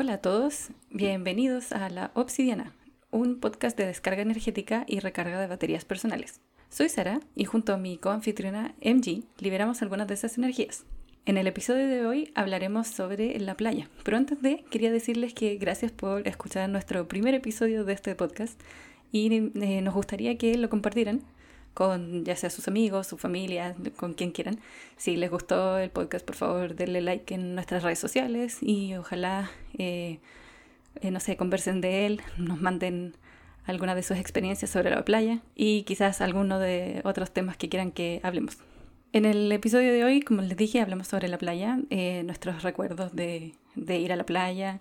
Hola 0.00 0.12
a 0.12 0.18
todos, 0.18 0.68
bienvenidos 0.90 1.72
a 1.72 1.88
La 1.90 2.12
Obsidiana, 2.14 2.72
un 3.10 3.40
podcast 3.40 3.76
de 3.76 3.84
descarga 3.84 4.22
energética 4.22 4.84
y 4.86 5.00
recarga 5.00 5.40
de 5.40 5.48
baterías 5.48 5.84
personales. 5.84 6.40
Soy 6.68 6.88
Sara 6.88 7.18
y 7.34 7.46
junto 7.46 7.74
a 7.74 7.78
mi 7.78 7.98
coanfitriona 7.98 8.76
MG 8.80 9.24
liberamos 9.40 9.82
algunas 9.82 10.06
de 10.06 10.14
esas 10.14 10.38
energías. 10.38 10.84
En 11.26 11.36
el 11.36 11.48
episodio 11.48 11.88
de 11.88 12.06
hoy 12.06 12.30
hablaremos 12.36 12.86
sobre 12.86 13.40
la 13.40 13.56
playa, 13.56 13.88
pero 14.04 14.16
antes 14.16 14.40
de 14.40 14.64
quería 14.70 14.92
decirles 14.92 15.34
que 15.34 15.56
gracias 15.56 15.90
por 15.90 16.28
escuchar 16.28 16.68
nuestro 16.68 17.08
primer 17.08 17.34
episodio 17.34 17.84
de 17.84 17.94
este 17.94 18.14
podcast 18.14 18.60
y 19.10 19.34
eh, 19.34 19.80
nos 19.82 19.94
gustaría 19.94 20.38
que 20.38 20.56
lo 20.58 20.70
compartieran 20.70 21.24
con 21.78 22.24
ya 22.24 22.34
sea 22.34 22.50
sus 22.50 22.66
amigos, 22.66 23.06
su 23.06 23.18
familia, 23.18 23.76
con 23.94 24.14
quien 24.14 24.32
quieran. 24.32 24.58
Si 24.96 25.16
les 25.16 25.30
gustó 25.30 25.78
el 25.78 25.90
podcast, 25.90 26.26
por 26.26 26.34
favor, 26.34 26.74
denle 26.74 27.00
like 27.00 27.32
en 27.32 27.54
nuestras 27.54 27.84
redes 27.84 28.00
sociales 28.00 28.58
y 28.60 28.96
ojalá, 28.96 29.48
eh, 29.78 30.18
eh, 31.00 31.12
no 31.12 31.20
sé, 31.20 31.36
conversen 31.36 31.80
de 31.80 32.06
él, 32.06 32.20
nos 32.36 32.60
manden 32.60 33.14
alguna 33.64 33.94
de 33.94 34.02
sus 34.02 34.16
experiencias 34.16 34.72
sobre 34.72 34.90
la 34.90 35.04
playa 35.04 35.38
y 35.54 35.84
quizás 35.84 36.20
alguno 36.20 36.58
de 36.58 37.00
otros 37.04 37.30
temas 37.30 37.56
que 37.56 37.68
quieran 37.68 37.92
que 37.92 38.18
hablemos. 38.24 38.58
En 39.12 39.24
el 39.24 39.52
episodio 39.52 39.92
de 39.92 40.02
hoy, 40.02 40.20
como 40.20 40.42
les 40.42 40.56
dije, 40.56 40.80
hablamos 40.80 41.06
sobre 41.06 41.28
la 41.28 41.38
playa, 41.38 41.78
eh, 41.90 42.24
nuestros 42.24 42.64
recuerdos 42.64 43.14
de, 43.14 43.54
de, 43.76 43.98
ir 44.00 44.12
a 44.12 44.16
la 44.16 44.26
playa, 44.26 44.80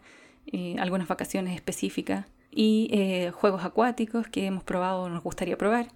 algunas 0.79 1.07
vacaciones 1.07 1.53
específicas 1.53 2.25
y 2.49 2.89
juegos 3.33 3.63
acuáticos 3.63 4.27
que 4.29 4.47
hemos 4.47 4.63
probado 4.63 5.03
o 5.03 5.09
nos 5.09 5.21
gustaría 5.21 5.59
probar 5.59 5.89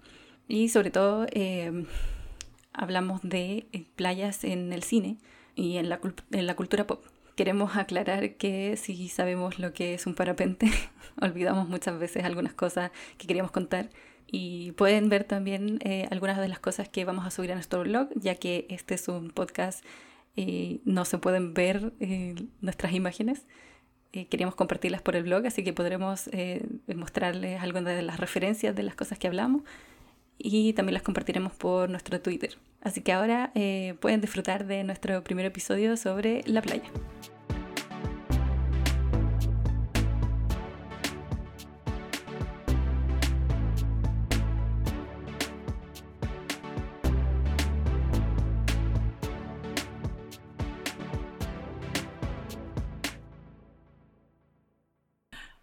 y 0.52 0.68
sobre 0.68 0.90
todo 0.90 1.24
em, 1.30 1.86
hablamos 2.74 3.22
de 3.22 3.66
eh, 3.72 3.86
playas 3.96 4.44
en 4.44 4.74
el 4.74 4.82
cine 4.82 5.16
y 5.54 5.78
en 5.78 5.88
la, 5.88 5.98
en 6.30 6.46
la 6.46 6.54
cultura 6.56 6.86
pop. 6.86 7.02
Queremos 7.36 7.74
aclarar 7.74 8.34
que 8.34 8.76
si 8.76 9.08
sabemos 9.08 9.58
lo 9.58 9.72
que 9.72 9.94
es 9.94 10.06
un 10.06 10.14
parapente, 10.14 10.70
olvidamos 11.22 11.70
muchas 11.70 11.98
veces 11.98 12.24
algunas 12.24 12.52
cosas 12.52 12.90
que 13.16 13.26
queríamos 13.26 13.50
contar 13.50 13.88
y 14.26 14.72
pueden 14.72 15.08
ver 15.08 15.24
también 15.24 15.78
eh, 15.84 16.06
algunas 16.10 16.38
de 16.38 16.48
las 16.48 16.58
cosas 16.58 16.86
que 16.86 17.06
vamos 17.06 17.24
a 17.24 17.30
subir 17.30 17.50
a 17.52 17.54
nuestro 17.54 17.82
blog, 17.82 18.10
ya 18.14 18.34
que 18.34 18.66
este 18.68 18.92
es 18.92 19.08
un 19.08 19.30
podcast 19.30 19.82
y 20.36 20.82
no 20.84 21.06
se 21.06 21.16
pueden 21.16 21.54
ver 21.54 21.94
eh, 21.98 22.34
nuestras 22.60 22.92
imágenes. 22.92 23.46
queríamos 24.12 24.54
compartirlas 24.54 25.00
por 25.00 25.16
el 25.16 25.22
blog, 25.22 25.46
así 25.46 25.64
que 25.64 25.72
podremos 25.72 26.28
mostrarles 26.94 27.62
algunas 27.62 27.96
de 27.96 28.02
las 28.02 28.20
referencias 28.20 28.76
de 28.76 28.82
las 28.82 28.94
cosas 28.94 29.18
que 29.18 29.28
hablamos 29.28 29.62
y 30.38 30.72
también 30.72 30.94
las 30.94 31.02
compartiremos 31.02 31.52
por 31.52 31.88
nuestro 31.90 32.20
Twitter. 32.20 32.58
Así 32.80 33.00
que 33.00 33.12
ahora 33.12 33.52
eh, 33.54 33.94
pueden 34.00 34.20
disfrutar 34.20 34.66
de 34.66 34.84
nuestro 34.84 35.22
primer 35.22 35.46
episodio 35.46 35.96
sobre 35.96 36.42
la 36.46 36.62
playa. 36.62 36.90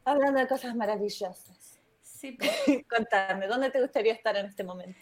Hablando 0.06 0.40
de 0.40 0.48
cosas 0.48 0.76
maravillosas. 0.76 1.69
Sí. 2.20 2.38
Contame, 2.90 3.48
¿dónde 3.48 3.72
te 3.72 3.80
gustaría 3.80 4.14
estar 4.14 4.36
en 4.36 4.48
este 4.48 4.64
momento? 4.64 5.00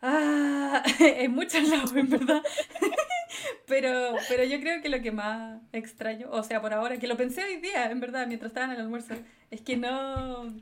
Ah, 0.00 0.82
en 1.00 1.32
muchos 1.32 1.68
lados, 1.68 1.94
en 1.94 2.08
verdad. 2.08 2.42
pero, 3.66 4.14
pero 4.28 4.44
yo 4.44 4.60
creo 4.60 4.80
que 4.80 4.88
lo 4.88 5.00
que 5.00 5.10
más 5.10 5.60
extraño, 5.72 6.28
o 6.30 6.42
sea, 6.44 6.60
por 6.60 6.72
ahora, 6.72 6.98
que 6.98 7.08
lo 7.08 7.16
pensé 7.16 7.42
hoy 7.42 7.56
día, 7.56 7.90
en 7.90 7.98
verdad, 7.98 8.28
mientras 8.28 8.50
estaba 8.50 8.66
en 8.66 8.72
el 8.72 8.80
almuerzo, 8.80 9.14
es 9.50 9.60
que 9.60 9.76
no, 9.76 10.44
no 10.44 10.60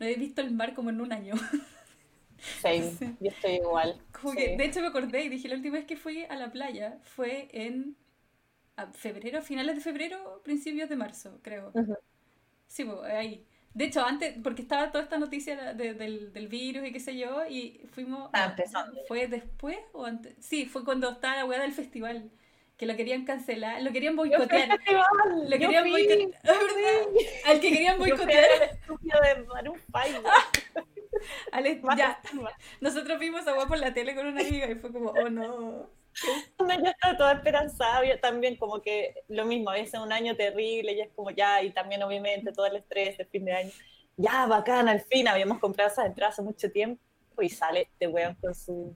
he 0.00 0.14
visto 0.14 0.40
el 0.40 0.52
mar 0.52 0.74
como 0.74 0.90
en 0.90 1.00
un 1.00 1.12
año. 1.12 1.34
Sí, 2.62 2.96
yo 3.20 3.28
estoy 3.28 3.56
igual. 3.56 4.00
Como 4.12 4.32
que, 4.32 4.56
de 4.56 4.64
hecho 4.64 4.80
me 4.80 4.86
acordé 4.86 5.24
y 5.24 5.28
dije, 5.28 5.46
la 5.46 5.56
última 5.56 5.76
vez 5.76 5.84
que 5.84 5.98
fui 5.98 6.24
a 6.24 6.36
la 6.36 6.50
playa 6.50 6.98
fue 7.02 7.50
en 7.52 7.98
febrero, 8.94 9.42
finales 9.42 9.76
de 9.76 9.82
febrero, 9.82 10.40
principios 10.42 10.88
de 10.88 10.96
marzo, 10.96 11.38
creo. 11.42 11.70
Sí, 12.66 12.88
ahí. 13.04 13.46
De 13.72 13.84
hecho, 13.84 14.04
antes, 14.04 14.34
porque 14.42 14.62
estaba 14.62 14.90
toda 14.90 15.04
esta 15.04 15.18
noticia 15.18 15.74
del, 15.74 16.32
del, 16.32 16.48
virus 16.48 16.86
y 16.86 16.92
qué 16.92 16.98
sé 16.98 17.16
yo, 17.16 17.46
y 17.48 17.80
fuimos... 17.92 18.28
Ah, 18.32 18.56
¿Fue 19.06 19.28
después 19.28 19.78
o 19.92 20.04
antes? 20.04 20.34
Sí, 20.40 20.66
fue 20.66 20.84
cuando 20.84 21.08
estaba 21.10 21.36
la 21.36 21.44
weá 21.44 21.60
del 21.60 21.72
festival, 21.72 22.30
que 22.76 22.86
lo 22.86 22.96
querían 22.96 23.24
cancelar, 23.24 23.80
lo 23.82 23.92
querían 23.92 24.16
boicotear. 24.16 24.70
Lo 24.70 25.58
querían 25.58 25.88
boicotear. 25.88 26.30
Al 27.46 27.60
que 27.60 27.72
querían 27.72 27.98
boicotear. 27.98 28.78
de 31.62 31.80
ya. 31.96 32.20
Nosotros 32.80 33.20
vimos 33.20 33.46
a 33.46 33.54
por 33.66 33.78
la 33.78 33.92
tele 33.92 34.14
con 34.14 34.26
una 34.26 34.40
amiga 34.40 34.68
y 34.70 34.74
fue 34.76 34.90
como, 34.90 35.10
oh 35.10 35.28
no. 35.28 35.90
Yo 36.58 36.90
estaba 36.90 37.16
toda 37.16 37.32
esperanzada, 37.32 38.04
yo 38.04 38.18
también 38.20 38.56
como 38.56 38.82
que 38.82 39.14
lo 39.28 39.44
mismo, 39.44 39.70
había 39.70 39.84
un 40.02 40.12
año 40.12 40.36
terrible 40.36 40.92
y 40.92 41.00
es 41.00 41.10
como 41.14 41.30
ya, 41.30 41.62
y 41.62 41.72
también 41.72 42.02
obviamente 42.02 42.52
todo 42.52 42.66
el 42.66 42.76
estrés 42.76 43.16
de 43.16 43.24
fin 43.24 43.44
de 43.44 43.52
año, 43.52 43.70
ya, 44.16 44.46
bacán, 44.46 44.88
al 44.88 45.00
fin, 45.00 45.28
habíamos 45.28 45.58
comprado 45.60 45.90
esas 45.90 46.06
entradas 46.06 46.34
hace 46.34 46.42
mucho 46.42 46.70
tiempo 46.70 47.00
y 47.40 47.48
sale 47.48 47.88
de 47.98 48.06
weón 48.06 48.34
con 48.34 48.54
su... 48.54 48.94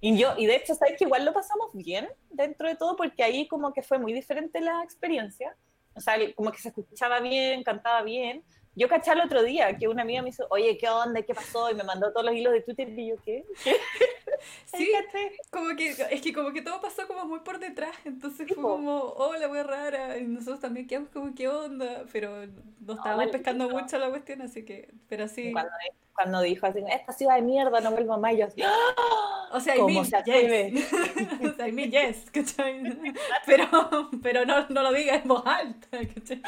Y 0.00 0.18
yo, 0.18 0.34
y 0.38 0.46
de 0.46 0.56
hecho, 0.56 0.74
¿sabes 0.74 0.96
que 0.98 1.04
igual 1.04 1.24
lo 1.24 1.34
pasamos 1.34 1.70
bien 1.74 2.08
dentro 2.30 2.68
de 2.68 2.74
todo? 2.74 2.96
Porque 2.96 3.22
ahí 3.22 3.46
como 3.46 3.72
que 3.72 3.82
fue 3.82 3.98
muy 3.98 4.12
diferente 4.12 4.60
la 4.60 4.82
experiencia, 4.82 5.54
o 5.94 6.00
sea, 6.00 6.16
como 6.34 6.50
que 6.50 6.58
se 6.58 6.68
escuchaba 6.68 7.20
bien, 7.20 7.62
cantaba 7.62 8.02
bien, 8.02 8.42
yo 8.76 8.88
caché 8.88 9.12
el 9.12 9.20
otro 9.20 9.42
día 9.42 9.76
que 9.76 9.88
una 9.88 10.02
amiga 10.02 10.22
me 10.22 10.30
hizo, 10.30 10.46
oye, 10.50 10.76
¿qué 10.78 10.88
onda? 10.88 11.22
¿Qué 11.22 11.34
pasó? 11.34 11.70
Y 11.70 11.74
me 11.74 11.84
mandó 11.84 12.12
todos 12.12 12.26
los 12.26 12.34
hilos 12.34 12.52
de 12.52 12.60
Twitter 12.62 12.88
y 12.88 13.08
yo, 13.08 13.16
¿qué? 13.24 13.44
Sí, 14.66 14.92
como 15.50 15.76
que, 15.76 15.90
es 15.90 16.20
que 16.20 16.32
como 16.32 16.52
que 16.52 16.62
todo 16.62 16.80
pasó 16.80 17.06
como 17.06 17.24
muy 17.24 17.40
por 17.40 17.58
detrás, 17.58 17.96
entonces 18.04 18.46
fue 18.48 18.56
como, 18.56 19.00
hola, 19.16 19.48
muy 19.48 19.62
rara, 19.62 20.18
y 20.18 20.24
nosotros 20.24 20.60
también 20.60 20.86
quedamos 20.86 21.10
como, 21.10 21.34
¿qué 21.34 21.48
onda? 21.48 22.04
Pero 22.12 22.46
no 22.80 22.94
estábamos 22.94 23.28
pescando 23.28 23.68
mucho 23.68 23.98
la 23.98 24.10
cuestión, 24.10 24.42
así 24.42 24.64
que, 24.64 24.90
pero 25.08 25.28
sí. 25.28 25.52
Cuando, 25.52 25.70
cuando 26.14 26.40
dijo 26.40 26.66
así, 26.66 26.82
esta 26.88 27.12
ciudad 27.12 27.36
de 27.36 27.42
mierda, 27.42 27.80
no 27.80 27.90
vuelvo 27.90 28.18
más, 28.18 28.36
yo 28.36 28.46
así, 28.46 28.62
O 29.52 29.60
sea, 29.60 29.76
I 29.76 29.82
mean, 29.82 30.04
yes. 30.04 30.84
o 31.44 31.54
sea, 31.54 31.68
I 31.68 31.72
mean, 31.72 31.90
yes, 31.90 32.30
¿cachai? 32.30 32.82
Pero, 33.46 33.68
pero 34.22 34.44
no, 34.44 34.66
no 34.68 34.82
lo 34.82 34.92
digas 34.92 35.22
en 35.22 35.28
voz 35.28 35.42
alta, 35.44 35.98
¿cachai? 36.14 36.42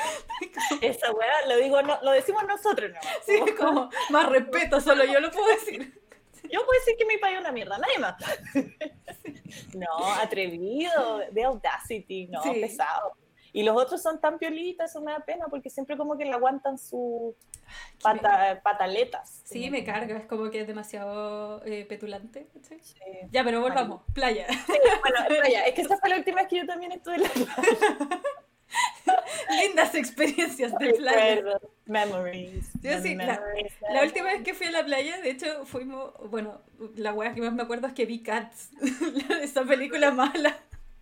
Esa 0.80 1.12
weá, 1.12 1.46
lo 1.48 1.56
digo, 1.58 1.82
no, 1.82 1.98
lo 2.02 2.12
decimos 2.12 2.44
nosotros, 2.46 2.92
¿no? 2.92 3.00
Sí, 3.24 3.40
como, 3.58 3.90
más 4.10 4.28
respeto, 4.28 4.80
solo 4.80 5.04
yo 5.04 5.20
lo 5.20 5.30
puedo 5.30 5.46
decir. 5.48 6.02
Yo 6.50 6.64
puedo 6.64 6.78
decir 6.80 6.94
que 6.96 7.04
mi 7.04 7.18
país 7.18 7.34
es 7.34 7.40
una 7.40 7.52
mierda, 7.52 7.78
nadie 7.78 7.98
más. 7.98 8.14
No, 9.74 10.12
atrevido, 10.20 11.20
de 11.30 11.44
audacity, 11.44 12.26
no, 12.26 12.42
pesado. 12.42 13.16
Y 13.56 13.62
los 13.62 13.74
otros 13.74 14.02
son 14.02 14.20
tan 14.20 14.38
piolitas, 14.38 14.90
eso 14.90 15.00
me 15.00 15.12
da 15.12 15.20
pena, 15.20 15.46
porque 15.48 15.70
siempre 15.70 15.96
como 15.96 16.18
que 16.18 16.26
le 16.26 16.32
aguantan 16.32 16.76
sus 16.76 17.34
pataletas. 18.62 19.40
Sí, 19.44 19.70
me 19.70 19.82
carga, 19.82 20.18
es 20.18 20.26
como 20.26 20.50
que 20.50 20.60
es 20.60 20.66
demasiado 20.66 21.64
eh, 21.64 21.86
petulante. 21.88 22.48
Sí. 22.60 22.76
Ya, 23.30 23.42
pero 23.44 23.62
volvamos, 23.62 24.02
playa. 24.12 24.46
bueno, 25.00 25.40
playa. 25.40 25.64
Es 25.64 25.72
que 25.72 25.80
esta 25.80 25.96
fue 25.96 26.10
la 26.10 26.18
última 26.18 26.42
vez 26.42 26.48
que 26.48 26.58
yo 26.58 26.66
también 26.66 26.92
estuve 26.92 27.14
en 27.14 27.22
la 27.22 27.28
playa. 27.30 28.20
Lindas 29.62 29.94
experiencias 29.94 30.78
de 30.78 30.92
playa. 30.92 31.58
Memories. 31.86 32.72
la, 32.82 34.02
última 34.02 34.26
vez 34.32 34.42
que 34.42 34.52
fui 34.52 34.66
a 34.66 34.70
la 34.70 34.84
playa, 34.84 35.22
de 35.22 35.30
hecho, 35.30 35.64
fuimos. 35.64 36.12
Bueno, 36.28 36.60
la 36.96 37.14
wea 37.14 37.32
que 37.32 37.40
más 37.40 37.54
me 37.54 37.62
acuerdo 37.62 37.86
es 37.86 37.94
que 37.94 38.04
vi 38.04 38.22
Cats, 38.22 38.72
esa 39.40 39.64
película 39.64 40.10
mala. 40.10 40.58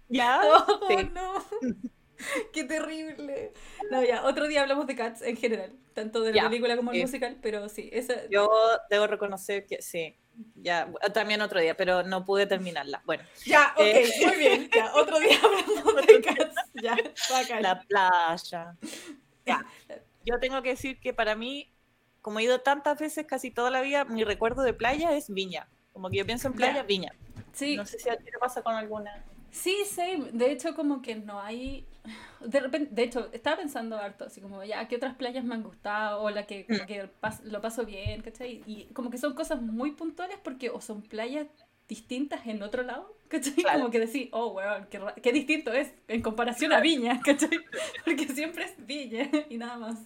¿Ya? 0.09 0.41
Oh, 0.45 1.03
no. 1.13 1.45
Qué 2.53 2.65
terrible. 2.65 3.53
No, 3.91 4.03
ya, 4.03 4.25
otro 4.25 4.47
día 4.47 4.63
hablamos 4.63 4.87
de 4.87 4.97
Cats 4.97 5.23
en 5.23 5.37
general, 5.37 5.73
tanto 5.95 6.23
de 6.23 6.33
la 6.33 6.49
película 6.49 6.77
como 6.77 6.93
el 6.93 7.03
musical, 7.03 7.39
pero 7.43 7.69
sí, 7.69 7.91
esa... 7.93 8.29
Yo 8.29 8.51
debo 8.91 9.07
reconocer 9.07 9.67
que 9.67 9.83
sí, 9.83 10.17
ya, 10.57 10.91
también 11.13 11.41
otro 11.43 11.61
día, 11.61 11.77
pero 11.77 12.03
no 12.03 12.25
pude 12.25 12.47
terminarla. 12.47 13.03
Bueno. 13.05 13.23
Ya, 13.45 13.73
ok, 13.77 13.83
eh, 13.83 14.13
muy 14.27 14.37
bien. 14.37 14.71
Ya, 14.75 14.93
otro 14.95 15.19
día 15.21 15.37
hablamos 15.43 16.07
de 16.07 16.21
Cats. 16.23 16.55
Ya, 16.75 16.97
La 17.61 17.81
playa. 17.81 18.77
Ya. 19.47 19.65
Yo 20.25 20.39
tengo 20.41 20.63
que 20.63 20.71
decir 20.71 20.99
que 21.01 21.13
para 21.13 21.37
mí, 21.37 21.73
como 22.23 22.41
he 22.41 22.45
ido 22.45 22.61
tantas 22.61 22.99
veces, 22.99 23.27
casi 23.27 23.51
toda 23.51 23.71
la 23.71 23.83
vida, 23.83 24.05
mi 24.05 24.25
recuerdo 24.25 24.63
de 24.63 24.73
playa 24.73 25.13
es 25.13 25.33
Viña. 25.33 25.69
Como 25.93 26.11
que 26.11 26.17
yo 26.17 26.27
pienso 26.27 26.49
en 26.49 26.55
playa, 26.55 26.83
Viña. 26.83 27.13
Sí. 27.53 27.77
No 27.77 27.87
sé 27.87 27.99
si 27.99 28.09
a 28.09 28.17
ti 28.17 28.25
te 28.25 28.39
pasa 28.39 28.63
con 28.63 28.75
alguna. 28.75 29.25
Sí, 29.55 29.85
sí. 29.87 30.03
De 30.33 30.51
hecho, 30.51 30.75
como 30.75 31.01
que 31.01 31.15
no 31.15 31.41
hay 31.41 31.87
de 32.41 32.61
repente, 32.61 32.95
de 32.95 33.03
hecho, 33.03 33.31
estaba 33.33 33.57
pensando 33.57 33.97
harto, 33.97 34.25
así 34.25 34.41
como, 34.41 34.63
ya, 34.65 34.87
¿qué 34.89 34.97
otras 34.97 35.15
playas 35.15 35.45
me 35.45 35.55
han 35.55 35.63
gustado? 35.63 36.23
O 36.23 36.31
la 36.31 36.47
que, 36.47 36.67
como 36.67 36.83
mm. 36.83 36.87
que 36.87 37.09
lo 37.45 37.61
paso 37.61 37.87
bien, 37.87 38.21
¿cachai? 38.21 38.63
Y 38.67 38.87
como 38.93 39.11
que 39.11 39.19
son 39.19 39.35
cosas 39.35 39.63
muy 39.63 39.93
puntuales 39.93 40.39
porque 40.43 40.69
o 40.71 40.81
son 40.81 41.03
playas 41.03 41.47
distintas 41.89 42.47
en 42.47 42.63
otro 42.63 42.83
lado, 42.83 43.17
¿cachai? 43.29 43.55
Como 43.63 43.91
que 43.91 44.01
decís, 44.01 44.29
oh, 44.33 44.49
weón, 44.49 44.87
qué, 44.91 45.01
qué, 45.23 45.33
distinto 45.33 45.73
es 45.73 45.93
en 46.09 46.21
comparación 46.21 46.73
a 46.73 46.81
Viña, 46.81 47.21
¿cachai? 47.25 47.49
Porque 48.05 48.29
siempre 48.29 48.65
es 48.65 48.87
Viña 48.87 49.31
y 49.49 49.57
nada 49.57 49.79
más. 49.79 49.99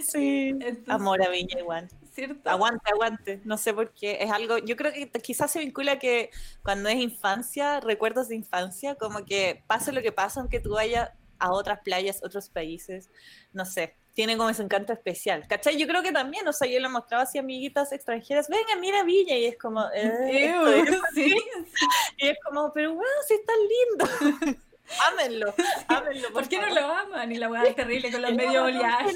Sí, 0.00 0.56
amor 0.88 1.22
a 1.22 1.28
Viña 1.28 1.60
igual. 1.60 1.88
¿Cierto? 2.14 2.48
Aguante, 2.48 2.90
aguante. 2.92 3.40
No 3.44 3.58
sé 3.58 3.74
por 3.74 3.92
qué. 3.92 4.18
Es 4.20 4.30
algo, 4.30 4.58
yo 4.58 4.76
creo 4.76 4.92
que 4.92 5.10
quizás 5.20 5.50
se 5.50 5.58
vincula 5.58 5.98
que 5.98 6.30
cuando 6.62 6.88
es 6.88 6.96
infancia, 6.96 7.80
recuerdos 7.80 8.28
de 8.28 8.36
infancia, 8.36 8.94
como 8.94 9.24
que 9.24 9.64
pase 9.66 9.90
lo 9.90 10.00
que 10.00 10.12
pasa, 10.12 10.40
aunque 10.40 10.60
tú 10.60 10.74
vayas 10.74 11.10
a 11.40 11.52
otras 11.52 11.80
playas, 11.80 12.20
otros 12.22 12.48
países, 12.48 13.10
no 13.52 13.64
sé, 13.64 13.96
tiene 14.14 14.36
como 14.36 14.48
ese 14.48 14.62
encanto 14.62 14.92
especial. 14.92 15.46
¿Cachai? 15.48 15.76
Yo 15.76 15.88
creo 15.88 16.02
que 16.02 16.12
también, 16.12 16.46
o 16.46 16.52
sea, 16.52 16.68
yo 16.68 16.78
le 16.78 16.88
mostraba 16.88 17.24
así 17.24 17.38
a 17.38 17.40
amiguitas 17.40 17.92
extranjeras, 17.92 18.48
venga, 18.48 18.76
mira 18.80 19.02
Villa, 19.02 19.36
y 19.36 19.46
es 19.46 19.58
como, 19.58 19.84
eh, 19.92 20.12
¿sí? 21.14 21.34
y 22.18 22.28
es 22.28 22.38
como, 22.44 22.72
pero 22.72 22.94
bueno, 22.94 23.10
sí 23.26 23.34
está 23.34 23.52
lindo. 23.58 24.56
Ámenlo, 25.12 25.54
ámenlo. 25.88 26.32
Por, 26.32 26.48
qué 26.48 26.58
no 26.58 26.68
lo 26.68 26.80
aman? 26.80 27.32
Y 27.32 27.36
la 27.36 27.48
weá 27.48 27.64
es 27.64 27.74
terrible 27.74 28.12
con 28.12 28.22
los 28.22 28.34
medio 28.34 28.64
oleajes. 28.64 29.14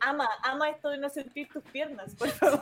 Ama, 0.00 0.28
ama 0.42 0.70
esto 0.70 0.90
de 0.90 0.98
no 0.98 1.08
sentir 1.08 1.48
tus 1.48 1.62
piernas, 1.64 2.14
por 2.16 2.28
favor. 2.28 2.60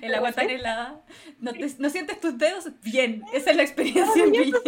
El 0.00 0.14
agua 0.14 0.32
tan 0.32 0.50
helada. 0.50 1.00
No, 1.38 1.52
no 1.78 1.90
sientes 1.90 2.20
tus 2.20 2.36
dedos 2.36 2.68
bien. 2.82 3.24
Esa 3.32 3.50
es 3.50 3.56
la 3.56 3.62
experiencia. 3.62 4.24
en 4.24 4.32
Villa. 4.32 4.58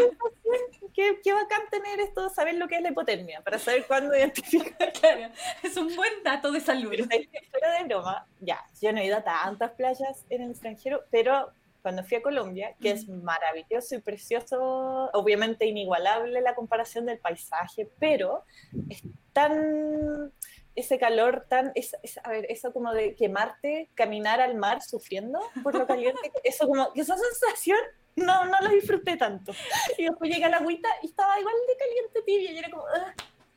Qué, 0.95 1.21
qué, 1.25 1.33
bacán 1.33 1.63
tener 1.71 1.99
esto, 1.99 2.29
saber 2.31 2.55
lo 2.55 2.69
que 2.69 2.77
es 2.77 2.83
la 2.83 2.91
hipotermia, 2.91 3.43
para 3.43 3.59
saber 3.59 3.85
cuándo 3.87 4.17
identificar. 4.17 4.93
Claro, 5.01 5.33
es 5.63 5.77
un 5.77 5.95
buen 5.97 6.23
dato 6.23 6.53
de 6.53 6.61
salud. 6.61 6.91
Pero, 6.91 7.05
fuera 7.51 7.79
de 7.79 7.85
broma, 7.85 8.27
ya, 8.41 8.65
yo 8.81 8.93
no 8.93 9.01
he 9.01 9.07
ido 9.07 9.17
a 9.17 9.25
tantas 9.25 9.73
playas 9.73 10.25
en 10.31 10.43
el 10.43 10.51
extranjero, 10.53 11.03
pero 11.11 11.53
cuando 11.85 12.03
fui 12.03 12.17
a 12.17 12.23
Colombia, 12.23 12.75
que 12.81 12.93
es 12.93 13.07
maravilloso 13.11 13.95
y 13.95 14.01
precioso, 14.01 15.11
obviamente 15.13 15.67
inigualable 15.67 16.41
la 16.41 16.55
comparación 16.55 17.05
del 17.05 17.19
paisaje, 17.19 17.91
pero 17.99 18.43
es 18.89 19.03
tan 19.35 20.33
ese 20.75 20.99
calor 20.99 21.45
tan, 21.47 21.73
es, 21.75 21.95
a 22.23 22.31
ver, 22.31 22.47
eso 22.49 22.73
como 22.73 22.95
de 22.95 23.15
quemarte, 23.17 23.91
caminar 23.95 24.41
al 24.41 24.55
mar 24.55 24.81
sufriendo 24.81 25.39
por 25.63 25.75
lo 25.75 25.87
caliente, 25.87 26.33
eso 26.43 26.67
como, 26.67 26.91
esa 26.95 27.19
sensación 27.19 27.79
no, 28.17 28.47
no 28.47 28.57
la 28.63 28.71
disfruté 28.71 29.19
tanto. 29.19 29.53
Y 29.99 30.05
después 30.05 30.31
llegué 30.31 30.47
a 30.47 30.49
la 30.49 30.57
agüita 30.57 30.89
y 31.03 31.09
estaba 31.09 31.39
igual 31.39 31.55
de 31.69 31.77
caliente 31.77 32.23
tibia 32.25 32.51
y 32.51 32.59
era 32.61 32.71
como, 32.71 32.85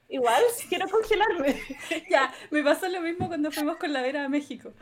igual 0.10 0.44
quiero 0.68 0.90
congelarme. 0.90 1.62
Ya, 2.10 2.34
me 2.52 2.62
pasó 2.62 2.90
lo 2.90 3.00
mismo 3.00 3.30
cuando 3.30 3.52
fuimos 3.52 3.78
con 3.78 3.94
la 3.94 4.02
Vera 4.02 4.26
a 4.26 4.30
México. 4.30 4.74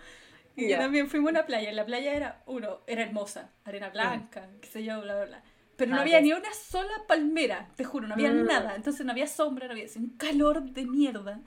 Y 0.72 0.72
también 0.72 1.10
fuimos 1.10 1.30
a 1.30 1.32
una 1.32 1.46
playa. 1.46 1.72
La 1.74 1.86
playa 1.86 2.14
era, 2.14 2.42
uno, 2.46 2.82
era 2.88 3.04
hermosa, 3.04 3.52
arena 3.66 3.90
blanca, 3.90 4.50
qué 4.62 4.68
sé 4.68 4.84
yo, 4.84 5.02
bla, 5.02 5.16
bla, 5.16 5.26
bla. 5.26 5.44
Pero 5.76 5.92
no 5.92 5.98
ah, 5.98 6.02
había 6.02 6.22
ni 6.22 6.32
una 6.32 6.54
sola 6.54 7.04
palmera, 7.08 7.70
te 7.76 7.84
juro, 7.84 8.08
no 8.08 8.14
había 8.14 8.32
mm. 8.32 8.46
nada. 8.46 8.76
Entonces 8.76 9.06
no 9.06 9.12
había 9.12 9.28
sombra, 9.28 9.68
no 9.68 9.74
había 9.74 9.86
un 9.98 10.16
calor 10.18 10.64
de 10.64 10.86
mierda. 10.86 11.42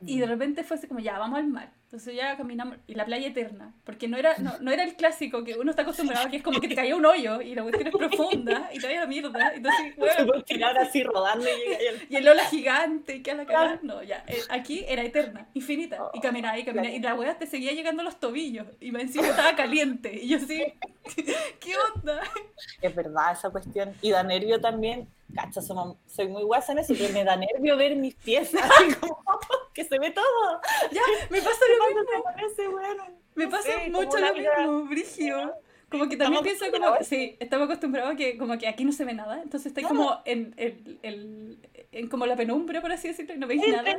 Y 0.00 0.20
de 0.20 0.26
repente 0.26 0.64
fue 0.64 0.76
así 0.76 0.86
como, 0.86 1.00
ya, 1.00 1.18
vamos 1.18 1.38
al 1.38 1.48
mar. 1.48 1.72
Entonces 1.88 2.16
ya 2.16 2.36
caminamos, 2.36 2.76
y 2.86 2.94
la 2.94 3.06
playa 3.06 3.28
eterna, 3.28 3.72
porque 3.84 4.08
no 4.08 4.18
era, 4.18 4.36
no, 4.40 4.58
no, 4.60 4.70
era 4.70 4.84
el 4.84 4.94
clásico 4.94 5.42
que 5.42 5.54
uno 5.54 5.70
está 5.70 5.84
acostumbrado, 5.84 6.28
que 6.28 6.36
es 6.36 6.42
como 6.42 6.60
que 6.60 6.68
te 6.68 6.74
caía 6.74 6.94
un 6.94 7.06
hoyo 7.06 7.40
y 7.40 7.54
la 7.54 7.62
cuestión 7.62 7.86
es 7.86 7.96
profunda 7.96 8.68
y 8.74 8.78
te 8.78 8.88
vaya 8.88 9.00
la 9.00 9.06
mierda. 9.06 9.54
Entonces, 9.54 9.96
bueno, 9.96 10.42
tirar 10.44 10.76
así 10.76 11.02
rodando 11.02 11.46
y, 12.10 12.14
el 12.14 12.28
ola 12.28 12.44
gigante 12.44 13.16
y 13.16 13.22
que 13.22 13.30
a 13.30 13.36
la 13.36 13.46
cara. 13.46 13.78
No, 13.80 14.02
ya, 14.02 14.22
eh, 14.26 14.38
aquí 14.50 14.84
era 14.86 15.02
eterna, 15.02 15.48
infinita, 15.54 16.10
y 16.12 16.20
caminaba 16.20 16.58
y 16.58 16.64
caminaba, 16.66 16.94
y 16.94 17.00
la 17.00 17.14
weá 17.14 17.38
te 17.38 17.46
seguía 17.46 17.72
llegando 17.72 18.02
a 18.02 18.04
los 18.04 18.20
tobillos, 18.20 18.66
y 18.80 18.92
me 18.92 19.00
encima 19.00 19.28
estaba 19.28 19.56
caliente, 19.56 20.12
y 20.12 20.28
yo 20.28 20.36
así, 20.36 20.62
¿qué 21.58 21.72
onda? 21.94 22.20
Es 22.82 22.94
verdad 22.94 23.32
esa 23.32 23.48
cuestión, 23.48 23.94
y 24.02 24.10
da 24.10 24.22
nervio 24.22 24.60
también, 24.60 25.08
cacha, 25.34 25.62
soy 25.62 26.28
muy 26.28 26.42
guasa 26.42 26.72
en 26.72 26.78
eso, 26.80 26.94
pero 26.98 27.12
me 27.14 27.24
da 27.24 27.36
nervio 27.36 27.78
ver 27.78 27.96
mis 27.96 28.14
pies, 28.14 28.54
así 28.62 28.94
como 29.00 29.18
que 29.78 29.84
se 29.84 29.98
ve 29.98 30.10
todo. 30.10 30.60
Ya, 30.90 31.02
me 31.30 31.40
pasa 31.40 31.60
lo 31.70 31.77
me 33.34 33.48
pasa 33.48 33.70
mucho 33.90 34.18
lo 34.18 34.34
mismo, 34.34 34.84
Brigio. 34.84 35.54
Como 35.90 36.08
que 36.08 36.18
también 36.18 36.42
pienso 36.42 36.70
como, 36.70 36.96
sí, 37.02 37.36
estamos 37.40 37.64
acostumbrados 37.64 38.12
a 38.12 38.16
que 38.16 38.36
como 38.36 38.58
que 38.58 38.68
aquí 38.68 38.84
no 38.84 38.92
se 38.92 39.06
ve 39.06 39.14
nada, 39.14 39.40
entonces 39.42 39.68
estáis 39.68 39.86
como 39.86 40.20
en, 40.26 40.54
en, 40.58 41.58
en, 41.92 42.08
como 42.08 42.26
la 42.26 42.36
penumbra, 42.36 42.82
por 42.82 42.92
así 42.92 43.08
decirlo, 43.08 43.34
y 43.34 43.38
no 43.38 43.46
veis 43.46 43.62
nada. 43.66 43.96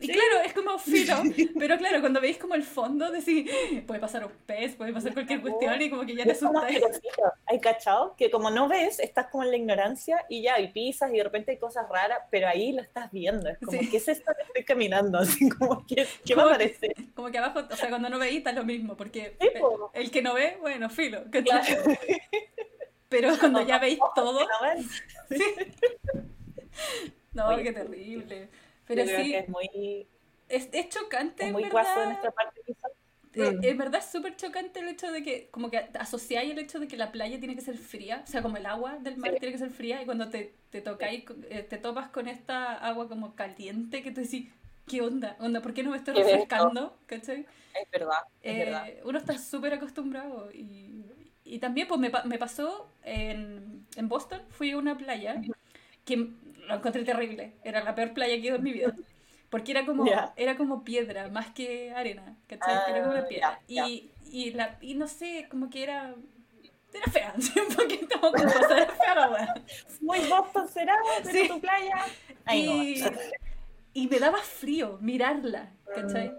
Y 0.00 0.08
claro, 0.08 0.40
es 0.44 0.54
como 0.54 0.78
filo, 0.78 1.14
pero 1.58 1.76
claro, 1.76 2.00
cuando 2.00 2.22
veis 2.22 2.38
como 2.38 2.54
el 2.54 2.62
fondo, 2.62 3.10
decís, 3.10 3.50
puede 3.86 4.00
pasar 4.00 4.24
un 4.24 4.32
pez, 4.46 4.74
puede 4.74 4.94
pasar 4.94 5.12
cualquier 5.12 5.42
cuestión 5.42 5.80
y 5.82 5.90
como 5.90 6.06
que 6.06 6.16
ya 6.16 6.24
te 6.24 6.32
asustas. 6.32 6.72
Hay 7.46 7.60
cachao 7.60 8.16
que 8.16 8.30
como 8.30 8.50
no 8.50 8.66
ves, 8.66 8.98
estás 8.98 9.26
como 9.26 9.44
en 9.44 9.50
la 9.50 9.56
ignorancia 9.58 10.24
y 10.30 10.40
ya, 10.42 10.54
hay 10.54 10.68
pisas 10.68 11.12
y 11.12 11.18
de 11.18 11.24
repente 11.24 11.50
hay 11.52 11.58
cosas 11.58 11.86
raras, 11.88 12.20
pero 12.30 12.48
ahí 12.48 12.72
lo 12.72 12.80
estás 12.80 13.12
viendo. 13.12 13.50
Es 13.50 13.58
como, 13.58 13.78
¿qué 13.78 13.96
es 13.98 14.08
esto 14.08 14.32
que 14.34 14.42
estoy 14.42 14.64
caminando? 14.64 15.18
Así 15.20 15.48
como, 15.50 15.86
¿qué, 15.86 16.06
qué 16.24 16.34
me 16.34 16.44
parece? 16.44 16.94
Como 17.14 17.30
que 17.30 17.36
abajo, 17.36 17.60
o 17.70 17.76
sea, 17.76 17.90
cuando 17.90 18.08
no 18.08 18.18
veis 18.18 18.38
está 18.38 18.52
lo 18.52 18.64
mismo, 18.64 18.96
porque 18.96 19.36
el, 19.92 20.10
que 20.10 20.22
no 20.22 20.32
ve, 20.32 20.56
bueno, 20.60 20.88
filo. 20.88 21.24
Pero 23.10 23.30
cuando 23.40 23.60
ya 23.66 23.78
veis 23.78 23.98
todo... 24.14 24.40
No, 27.32 27.56
qué 27.56 27.72
terrible. 27.72 28.48
Pero 28.94 29.06
sí, 29.06 29.34
es 29.34 29.48
muy... 29.48 30.06
Es, 30.48 30.68
es 30.72 30.88
chocante, 30.88 31.46
es 31.46 31.52
muy 31.52 31.62
en 31.62 31.70
verdad. 31.70 31.96
de 31.96 32.06
nuestra 32.06 32.30
parte, 32.32 32.60
eh, 33.34 33.58
En 33.62 33.78
verdad 33.78 34.00
es 34.00 34.10
súper 34.10 34.36
chocante 34.36 34.80
el 34.80 34.88
hecho 34.88 35.12
de 35.12 35.22
que, 35.22 35.48
como 35.52 35.70
que 35.70 35.78
asociáis 35.98 36.50
el 36.50 36.58
hecho 36.58 36.80
de 36.80 36.88
que 36.88 36.96
la 36.96 37.12
playa 37.12 37.38
tiene 37.38 37.54
que 37.54 37.60
ser 37.60 37.78
fría, 37.78 38.24
o 38.24 38.26
sea, 38.26 38.42
como 38.42 38.56
el 38.56 38.66
agua 38.66 38.98
del 38.98 39.16
mar 39.16 39.30
tiene 39.38 39.52
que 39.52 39.58
ser 39.58 39.70
fría, 39.70 40.02
y 40.02 40.06
cuando 40.06 40.28
te, 40.28 40.52
te 40.70 40.80
tocáis, 40.80 41.24
eh, 41.50 41.62
te 41.62 41.78
topas 41.78 42.08
con 42.08 42.26
esta 42.26 42.74
agua 42.74 43.08
como 43.08 43.36
caliente, 43.36 44.02
que 44.02 44.10
tú 44.10 44.22
decís, 44.22 44.48
¿qué 44.88 45.00
onda? 45.00 45.36
onda 45.38 45.62
¿Por 45.62 45.72
qué 45.72 45.84
no 45.84 45.90
me 45.90 45.98
estoy 45.98 46.14
refrescando? 46.14 46.98
¿Cachai? 47.06 47.46
Es 47.80 47.90
verdad, 47.92 48.18
es 48.42 48.56
eh, 48.56 48.64
verdad. 48.64 48.88
Uno 49.04 49.18
está 49.18 49.38
súper 49.38 49.74
acostumbrado 49.74 50.50
y, 50.52 51.04
y, 51.44 51.60
también 51.60 51.86
pues 51.86 52.00
me, 52.00 52.10
me 52.24 52.38
pasó 52.38 52.90
en, 53.04 53.86
en, 53.94 54.08
Boston, 54.08 54.42
fui 54.48 54.72
a 54.72 54.76
una 54.76 54.98
playa 54.98 55.40
que 56.04 56.30
lo 56.70 56.76
encontré 56.76 57.04
terrible. 57.04 57.54
Era 57.62 57.82
la 57.82 57.94
peor 57.94 58.12
playa 58.12 58.34
que 58.36 58.42
he 58.42 58.46
ido 58.46 58.56
en 58.56 58.62
mi 58.62 58.72
vida. 58.72 58.94
Porque 59.50 59.72
era 59.72 59.84
como, 59.84 60.04
era 60.36 60.56
como 60.56 60.84
piedra, 60.84 61.28
más 61.28 61.50
que 61.50 61.90
arena, 61.90 62.36
¿cachai? 62.46 62.94
era 62.94 63.04
como 63.04 63.16
ah, 63.16 63.26
piedra. 63.28 63.60
Y, 63.66 64.10
y, 64.30 64.50
la, 64.52 64.78
y 64.80 64.94
no 64.94 65.08
sé, 65.08 65.46
como 65.50 65.68
que 65.68 65.82
era... 65.82 66.14
Era 66.92 67.12
fea, 67.12 67.34
un 67.68 67.74
poquito 67.74 68.20
como 68.20 68.36
era 68.36 68.86
fea 68.86 69.14
la 69.14 69.64
Muy 70.00 70.20
Boston 70.28 70.68
será, 70.68 70.96
pero 71.24 71.54
tu 71.54 71.60
playa... 71.60 72.04
y, 72.52 73.02
y 73.92 74.08
me 74.08 74.18
daba 74.18 74.38
frío 74.38 74.98
mirarla, 75.00 75.72
¿cachai? 75.94 76.32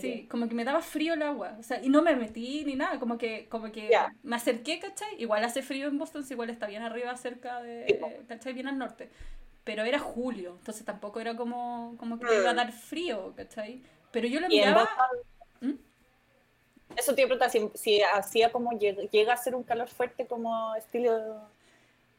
Sí, 0.00 0.26
como 0.28 0.48
que 0.48 0.54
me 0.54 0.64
daba 0.64 0.82
frío 0.82 1.14
el 1.14 1.22
agua, 1.22 1.56
o 1.58 1.62
sea, 1.62 1.80
y 1.82 1.88
no 1.88 2.02
me 2.02 2.16
metí 2.16 2.64
ni 2.64 2.74
nada, 2.74 2.98
como 2.98 3.16
que, 3.16 3.48
como 3.48 3.70
que 3.70 3.90
me 4.24 4.36
acerqué, 4.36 4.80
¿cachai? 4.80 5.08
Igual 5.18 5.44
hace 5.44 5.62
frío 5.62 5.86
en 5.86 5.98
Boston, 5.98 6.24
igual 6.28 6.50
está 6.50 6.66
bien 6.66 6.82
arriba, 6.82 7.16
cerca 7.16 7.62
de, 7.62 8.00
¿cachai? 8.26 8.54
Bien 8.54 8.66
al 8.66 8.76
norte, 8.76 9.08
pero 9.62 9.84
era 9.84 10.00
julio, 10.00 10.56
entonces 10.58 10.84
tampoco 10.84 11.20
era 11.20 11.36
como, 11.36 11.94
como 11.98 12.18
que 12.18 12.26
me 12.26 12.36
iba 12.36 12.50
a 12.50 12.54
mm. 12.54 12.56
dar 12.56 12.72
frío, 12.72 13.32
¿cachai? 13.36 13.82
Pero 14.10 14.26
yo 14.26 14.40
lo 14.40 14.48
miraba... 14.48 14.88
¿Mm? 15.60 15.74
Eso 16.96 17.14
te 17.14 17.22
iba 17.22 17.48
si, 17.48 17.70
si 17.74 18.00
hacía 18.02 18.50
como 18.50 18.72
llega 18.72 19.32
a 19.32 19.36
ser 19.36 19.54
un 19.54 19.62
calor 19.62 19.88
fuerte 19.88 20.26
como 20.26 20.74
estilo 20.74 21.48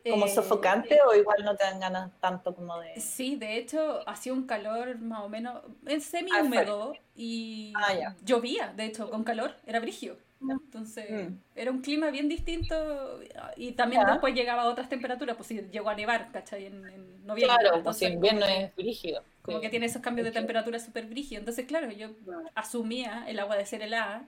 ¿Como 0.07 0.25
eh, 0.25 0.29
sofocante 0.29 0.99
o 1.01 1.13
igual 1.13 1.43
no 1.43 1.55
te 1.55 1.63
dan 1.63 1.79
ganas 1.79 2.11
tanto 2.19 2.55
como 2.55 2.79
de...? 2.79 2.99
Sí, 2.99 3.35
de 3.35 3.57
hecho, 3.57 4.07
hacía 4.07 4.33
un 4.33 4.45
calor 4.45 4.97
más 4.99 5.21
o 5.21 5.29
menos 5.29 5.61
semi 5.99 6.31
húmedo 6.31 6.93
y 7.15 7.73
ah, 7.75 8.15
llovía, 8.23 8.73
de 8.75 8.85
hecho, 8.85 9.09
con 9.09 9.23
calor, 9.23 9.55
era 9.65 9.79
brigio. 9.79 10.17
Entonces, 10.41 11.29
mm. 11.29 11.33
era 11.53 11.69
un 11.69 11.81
clima 11.81 12.11
bien 12.11 12.29
distinto 12.29 13.19
y 13.57 13.73
también 13.73 14.05
después 14.05 14.33
llegaba 14.33 14.61
a 14.63 14.69
otras 14.69 14.87
temperaturas, 14.87 15.35
pues 15.35 15.47
si 15.47 15.59
llegó 15.69 15.89
a 15.89 15.95
nevar, 15.95 16.31
¿cachai? 16.31 16.67
En, 16.67 16.87
en 16.87 17.25
noviembre. 17.25 17.57
Claro, 17.59 17.83
pues 17.83 18.01
en 18.01 18.13
invierno 18.13 18.45
es 18.45 18.73
brígido. 18.75 19.21
Como 19.41 19.59
que 19.59 19.69
tiene 19.69 19.87
esos 19.87 20.01
cambios 20.01 20.25
de 20.25 20.31
temperatura 20.31 20.79
súper 20.79 21.07
brígidos. 21.07 21.41
Entonces, 21.41 21.65
claro, 21.65 21.91
yo 21.91 22.09
asumía 22.55 23.25
el 23.27 23.39
agua 23.39 23.57
de 23.57 23.65
ser 23.65 23.81
helada 23.81 24.25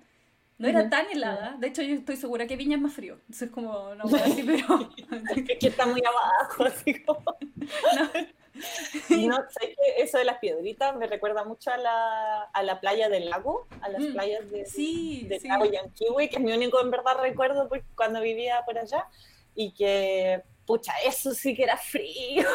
no 0.62 0.68
era 0.68 0.90
tan 0.90 1.10
helada. 1.10 1.56
De 1.58 1.68
hecho, 1.68 1.82
yo 1.82 1.96
estoy 1.96 2.16
segura 2.18 2.46
que 2.46 2.56
Viña 2.56 2.76
es 2.76 2.82
más 2.82 2.94
frío. 2.94 3.16
Entonces, 3.22 3.50
como, 3.50 3.96
no 3.96 4.04
voy 4.04 4.20
a 4.20 4.24
decir, 4.26 4.46
pero. 4.46 4.90
que 5.60 5.68
está 5.68 5.88
muy 5.88 6.02
abajo, 6.06 6.66
así 6.66 7.04
como. 7.04 7.24
no. 9.10 9.38
sé 9.50 9.70
que 9.70 10.04
eso 10.04 10.20
de 10.20 10.26
las 10.26 10.38
piedritas 10.38 10.96
me 10.98 11.08
recuerda 11.08 11.44
mucho 11.44 11.72
a 11.72 11.78
la, 11.78 12.42
a 12.44 12.64
la 12.64 12.80
playa 12.80 13.10
del 13.10 13.30
lago, 13.30 13.66
a 13.82 13.90
las 13.90 14.02
mm, 14.02 14.14
playas 14.14 14.52
de, 14.52 14.66
sí, 14.68 15.26
del 15.28 15.42
lago 15.44 15.66
Yanquiwe, 15.66 16.30
que 16.30 16.36
es 16.36 16.42
mi 16.42 16.52
único 16.52 16.80
en 16.80 16.92
verdad 16.92 17.18
recuerdo 17.20 17.68
cuando 17.96 18.22
vivía 18.22 18.62
por 18.64 18.78
allá. 18.78 19.08
Y 19.56 19.72
que, 19.74 20.44
pucha, 20.68 20.94
eso 21.04 21.34
sí 21.34 21.56
que 21.56 21.64
era 21.64 21.78
frío, 21.78 22.48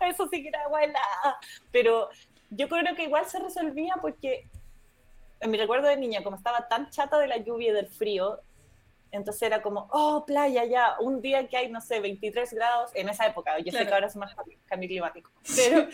eso 0.00 0.26
sí 0.32 0.42
que 0.42 0.48
era 0.48 0.62
agua 0.62 0.84
helada. 0.84 1.38
Pero 1.70 2.08
yo 2.48 2.68
creo 2.68 2.96
que 2.96 3.04
igual 3.04 3.26
se 3.26 3.38
resolvía 3.40 3.96
porque 4.00 4.48
en 5.42 5.50
mi 5.50 5.58
recuerdo 5.58 5.88
de 5.88 5.96
niña, 5.96 6.22
como 6.22 6.36
estaba 6.36 6.68
tan 6.68 6.88
chata 6.90 7.18
de 7.18 7.26
la 7.26 7.36
lluvia 7.38 7.70
y 7.70 7.74
del 7.74 7.88
frío, 7.88 8.40
Entonces 9.10 9.42
era 9.42 9.60
como, 9.60 9.88
oh, 9.92 10.24
playa 10.24 10.64
ya, 10.64 10.96
un 10.98 11.20
día 11.20 11.46
que 11.46 11.58
hay, 11.58 11.70
no 11.70 11.82
sé, 11.82 12.00
23 12.00 12.50
grados, 12.54 12.90
en 12.94 13.10
esa 13.10 13.26
época, 13.26 13.58
yo 13.58 13.70
sé 13.70 13.86
que 13.86 13.92
ahora 13.92 14.06
es 14.06 14.16
más 14.16 14.34
cambio 14.64 14.88
climático, 14.88 15.30
pero 15.56 15.86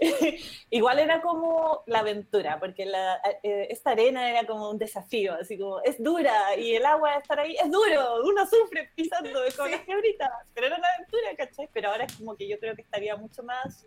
igual 0.70 0.98
era 0.98 1.20
como 1.20 1.82
la 1.86 1.98
aventura, 1.98 2.58
porque 2.58 2.86
la, 2.86 3.20
eh, 3.42 3.66
esta 3.68 3.90
arena 3.90 4.30
era 4.30 4.46
como 4.46 4.70
un 4.70 4.78
desafío, 4.78 5.34
así 5.34 5.58
como, 5.58 5.82
es 5.82 6.02
dura, 6.02 6.56
y 6.56 6.74
el 6.74 6.86
agua 6.86 7.12
de 7.12 7.18
estar 7.18 7.40
ahí 7.40 7.54
es 7.62 7.70
duro, 7.70 8.22
uno 8.24 8.46
sufre 8.46 8.90
pisando 8.96 9.38
con 9.58 9.70
las 9.70 9.82
quebritas, 9.82 10.30
pero 10.54 10.68
era 10.68 10.76
una 10.76 10.88
aventura, 10.94 11.36
¿cachai? 11.36 11.68
Pero 11.74 11.90
ahora 11.90 12.04
es 12.04 12.16
como 12.16 12.36
que 12.36 12.48
yo 12.48 12.58
creo 12.58 12.74
que 12.74 12.82
estaría 12.82 13.16
mucho 13.16 13.42
más, 13.42 13.86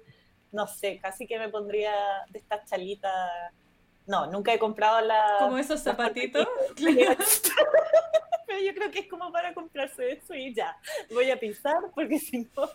no 0.52 0.68
sé, 0.68 1.00
casi 1.02 1.26
que 1.26 1.40
me 1.40 1.50
pondría 1.50 1.92
de 2.30 2.38
estas 2.38 2.70
chalitas 2.70 3.52
no, 4.08 4.28
nunca 4.28 4.54
he 4.54 4.60
comprado 4.60 5.02
la. 5.02 5.38
Como 5.40 5.58
esos 5.58 5.82
zapatitos. 5.82 6.48
Pero 8.48 8.60
yo 8.60 8.74
creo 8.74 8.92
que 8.92 9.00
es 9.00 9.08
como 9.08 9.32
para 9.32 9.54
comprarse 9.54 10.14
eso 10.14 10.34
y 10.34 10.54
ya. 10.54 10.78
Voy 11.12 11.32
a 11.32 11.40
pisar 11.40 11.78
porque 11.94 12.20
si 12.20 12.48
no 12.56 12.70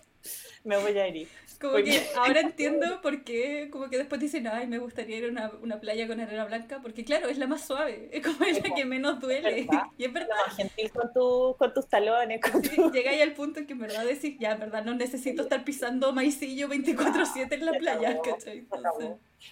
me 0.64 0.76
voy 0.78 0.96
a 0.98 1.06
herir. 1.06 1.28
Como 1.60 1.74
que 1.74 2.06
ahora 2.16 2.40
entiendo 2.40 3.02
por 3.02 3.22
qué, 3.22 3.68
como 3.70 3.90
que 3.90 3.98
después 3.98 4.18
dicen, 4.18 4.46
ay, 4.46 4.66
me 4.66 4.78
gustaría 4.78 5.18
ir 5.18 5.24
a 5.26 5.28
una, 5.28 5.52
una 5.60 5.78
playa 5.78 6.08
con 6.08 6.18
arena 6.18 6.46
blanca, 6.46 6.78
porque 6.80 7.04
claro, 7.04 7.28
es 7.28 7.36
la 7.36 7.46
más 7.46 7.66
suave, 7.66 8.08
es 8.12 8.26
como 8.26 8.38
la 8.46 8.74
que 8.74 8.84
menos 8.86 9.20
duele. 9.20 9.66
Y 9.98 10.04
es 10.04 10.12
verdad. 10.12 10.36
gentil 10.56 10.90
con, 10.90 11.12
tu, 11.12 11.54
con 11.58 11.74
tus 11.74 11.86
talones. 11.86 12.40
Con 12.40 12.62
tu... 12.62 12.90
Llega 12.90 13.10
al 13.22 13.34
punto 13.34 13.60
en 13.60 13.66
que 13.66 13.74
en 13.74 13.80
verdad 13.80 14.06
decís, 14.06 14.36
ya, 14.40 14.52
en 14.52 14.60
verdad 14.60 14.84
no 14.84 14.94
necesito 14.94 15.42
estar 15.42 15.62
pisando 15.62 16.12
maicillo 16.12 16.68
24-7 16.68 17.52
en 17.52 17.66
la 17.66 17.72
playa, 17.72 18.20
¿cachai? 18.22 18.66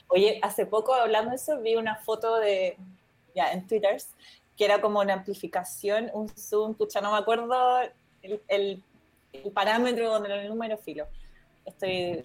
Oye, 0.08 0.38
hace 0.42 0.64
poco 0.64 0.94
hablando 0.94 1.30
de 1.30 1.37
eso, 1.37 1.60
vi 1.60 1.76
una 1.76 1.96
foto 1.96 2.38
de, 2.38 2.78
ya, 3.34 3.52
en 3.52 3.66
Twitter, 3.66 4.00
que 4.56 4.64
era 4.64 4.80
como 4.80 5.00
una 5.00 5.12
amplificación, 5.12 6.10
un 6.14 6.28
zoom, 6.30 6.75
pucha, 6.75 7.02
no 7.02 7.12
me 7.12 7.18
acuerdo 7.18 7.80
el, 8.22 8.40
el, 8.48 8.82
el 9.32 9.50
parámetro 9.52 10.20
del 10.20 10.49
número 10.49 10.78
filo. 10.78 11.06
Estoy 11.64 12.25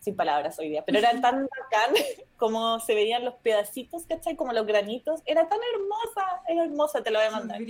sin 0.00 0.16
palabras 0.16 0.58
hoy 0.58 0.68
día, 0.68 0.84
pero 0.84 0.98
era 0.98 1.12
tan 1.20 1.46
bacán 1.46 1.94
como 2.36 2.80
se 2.80 2.94
veían 2.94 3.24
los 3.24 3.34
pedacitos, 3.34 4.04
¿cachai? 4.04 4.34
Como 4.34 4.52
los 4.52 4.66
granitos. 4.66 5.20
Era 5.26 5.48
tan 5.48 5.60
hermosa, 5.72 6.42
era 6.48 6.64
hermosa, 6.64 7.02
te 7.04 7.12
lo 7.12 7.20
voy 7.20 7.28
a 7.28 7.30
mandar. 7.30 7.60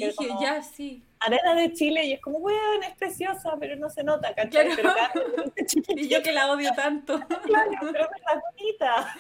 ya, 0.41 0.62
sí. 0.62 1.05
Arena 1.21 1.55
de 1.55 1.75
Chile 1.75 2.05
y 2.07 2.15
es 2.15 2.21
como, 2.23 2.41
bueno, 2.41 2.83
es 2.89 2.97
preciosa, 2.97 3.55
pero 3.61 3.77
no 3.77 3.91
se 3.91 4.03
nota, 4.03 4.35
¿cachai? 4.35 4.71
Pero 4.75 4.95
y 5.89 6.09
yo 6.09 6.23
que 6.23 6.33
la 6.33 6.51
odio 6.51 6.73
tanto. 6.75 7.21
claro, 7.45 7.71
pero 7.81 8.05
es 8.05 8.43
bonita. 8.57 9.17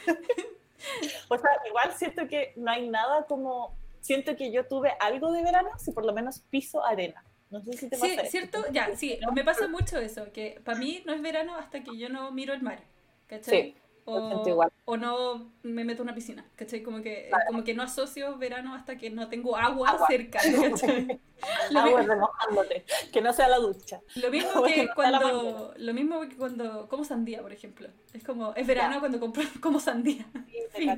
o 1.28 1.38
sea, 1.38 1.50
igual 1.68 1.92
siento 1.94 2.26
que 2.26 2.54
no 2.56 2.70
hay 2.70 2.88
nada 2.88 3.26
como, 3.26 3.76
siento 4.00 4.36
que 4.36 4.50
yo 4.50 4.66
tuve 4.66 4.94
algo 5.00 5.30
de 5.32 5.42
verano 5.42 5.68
si 5.78 5.92
por 5.92 6.06
lo 6.06 6.14
menos 6.14 6.40
piso 6.50 6.82
arena. 6.82 7.22
No 7.52 7.62
sé 7.62 7.74
si 7.74 7.88
te 7.90 7.98
pasa. 7.98 8.22
Sí, 8.22 8.30
¿cierto? 8.30 8.64
Ya, 8.72 8.96
sí, 8.96 9.18
me 9.34 9.44
pasa 9.44 9.68
mucho 9.68 9.98
eso, 9.98 10.32
que 10.32 10.58
para 10.64 10.78
mí 10.78 11.02
no 11.04 11.12
es 11.12 11.20
verano 11.20 11.54
hasta 11.54 11.84
que 11.84 11.96
yo 11.98 12.08
no 12.08 12.32
miro 12.32 12.54
el 12.54 12.62
mar, 12.62 12.80
¿cachai? 13.28 13.74
Sí. 13.74 13.76
O, 14.04 14.42
o, 14.86 14.96
no 14.96 15.52
me 15.62 15.84
meto 15.84 16.02
en 16.02 16.08
una 16.08 16.14
piscina, 16.14 16.44
¿cachai? 16.56 16.82
Como 16.82 17.02
que, 17.02 17.30
como 17.46 17.62
que 17.62 17.72
no 17.72 17.84
asocio 17.84 18.36
verano 18.36 18.74
hasta 18.74 18.96
que 18.96 19.10
no 19.10 19.28
tengo 19.28 19.56
agua, 19.56 20.06
cerca, 20.08 20.40
¿cachai? 20.70 21.20
agua 21.76 22.02
remojándote, 22.02 22.84
que 23.12 23.20
no 23.20 23.32
sea 23.32 23.48
la 23.48 23.58
ducha. 23.58 24.00
Lo 24.16 24.30
mismo 24.30 24.62
que 24.66 24.88
cuando, 24.92 25.74
lo 25.76 25.94
mismo 25.94 26.22
que 26.22 26.36
cuando 26.36 26.88
como 26.88 27.04
sandía, 27.04 27.42
por 27.42 27.52
ejemplo. 27.52 27.88
Es 28.12 28.24
como, 28.24 28.54
es 28.54 28.66
verano 28.66 28.98
cuando 28.98 29.20
compro, 29.20 29.44
como 29.60 29.78
sandía. 29.78 30.26
Sí, 30.74 30.90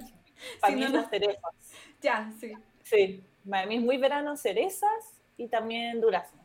Para 0.60 0.74
mí 0.74 0.88
las 0.88 1.10
cerezas. 1.10 1.52
Ya, 2.00 2.32
sí. 2.40 2.52
Sí, 2.84 3.22
para 3.48 3.66
mí 3.66 3.76
es 3.76 3.82
muy 3.82 3.98
verano 3.98 4.36
cerezas 4.36 5.20
y 5.36 5.48
también 5.48 6.00
duraznos. 6.00 6.43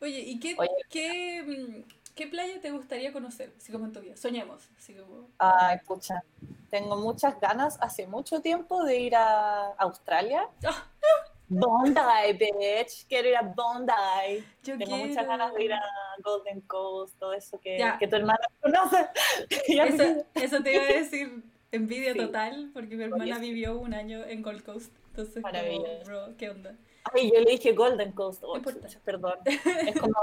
Oye, 0.00 0.20
¿y 0.20 0.40
qué, 0.40 0.56
qué, 0.88 1.42
mm, 1.42 1.84
qué, 2.14 2.26
playa 2.26 2.60
te 2.60 2.70
gustaría 2.70 3.12
conocer? 3.12 3.52
Así 3.56 3.72
como 3.72 3.86
en 3.86 3.92
tu 3.92 4.00
vida. 4.00 4.16
Soñemos. 4.16 4.68
Así 4.76 4.94
como... 4.94 5.28
Ay, 5.38 5.78
pucha. 5.86 6.22
Tengo 6.70 6.96
muchas 6.96 7.40
ganas 7.40 7.78
hace 7.80 8.06
mucho 8.06 8.40
tiempo 8.40 8.84
de 8.84 9.00
ir 9.00 9.14
a 9.16 9.72
Australia. 9.78 10.48
Ah. 10.64 10.86
Bondi, 11.50 12.00
bitch. 12.38 13.06
Quiero 13.08 13.28
ir 13.28 13.36
a 13.36 13.42
Bondi. 13.42 14.44
Yo 14.62 14.78
Tengo 14.78 14.96
muchas 14.96 15.26
ganas 15.26 15.52
de 15.52 15.64
ir 15.64 15.72
a 15.72 15.82
Golden 16.22 16.60
Coast, 16.62 17.18
todo 17.18 17.32
eso 17.32 17.58
que, 17.60 17.78
que 17.98 18.06
tu 18.06 18.16
hermana 18.16 18.46
conoce. 18.60 19.08
eso, 19.68 20.24
eso, 20.34 20.62
te 20.62 20.74
iba 20.74 20.84
a 20.84 20.86
decir. 20.86 21.42
Envidia 21.72 22.14
total, 22.14 22.70
porque 22.72 22.96
mi 22.96 23.04
hermana 23.04 23.38
vivió 23.38 23.78
un 23.78 23.94
año 23.94 24.24
en 24.24 24.42
Gold 24.42 24.64
Coast. 24.64 24.92
Entonces, 25.10 25.42
como, 25.42 26.04
bro, 26.04 26.36
¿qué 26.36 26.50
onda? 26.50 26.74
Ay, 27.04 27.32
yo 27.32 27.40
le 27.40 27.52
dije 27.52 27.72
Golden 27.72 28.12
Coast. 28.12 28.42
Oh, 28.44 28.58
perdón. 29.04 29.38
Es 29.86 29.98
como 29.98 30.14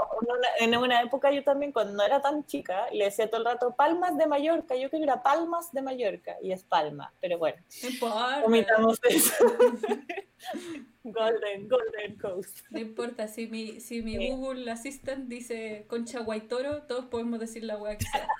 en 0.60 0.76
una 0.76 1.02
época 1.02 1.30
yo 1.30 1.42
también, 1.42 1.72
cuando 1.72 1.94
no 1.94 2.02
era 2.02 2.20
tan 2.20 2.44
chica, 2.46 2.86
le 2.92 3.04
decía 3.04 3.28
todo 3.28 3.40
el 3.40 3.46
rato 3.46 3.74
Palmas 3.74 4.16
de 4.16 4.26
Mallorca. 4.26 4.74
Yo 4.76 4.88
creo 4.88 5.00
que 5.00 5.04
era 5.04 5.22
Palmas 5.22 5.72
de 5.72 5.82
Mallorca 5.82 6.36
y 6.42 6.52
es 6.52 6.64
Palma, 6.64 7.12
pero 7.20 7.38
bueno. 7.38 7.58
Comitamos 8.44 8.98
eso. 9.08 9.34
Golden, 11.04 11.68
Golden 11.68 12.18
Coast. 12.18 12.60
No 12.70 12.78
importa, 12.78 13.28
si 13.28 13.46
mi, 13.46 13.80
si 13.80 14.02
mi 14.02 14.30
Google 14.30 14.70
Assistant 14.70 15.28
dice 15.28 15.86
Concha 15.88 16.20
Guaitoro, 16.20 16.82
todos 16.82 17.06
podemos 17.06 17.40
decir 17.40 17.64
la 17.64 17.76
weá 17.76 17.96
que 17.96 18.04
sea. 18.04 18.28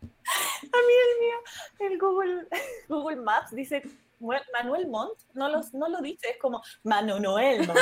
A 0.00 0.76
mí 0.76 0.92
el 1.06 1.20
mío, 1.20 1.90
el 1.90 1.98
Google, 1.98 2.48
Google 2.88 3.16
Maps 3.16 3.50
dice 3.52 3.82
Manuel 4.20 4.88
Montt 4.88 5.20
no, 5.34 5.48
los, 5.48 5.74
no 5.74 5.88
lo 5.88 6.00
dice, 6.00 6.30
es 6.30 6.38
como 6.38 6.62
Manuel 6.82 7.66
Montt. 7.66 7.78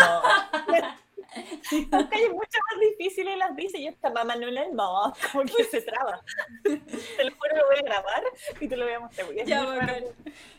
Las 1.90 2.06
calles 2.06 2.30
mucho 2.30 2.58
más 2.70 2.80
difíciles 2.80 3.36
las 3.36 3.56
dice 3.56 3.78
y 3.78 3.86
está 3.88 4.10
Manuel 4.10 4.72
Montt, 4.72 5.16
como 5.32 5.44
que 5.44 5.64
se 5.64 5.82
traba. 5.82 6.22
Te 6.62 7.24
lo 7.24 7.36
juro, 7.36 7.56
lo 7.56 7.66
voy 7.66 7.78
a 7.78 7.82
grabar 7.82 8.22
y 8.60 8.68
te 8.68 8.76
lo 8.76 8.84
voy 8.84 8.94
a 8.94 9.00
mostrar. 9.00 9.26
Ya, 9.46 9.64
bacán. 9.64 10.04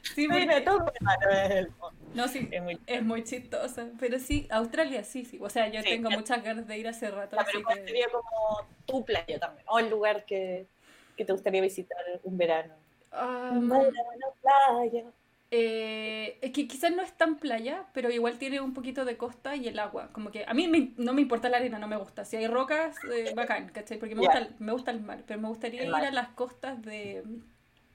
Sí, 0.02 0.28
Manuel 0.28 1.74
No, 2.14 2.28
sí, 2.28 2.48
es 2.52 2.62
muy, 2.62 2.80
es 2.86 3.04
muy 3.04 3.24
chistosa. 3.24 3.88
Pero 4.00 4.20
sí, 4.20 4.48
Australia 4.52 5.04
sí, 5.04 5.26
sí. 5.26 5.40
O 5.42 5.50
sea, 5.50 5.68
yo 5.70 5.82
tengo 5.84 6.10
muchas 6.10 6.44
ganas 6.44 6.68
de 6.68 6.78
ir 6.78 6.88
hace 6.88 7.10
rato. 7.10 7.38
pero 7.46 7.66
que... 7.68 7.86
sería 7.86 8.08
como 8.10 8.68
tu 8.86 9.06
playa 9.06 9.40
también, 9.40 9.66
o 9.70 9.80
el 9.80 9.90
lugar 9.90 10.26
que, 10.26 10.68
que 11.16 11.26
te 11.26 11.34
gustaría 11.34 11.62
visitar 11.62 11.98
un 12.24 12.38
verano. 12.38 12.74
Um, 13.14 13.72
una 13.72 14.28
playa. 14.42 15.06
Eh, 15.50 16.40
es 16.42 16.52
que 16.52 16.68
quizás 16.68 16.92
no 16.92 17.02
es 17.02 17.14
tan 17.14 17.38
playa, 17.38 17.86
pero 17.94 18.10
igual 18.10 18.38
tiene 18.38 18.60
un 18.60 18.74
poquito 18.74 19.06
de 19.06 19.16
costa 19.16 19.56
y 19.56 19.68
el 19.68 19.80
agua. 19.80 20.10
Como 20.12 20.30
que 20.30 20.44
a 20.46 20.54
mí 20.54 20.94
no 20.98 21.14
me 21.14 21.22
importa 21.22 21.50
la 21.50 21.58
arena, 21.58 21.80
no 21.80 21.88
me 21.88 21.96
gusta. 21.96 22.26
Si 22.26 22.36
hay 22.36 22.48
rocas, 22.48 22.98
eh, 23.14 23.34
bacán, 23.34 23.70
¿cachai? 23.70 23.98
Porque 23.98 24.16
me, 24.16 24.22
gusta, 24.22 24.50
me 24.60 24.72
gusta 24.74 24.92
el 24.92 25.02
mar, 25.02 25.24
pero 25.26 25.40
me 25.40 25.48
gustaría 25.48 25.86
ir 25.86 25.94
a 25.94 26.12
las 26.12 26.30
costas 26.30 26.82
de, 26.82 27.24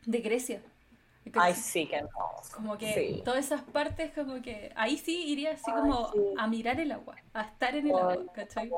de 0.07 0.19
Grecia. 0.21 0.63
Ay, 1.35 1.55
sí, 1.55 1.87
que 1.87 2.01
no. 2.01 2.09
Como 2.55 2.79
que 2.79 3.23
todas 3.25 3.45
esas 3.45 3.63
partes, 3.63 4.13
como 4.13 4.43
que 4.43 4.73
ahí 4.75 4.97
sí 4.97 5.25
iría 5.25 5.53
así 5.53 5.71
como 5.71 6.11
a 6.37 6.47
mirar 6.49 6.81
el 6.81 6.91
agua, 6.91 7.17
a 7.33 7.43
estar 7.43 7.77
en 7.77 7.87
el 7.87 7.97
agua, 7.97 8.33
¿cachai? 8.35 8.71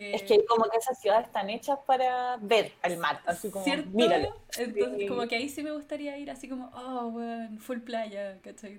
Es 0.00 0.22
que 0.22 0.44
como 0.46 0.64
que 0.64 0.76
esas 0.76 1.00
ciudades 1.00 1.26
están 1.26 1.50
hechas 1.50 1.78
para 1.86 2.36
ver 2.40 2.72
el 2.82 2.96
mar, 2.98 3.20
así 3.26 3.50
como, 3.50 3.64
¿Cierto? 3.64 3.88
míralo. 3.92 4.36
Entonces, 4.56 5.08
como 5.08 5.26
que 5.26 5.36
ahí 5.36 5.48
sí 5.48 5.62
me 5.62 5.72
gustaría 5.72 6.16
ir 6.16 6.30
así 6.30 6.48
como, 6.48 6.70
oh, 6.74 7.10
bueno, 7.10 7.58
full 7.60 7.78
playa, 7.80 8.38
¿cachai? 8.42 8.78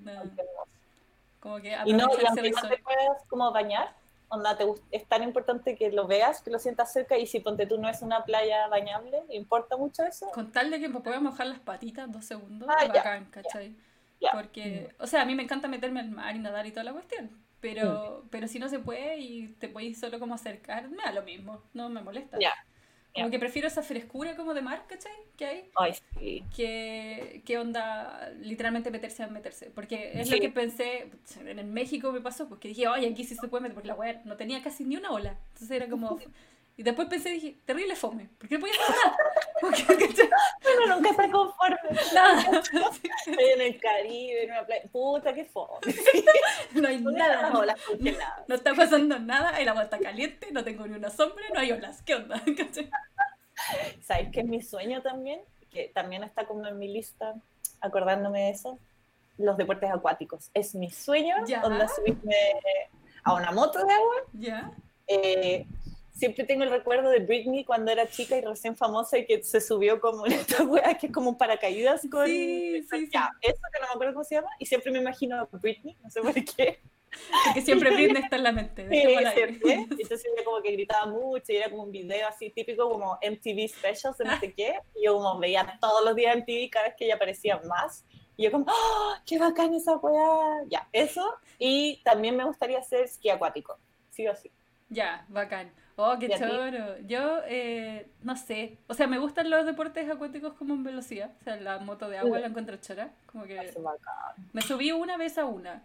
Como 1.41 1.57
que 1.57 1.77
y 1.85 1.93
no, 1.93 2.07
y 2.19 2.25
aunque 2.25 2.49
no 2.49 2.69
te 2.69 2.77
puedas 2.77 3.23
como 3.27 3.51
bañar, 3.51 3.93
onda, 4.29 4.57
te, 4.57 4.65
es 4.91 5.05
tan 5.05 5.21
importante 5.21 5.75
que 5.75 5.91
lo 5.91 6.07
veas, 6.07 6.41
que 6.41 6.49
lo 6.49 6.59
sientas 6.59 6.91
cerca, 6.93 7.17
y 7.17 7.27
si 7.27 7.39
ponte 7.39 7.67
tú 7.67 7.77
no 7.77 7.89
es 7.89 8.01
una 8.01 8.23
playa 8.23 8.67
bañable, 8.67 9.23
¿importa 9.29 9.77
mucho 9.77 10.03
eso? 10.03 10.31
Con 10.31 10.51
tal 10.51 10.71
de 10.71 10.79
que 10.79 10.87
me 10.87 11.01
pueda 11.01 11.19
mojar 11.19 11.47
las 11.47 11.59
patitas 11.59 12.11
dos 12.11 12.25
segundos, 12.25 12.69
ah, 12.71 12.87
bacán, 12.87 13.25
¿cachai? 13.25 13.75
Porque, 14.31 14.89
mm. 14.97 15.03
o 15.03 15.07
sea, 15.07 15.21
a 15.21 15.25
mí 15.25 15.35
me 15.35 15.43
encanta 15.43 15.67
meterme 15.67 15.99
al 15.99 16.09
mar 16.09 16.35
y 16.35 16.39
nadar 16.39 16.65
y 16.65 16.71
toda 16.71 16.85
la 16.85 16.93
cuestión, 16.93 17.29
pero, 17.61 18.23
mm. 18.23 18.29
pero 18.29 18.47
si 18.47 18.59
no 18.59 18.69
se 18.69 18.79
puede 18.79 19.17
y 19.19 19.47
te 19.59 19.67
puedes 19.67 19.99
solo 19.99 20.19
como 20.19 20.35
acercar, 20.35 20.89
me 20.89 21.03
da 21.03 21.11
lo 21.11 21.23
mismo, 21.23 21.61
no 21.73 21.89
me 21.89 22.01
molesta. 22.01 22.37
Como 23.15 23.29
que 23.29 23.39
prefiero 23.39 23.69
esa 23.69 23.81
frescura 23.81 24.35
como 24.35 24.53
de 24.53 24.61
mar, 24.61 24.83
¿cachai? 24.87 25.13
Que 25.37 25.45
hay. 25.45 25.69
Ay, 25.75 25.93
sí. 26.19 26.43
Que, 26.53 27.41
que 27.45 27.57
onda 27.57 28.29
literalmente 28.41 28.91
meterse 28.91 29.23
a 29.23 29.27
meterse. 29.27 29.71
Porque 29.73 30.11
es 30.19 30.29
lo 30.29 30.37
que 30.37 30.49
pensé, 30.49 31.09
en 31.39 31.73
México 31.73 32.11
me 32.11 32.19
pasó, 32.19 32.49
porque 32.49 32.67
dije, 32.67 32.89
oye, 32.89 33.07
aquí 33.07 33.23
sí 33.23 33.35
se 33.35 33.47
puede 33.47 33.61
meter, 33.61 33.73
porque 33.73 33.87
la 33.87 33.95
weá 33.95 34.21
no 34.25 34.35
tenía 34.35 34.61
casi 34.61 34.83
ni 34.83 34.97
una 34.97 35.11
ola. 35.11 35.37
Entonces 35.53 35.71
era 35.71 35.87
como, 35.87 36.19
Y 36.77 36.83
después 36.83 37.07
pensé, 37.07 37.29
dije, 37.29 37.57
terrible 37.65 37.95
fome, 37.95 38.29
¿por 38.37 38.49
qué 38.49 38.55
no 38.55 38.61
podía 38.61 38.75
hacer 38.75 38.95
nada? 38.95 39.17
bueno, 40.61 40.95
nunca 40.95 41.09
está 41.11 41.31
conforme. 41.31 41.77
Nada. 42.13 42.41
Estoy 43.25 43.49
en 43.55 43.61
el 43.61 43.79
Caribe, 43.79 44.43
en 44.43 44.51
una 44.51 44.65
playa. 44.65 44.83
Puta, 44.91 45.33
qué 45.33 45.45
fome. 45.45 45.79
no 46.73 46.87
hay 46.87 46.99
nada. 46.99 47.53
No, 48.47 48.55
está 48.55 48.73
pasando 48.73 49.17
nada, 49.19 49.57
el 49.59 49.69
agua 49.69 49.83
está 49.83 49.99
caliente, 49.99 50.49
no 50.51 50.65
tengo 50.65 50.85
ni 50.85 50.95
una 50.95 51.09
sombra, 51.09 51.45
no 51.53 51.61
hay 51.61 51.71
olas. 51.71 52.01
¿Qué 52.01 52.15
onda? 52.15 52.43
¿Sabes 54.01 54.29
qué 54.33 54.41
es 54.41 54.45
mi 54.45 54.61
sueño 54.61 55.01
también? 55.01 55.39
Que 55.71 55.87
también 55.93 56.25
está 56.25 56.45
como 56.45 56.67
en 56.67 56.77
mi 56.77 56.89
lista, 56.89 57.35
acordándome 57.79 58.41
de 58.41 58.49
eso. 58.49 58.77
Los 59.37 59.55
deportes 59.55 59.89
acuáticos. 59.91 60.49
Es 60.53 60.75
mi 60.75 60.91
sueño, 60.91 61.35
¿Ya? 61.47 61.61
subirme 61.87 62.35
a 63.23 63.33
una 63.33 63.51
moto 63.51 63.79
de 63.85 63.93
agua. 63.93 64.15
Ya. 64.33 64.71
Eh, 65.07 65.65
siempre 66.15 66.45
tengo 66.45 66.63
el 66.63 66.69
recuerdo 66.71 67.09
de 67.09 67.19
Britney 67.19 67.65
cuando 67.65 67.91
era 67.91 68.07
chica 68.07 68.37
y 68.37 68.41
recién 68.41 68.75
famosa 68.75 69.17
y 69.17 69.25
que 69.25 69.43
se 69.43 69.61
subió 69.61 69.99
como 69.99 70.25
en 70.25 70.31
esta 70.33 70.63
wea 70.63 70.97
que 70.97 71.07
es 71.07 71.11
como 71.11 71.29
un 71.29 71.37
paracaídas 71.37 72.07
con... 72.09 72.25
Sí, 72.25 72.81
sí, 72.89 72.99
sí. 72.99 73.09
Ya, 73.13 73.29
eso 73.41 73.59
que 73.73 73.79
no 73.81 73.87
me 73.87 73.93
acuerdo 73.93 74.13
cómo 74.13 74.23
se 74.23 74.35
llama 74.35 74.49
y 74.57 74.65
siempre 74.65 74.91
me 74.91 74.99
imagino 74.99 75.37
a 75.37 75.47
Britney, 75.51 75.95
no 76.01 76.09
sé 76.09 76.21
por 76.21 76.33
qué. 76.33 76.79
Porque 77.45 77.61
siempre 77.61 77.91
Britney 77.91 78.23
está 78.23 78.35
en 78.37 78.43
la 78.43 78.51
mente. 78.51 78.87
Sí, 78.89 79.01
siempre. 79.33 79.73
Entonces 79.89 80.25
ella 80.25 80.43
como 80.43 80.61
que 80.61 80.71
gritaba 80.71 81.05
mucho 81.05 81.51
y 81.51 81.57
era 81.57 81.69
como 81.69 81.83
un 81.83 81.91
video 81.91 82.27
así 82.27 82.49
típico 82.49 82.89
como 82.89 83.17
MTV 83.21 83.69
Specials 83.69 84.17
de 84.17 84.25
no 84.25 84.39
sé 84.39 84.53
qué. 84.53 84.79
Y 84.95 85.05
yo 85.05 85.15
como 85.15 85.39
veía 85.39 85.77
todos 85.79 86.03
los 86.03 86.15
días 86.15 86.35
MTV 86.35 86.69
cada 86.69 86.87
vez 86.87 86.95
que 86.97 87.05
ella 87.05 87.15
aparecía 87.15 87.61
más. 87.67 88.05
Y 88.37 88.43
yo 88.43 88.51
como, 88.51 88.65
¡oh, 88.67 89.13
qué 89.25 89.37
bacán 89.37 89.73
esa 89.73 89.95
weá! 89.95 90.63
Ya, 90.67 90.89
eso. 90.91 91.35
Y 91.57 92.01
también 92.03 92.35
me 92.35 92.43
gustaría 92.43 92.79
hacer 92.79 93.05
esquí 93.05 93.29
acuático, 93.29 93.77
sí 94.09 94.27
o 94.27 94.35
sí. 94.35 94.51
Ya, 94.89 95.25
bacán. 95.29 95.71
Oh, 95.97 96.17
qué 96.19 96.29
choro. 96.29 96.99
Yo, 97.07 97.39
eh, 97.45 98.07
no 98.21 98.35
sé. 98.35 98.77
O 98.87 98.93
sea, 98.93 99.07
me 99.07 99.17
gustan 99.17 99.49
los 99.49 99.65
deportes 99.65 100.09
acuáticos 100.09 100.53
como 100.53 100.73
en 100.73 100.83
velocidad. 100.83 101.31
O 101.39 101.43
sea, 101.43 101.55
la 101.55 101.79
moto 101.79 102.09
de 102.09 102.17
agua 102.17 102.39
la 102.39 102.47
encuentro 102.47 102.75
chora. 102.77 103.11
Como 103.27 103.45
que 103.45 103.73
me 104.53 104.61
subí 104.61 104.91
una 104.91 105.17
vez 105.17 105.37
a 105.37 105.45
una. 105.45 105.83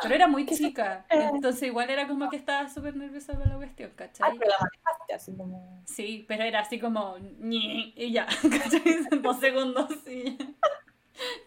Pero 0.00 0.14
era 0.14 0.26
muy 0.26 0.46
¿Qué 0.46 0.56
chica. 0.56 1.04
Entonces 1.10 1.64
igual 1.64 1.90
era 1.90 2.08
como 2.08 2.30
que 2.30 2.36
estaba 2.36 2.68
súper 2.68 2.96
nerviosa 2.96 3.34
con 3.34 3.48
la 3.48 3.56
cuestión, 3.56 3.90
Ah, 3.92 3.96
¿cachai? 3.96 4.38
pero 4.38 4.50
la 4.50 4.56
manejaste 4.58 5.14
así 5.14 5.36
como... 5.36 5.82
Sí, 5.84 6.24
pero 6.26 6.44
era 6.44 6.60
así 6.60 6.78
como 6.80 7.16
y 7.40 8.10
ya, 8.10 8.26
¿cachai? 8.42 8.82
En 9.10 9.22
Dos 9.22 9.38
segundos 9.38 9.90
y 10.06 10.36
ya. 10.38 10.46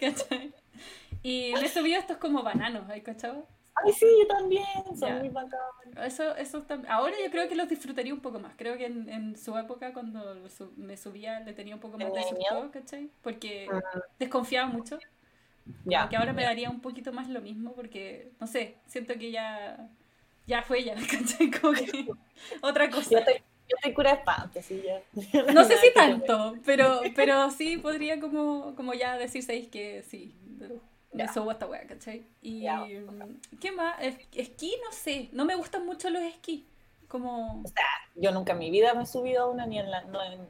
¿Cachai? 0.00 0.52
Y 1.24 1.52
me 1.60 1.68
subí 1.68 1.94
a 1.94 1.98
estos 1.98 2.18
como 2.18 2.44
bananos, 2.44 2.88
¿hay 2.88 3.00
cachado? 3.00 3.48
Ay, 3.84 3.92
sí, 3.92 4.06
yo 4.20 4.26
también, 4.26 4.64
son 4.98 5.08
Ya. 5.08 5.18
muy 5.18 5.28
bacán. 5.28 5.60
Eso, 6.04 6.36
eso 6.36 6.62
tam- 6.66 6.84
Ahora 6.88 7.14
yo 7.24 7.30
creo 7.30 7.48
que 7.48 7.54
los 7.56 7.68
disfrutaría 7.68 8.12
un 8.14 8.20
poco 8.20 8.38
más. 8.40 8.54
Creo 8.56 8.76
que 8.76 8.86
en, 8.86 9.08
en 9.08 9.36
su 9.36 9.56
época, 9.56 9.92
cuando 9.92 10.36
me 10.76 10.96
subía, 10.96 11.40
le 11.40 11.52
tenía 11.54 11.74
un 11.74 11.80
poco 11.80 11.98
más 11.98 12.12
de 12.12 12.22
¿Tenía 12.22 12.48
susto? 12.48 12.70
¿cachai? 12.72 13.10
Porque 13.22 13.72
Mm, 13.72 14.00
desconfiaba 14.18 14.68
mucho. 14.68 15.02
Ya. 15.84 16.08
Que 16.10 16.16
ahora 16.16 16.32
me 16.32 16.44
daría 16.44 16.70
un 16.70 16.80
poquito 16.80 17.12
más 17.12 17.28
lo 17.28 17.40
mismo, 17.40 17.74
porque, 17.74 18.32
no 18.40 18.46
sé, 18.46 18.76
siento 18.86 19.14
que 19.18 19.30
ya, 19.32 19.88
ya 20.46 20.62
fue 20.62 20.84
ya, 20.84 20.94
¿cachai? 21.10 21.50
Como 21.50 21.74
que 21.74 22.14
otra 22.62 22.90
Yo 23.08 23.18
cosa. 23.18 23.18
estoy, 23.18 23.34
yo 23.68 23.76
estoy 23.76 23.92
cura 23.94 24.10
de 24.12 24.16
espanto, 24.18 24.62
sí, 24.62 24.82
ya. 24.82 25.02
No 25.52 25.64
sé 25.64 25.76
si 25.78 25.92
tanto, 25.94 26.58
pero, 26.64 27.12
pero 27.14 27.50
sí 27.50 27.78
podría 27.78 28.20
como, 28.20 28.74
como 28.74 28.94
ya 28.94 29.16
decir, 29.16 29.42
¿sabéis 29.42 29.68
que 29.68 30.02
sí? 30.02 30.34
Me 31.16 31.24
a 31.24 31.52
esta 31.52 31.66
wea, 31.66 31.86
¿cachai? 31.86 32.24
Y 32.42 32.66
mm, 32.68 33.58
¿qué 33.60 33.72
más? 33.72 33.96
Es- 34.00 34.18
Esquí, 34.34 34.74
no 34.84 34.92
sé, 34.92 35.28
no 35.32 35.44
me 35.44 35.54
gustan 35.54 35.84
mucho 35.86 36.10
los 36.10 36.22
esquí. 36.22 36.66
Como, 37.08 37.62
O 37.62 37.68
sea, 37.68 37.84
yo 38.16 38.32
nunca 38.32 38.52
en 38.52 38.58
mi 38.58 38.70
vida 38.70 38.92
me 38.94 39.04
he 39.04 39.06
subido 39.06 39.44
a 39.44 39.46
una 39.50 39.66
ni 39.66 39.78
en 39.78 39.90
la... 39.90 40.02
No, 40.02 40.22
en- 40.22 40.40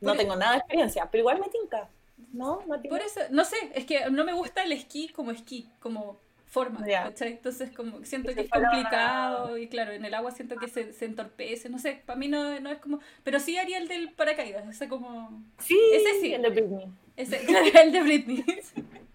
no 0.00 0.10
Por- 0.10 0.16
tengo 0.16 0.36
nada 0.36 0.52
de 0.52 0.58
experiencia, 0.58 1.08
pero 1.10 1.20
igual 1.20 1.40
me 1.40 1.48
tinca. 1.48 1.88
¿No? 2.32 2.62
¿No 2.66 2.80
tinca? 2.80 2.88
por 2.96 3.00
eso, 3.04 3.20
no 3.30 3.44
sé, 3.44 3.56
es 3.74 3.84
que 3.86 4.10
no 4.10 4.24
me 4.24 4.32
gusta 4.32 4.62
el 4.62 4.72
esquí 4.72 5.08
como 5.08 5.30
esquí, 5.30 5.68
como 5.80 6.18
forma, 6.46 6.84
Ya. 6.86 7.04
¿cachai? 7.04 7.32
Entonces 7.32 7.70
como 7.70 8.04
siento 8.04 8.30
Si 8.30 8.34
que 8.34 8.40
es 8.42 8.50
complicado 8.50 9.56
y 9.56 9.68
claro, 9.68 9.92
en 9.92 10.04
el 10.04 10.12
agua 10.14 10.32
siento 10.32 10.56
que 10.56 10.66
se, 10.68 10.92
se 10.92 11.04
entorpece, 11.04 11.68
no 11.68 11.78
sé, 11.78 12.02
para 12.04 12.18
mí 12.18 12.26
no, 12.28 12.58
no 12.60 12.70
es 12.70 12.78
como, 12.78 12.98
pero 13.22 13.38
sí 13.38 13.56
haría 13.56 13.78
el 13.78 13.86
del 13.86 14.10
paracaídas, 14.12 14.66
ese 14.68 14.88
como, 14.88 15.42
Sí, 15.58 15.78
Ese 15.94 16.20
sí. 16.20 16.34
el 16.34 16.42
de 16.42 16.50
Britney. 16.50 16.86
ese, 17.16 17.38
claro, 17.46 17.66
el 17.84 17.92
de 17.92 18.02
Britney. 18.02 18.44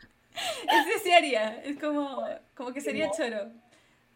Ese 0.71 0.99
sí 1.03 1.11
haría, 1.11 1.61
es 1.63 1.77
como, 1.79 2.23
como 2.55 2.71
que 2.73 2.81
sería 2.81 3.07
No. 3.07 3.13
choro. 3.15 3.45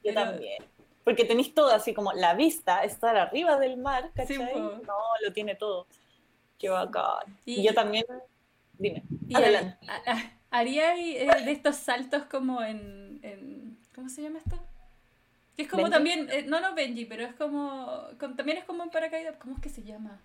Yo 0.04 0.14
Pero- 0.14 0.22
también. 0.24 0.64
Porque 1.04 1.26
tenéis 1.26 1.54
todo 1.54 1.72
así 1.74 1.94
como 1.94 2.14
la 2.14 2.34
vista, 2.36 2.84
estar 2.84 3.16
arriba 3.18 3.58
del 3.58 3.78
mar, 3.78 4.12
¿cachai? 4.14 4.36
Sí, 4.38 4.44
no, 4.56 4.82
lo 5.24 5.34
tiene 5.34 5.56
todo. 5.56 5.88
Qué 6.60 6.70
bacán. 6.70 7.38
Y- 7.46 7.62
Y, 7.62 7.64
yo 7.64 7.74
también, 7.74 8.06
dime, 8.78 9.04
Y 9.28 9.36
adelante. 9.36 9.78
ha- 9.88 10.12
ha- 10.12 10.32
haría 10.52 10.96
eh, 10.96 11.44
de 11.46 11.52
estos 11.52 11.78
saltos 11.78 12.24
como 12.26 12.62
en, 12.62 13.20
en- 13.24 13.78
¿cómo 13.96 14.10
se 14.10 14.22
llama 14.22 14.38
esto? 14.40 14.58
Que 15.56 15.64
es 15.64 15.70
como 15.70 15.84
¿Benji? 15.84 15.94
también, 15.96 16.30
eh, 16.32 16.44
no, 16.48 16.60
no 16.60 16.76
Benji, 16.76 17.06
pero 17.06 17.24
es 17.26 17.34
como, 17.34 18.02
con- 18.20 18.36
también 18.36 18.58
es 18.60 18.65
como 18.65 18.84
en 18.84 18.89
paracaídas, 18.91 19.36
¿cómo 19.38 19.56
es 19.56 19.62
que 19.62 19.70
se 19.70 19.82
llama? 19.84 20.20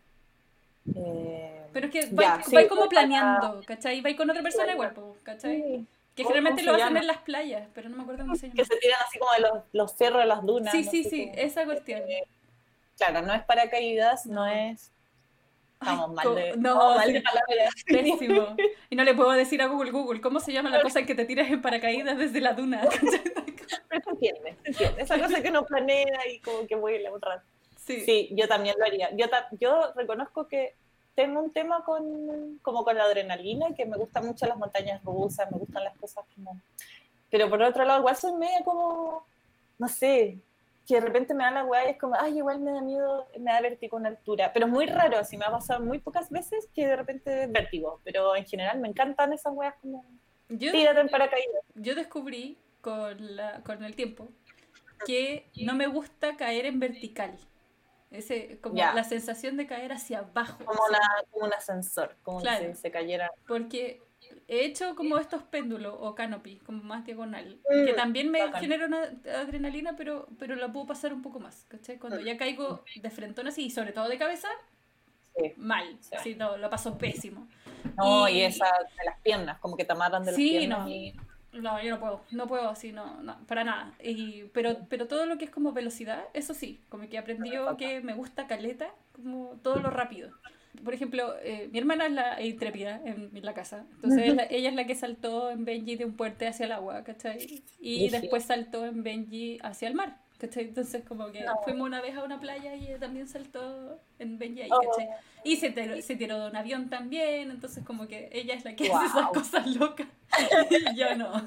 Eh, 0.95 1.63
Pero 1.73 1.87
es 1.87 1.93
que 1.93 2.07
vais 2.15 2.45
sí, 2.47 2.57
como 2.69 2.83
para- 2.83 2.91
planeando, 2.91 3.63
¿cachai? 3.65 4.01
Vais 4.03 4.17
con 4.17 4.29
otra 4.29 4.43
persona 4.43 4.73
igual, 4.73 4.93
¿cachai? 5.23 5.63
sí, 5.63 5.87
Que 6.15 6.23
¿Cómo- 6.23 6.35
generalmente 6.35 6.63
lo 6.63 6.75
hacen 6.75 6.97
en 6.97 7.07
las 7.07 7.19
playas, 7.19 7.69
pero 7.75 7.89
no 7.89 7.97
me 7.97 8.03
acuerdo 8.03 8.23
cómo 8.23 8.37
se 8.37 8.47
llama. 8.49 8.55
que 8.57 8.65
se 8.65 8.77
tiran 8.77 8.99
así 9.07 9.19
como 9.19 9.33
de 9.33 9.41
los, 9.41 9.65
los 9.73 9.93
cerros 9.97 10.21
de 10.21 10.27
las 10.27 10.43
dunas. 10.45 10.73
Sí, 10.73 10.83
no 10.85 10.91
sí, 10.91 11.05
sí, 11.05 11.27
cómo. 11.29 11.39
esa 11.43 11.65
cuestión. 11.65 12.01
Eh, 12.09 12.25
Claro, 12.97 13.23
no 13.23 13.35
es 13.35 13.43
paracaídas, 13.43 14.25
no, 14.27 14.47
es... 14.47 14.93
Estamos 15.81 16.11
Ay, 16.11 16.15
mal 16.15 16.35
de, 16.37 16.57
no, 16.57 16.95
mal 16.95 17.13
de 17.13 17.21
palabras. 17.21 17.75
Pésimo. 17.87 18.57
Y 18.89 18.95
no 18.95 19.03
le 19.03 19.15
puedo 19.15 19.33
decir 19.33 19.61
a 19.63 19.67
Google, 19.67 19.91
Google, 19.91 20.21
¿cómo 20.21 20.39
se 20.39 20.53
llama 20.53 20.71
la 20.71 20.81
cosa 20.81 21.01
en 21.01 21.07
que 21.07 21.17
te 21.17 21.25
tiras 21.25 21.51
en 21.51 21.61
paracaídas 21.61 22.17
desde 22.17 22.41
la 22.41 22.53
duna? 22.53 22.83
Pero 23.89 24.03
se 24.05 24.11
entiende, 24.11 24.57
se 24.63 24.69
entiende. 24.71 25.03
Esa 25.03 25.19
cosa 25.19 25.43
que 25.43 25.49
uno 25.51 25.67
planea 25.67 26.21
y 26.33 26.39
como 26.39 26.65
que 26.69 26.77
vuela 26.77 27.13
un 27.13 27.21
rato. 27.21 27.45
Sí. 27.85 28.01
Sí, 28.03 28.29
yo 28.33 28.47
también 28.47 28.77
lo 28.79 28.85
haría. 28.87 29.11
Yo, 29.17 29.27
yo 29.59 29.93
reconozco 29.97 30.47
que 30.47 30.75
tengo 31.15 31.41
un 31.41 31.53
tema 31.53 31.85
con, 31.85 32.59
como 32.63 32.85
con 32.85 32.97
la 32.97 33.05
adrenalina, 33.05 33.75
que 33.75 33.87
me 33.87 33.97
gustan 33.97 34.27
mucho 34.27 34.47
las 34.47 34.57
montañas 34.57 35.03
rusas, 35.05 35.51
me 35.51 35.59
gustan 35.59 35.85
las 35.85 35.97
cosas 35.97 36.25
como... 36.35 36.61
Pero 37.31 37.49
por 37.51 37.63
otro 37.63 37.85
lado, 37.85 38.01
igual 38.01 38.17
soy 38.17 38.33
media 38.35 38.63
como, 38.65 39.27
no 39.79 39.89
sé, 39.89 40.39
que 40.87 40.95
de 40.95 41.01
repente 41.01 41.35
me 41.35 41.45
da 41.45 41.51
la 41.51 41.65
weá 41.65 41.87
y 41.87 41.91
es 41.93 41.99
como, 41.99 42.15
ay, 42.19 42.39
igual 42.39 42.61
me 42.61 42.73
da 42.73 42.81
miedo, 42.81 43.27
me 43.39 43.53
da 43.53 43.61
vértigo 43.61 43.99
en 43.99 44.07
altura. 44.07 44.53
Pero 44.53 44.67
es 44.67 44.73
muy 44.73 44.87
raro, 44.87 45.19
así 45.19 45.37
me 45.37 45.45
ha 45.45 45.51
pasado 45.51 45.85
muy 45.85 45.99
pocas 45.99 46.31
veces 46.31 46.69
que 46.75 46.87
de 46.87 46.97
repente 46.97 47.47
vértigo. 47.49 48.01
Pero 48.05 48.37
en 48.37 48.47
general 48.47 48.79
me 48.79 48.89
encantan 48.89 49.33
esas 49.33 49.53
weas 49.55 49.75
como, 49.81 50.05
Yo, 50.49 50.71
tírate 50.71 51.01
en 51.01 51.09
paracaídas. 51.09 51.65
yo 51.75 51.95
descubrí 51.95 52.59
con, 52.81 53.37
la, 53.37 53.63
con 53.63 53.83
el 53.83 53.97
tiempo 53.97 54.29
que 55.07 55.47
no 55.57 55.75
me 55.75 55.87
gusta 55.87 56.37
caer 56.37 56.67
en 56.67 56.81
vertical. 56.81 57.37
Ese, 58.15 58.59
como 58.61 58.77
la 58.77 59.05
sensación 59.05 59.57
de 59.57 59.67
caer 59.67 59.93
hacia 59.93 60.21
abajo. 60.21 60.65
Como, 60.65 60.81
una, 60.89 60.99
como 61.31 61.47
un 61.47 61.53
ascensor, 61.53 62.17
como 62.23 62.41
Claro. 62.41 62.65
si 62.75 62.81
se 62.81 62.91
cayera. 62.91 63.31
Porque 63.47 64.01
he 64.49 64.65
hecho 64.65 64.95
como 64.95 65.19
estos 65.19 65.43
péndulos 65.43 65.95
o 65.99 66.15
canopy, 66.15 66.57
como 66.61 66.83
más 66.83 67.05
diagonal, 67.05 67.61
Mm, 67.71 67.85
que 67.87 67.93
también 67.93 68.31
me 68.31 68.45
bacán. 68.45 68.61
genera 68.61 68.87
una 68.87 69.03
adrenalina, 69.41 69.97
pero, 69.97 70.29
pero 70.39 70.55
la 70.57 70.73
puedo 70.73 70.87
pasar 70.87 71.13
un 71.13 71.23
poco 71.23 71.41
más, 71.41 71.65
¿cachai? 71.69 71.99
Cuando 71.99 72.21
Mm. 72.21 72.25
ya 72.25 72.37
caigo 72.37 72.85
de 73.03 73.11
frentón 73.11 73.49
así, 73.49 73.67
y 73.67 73.71
sobre 73.71 73.93
todo 73.93 74.09
de 74.09 74.17
cabeza, 74.19 74.49
Sí. 75.37 75.53
mal, 75.57 75.99
Sí. 76.01 76.15
así 76.15 76.35
no, 76.37 76.57
lo 76.57 76.71
paso 76.71 76.97
pésimo. 76.97 77.49
No, 77.97 78.29
y, 78.29 78.39
Y- 78.39 78.43
esa 78.45 78.67
de 78.67 79.05
las 79.05 79.21
piernas, 79.21 79.59
como 79.59 79.77
que 79.77 79.85
te 79.85 79.93
amarran 79.93 80.23
de 80.25 80.31
las 80.31 80.37
Sí, 80.37 80.51
piernas. 80.51 80.79
no. 80.81 80.89
y- 80.89 81.15
No, 81.55 81.81
yo 81.83 81.91
no 81.91 82.01
puedo, 82.01 82.21
no 82.33 82.47
puedo 82.49 82.69
así, 82.69 82.93
no, 82.93 83.23
no, 83.23 83.39
para 83.47 83.65
nada. 83.65 83.95
Y, 84.03 84.45
pero, 84.53 84.77
pero 84.89 85.07
todo 85.07 85.27
lo 85.27 85.39
que 85.39 85.45
es 85.45 85.51
como 85.51 85.73
velocidad, 85.73 86.25
eso 86.35 86.53
sí, 86.55 86.81
como 86.89 87.09
que 87.09 87.17
he 87.17 87.19
aprendido 87.19 87.77
que 87.77 88.01
me 88.01 88.15
gusta 88.15 88.47
caleta, 88.47 88.89
como 89.13 89.59
todo 89.63 89.79
lo 89.81 89.91
rápido. 89.91 90.31
Por 90.83 90.93
ejemplo, 90.93 91.35
eh, 91.43 91.69
mi 91.73 91.79
hermana 91.79 92.07
es 92.07 92.13
la 92.13 92.43
intrépida 92.43 93.01
en, 93.05 93.31
en 93.37 93.45
la 93.45 93.55
casa, 93.55 93.87
entonces 93.95 94.27
es 94.29 94.35
la- 94.35 94.47
ella 94.51 94.69
es 94.71 94.75
la 94.75 94.87
que 94.87 94.97
saltó 94.97 95.51
en 95.51 95.65
Benji 95.65 95.95
de 95.97 96.05
un 96.05 96.17
puente 96.17 96.49
hacia 96.49 96.67
el 96.67 96.73
agua, 96.73 97.05
¿cachai? 97.05 97.63
Y 97.81 98.09
después 98.11 98.45
saltó 98.45 98.85
en 98.85 99.03
Benji 99.05 99.59
hacia 99.63 99.87
el 99.89 99.95
mar, 99.95 100.19
¿cachai? 100.47 100.65
Entonces 100.65 101.03
como 101.07 101.31
que 101.33 101.41
No. 101.43 101.55
fuimos 101.65 101.87
una 101.87 102.01
vez 102.01 102.17
a 102.17 102.23
una 102.25 102.41
playa 102.41 102.75
y 102.75 102.87
ella 102.87 102.99
también 102.99 103.27
saltó 103.29 104.01
en 104.19 104.39
Benji 104.39 104.63
ahí, 104.63 104.71
Oh. 104.73 104.81
¿cachai? 104.81 105.09
Y 105.45 105.57
se 105.57 105.71
tiró, 105.71 106.01
se 106.01 106.17
tiró 106.17 106.41
de 106.41 106.49
un 106.51 106.57
avión 106.57 106.89
también, 106.89 107.51
entonces 107.51 107.85
como 107.85 108.07
que 108.09 108.29
ella 108.33 108.55
es 108.55 108.65
la 108.65 108.75
que 108.75 108.91
hace 108.93 109.07
esas 109.07 109.29
cosas 109.31 109.67
locas. 109.77 110.07
Y 110.95 110.97
yo 110.97 111.15
no. 111.17 111.47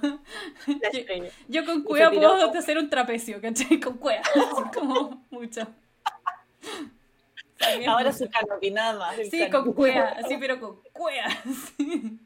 Yo, 1.47 1.65
con 1.65 1.83
cueva 1.83 2.12
puedo 2.12 2.51
hacer 2.57 2.77
un 2.77 2.89
trapecio, 2.89 3.41
¿cachai? 3.41 3.79
Con 3.79 3.97
cueva, 3.97 4.23
como 4.73 5.25
mucho. 5.29 5.67
También 7.57 7.89
Ahora 7.89 8.12
mucho. 8.12 8.25
su 8.25 8.29
canopy, 8.29 8.71
nada 8.71 8.97
más. 8.99 9.17
el 9.17 9.29
Sí, 9.31 9.49
con 9.49 9.73
cueva, 9.73 10.15
sí, 10.27 10.38
pero 10.39 10.60
con 10.60 10.79
cueva. 10.93 11.27
sí. 11.77 12.19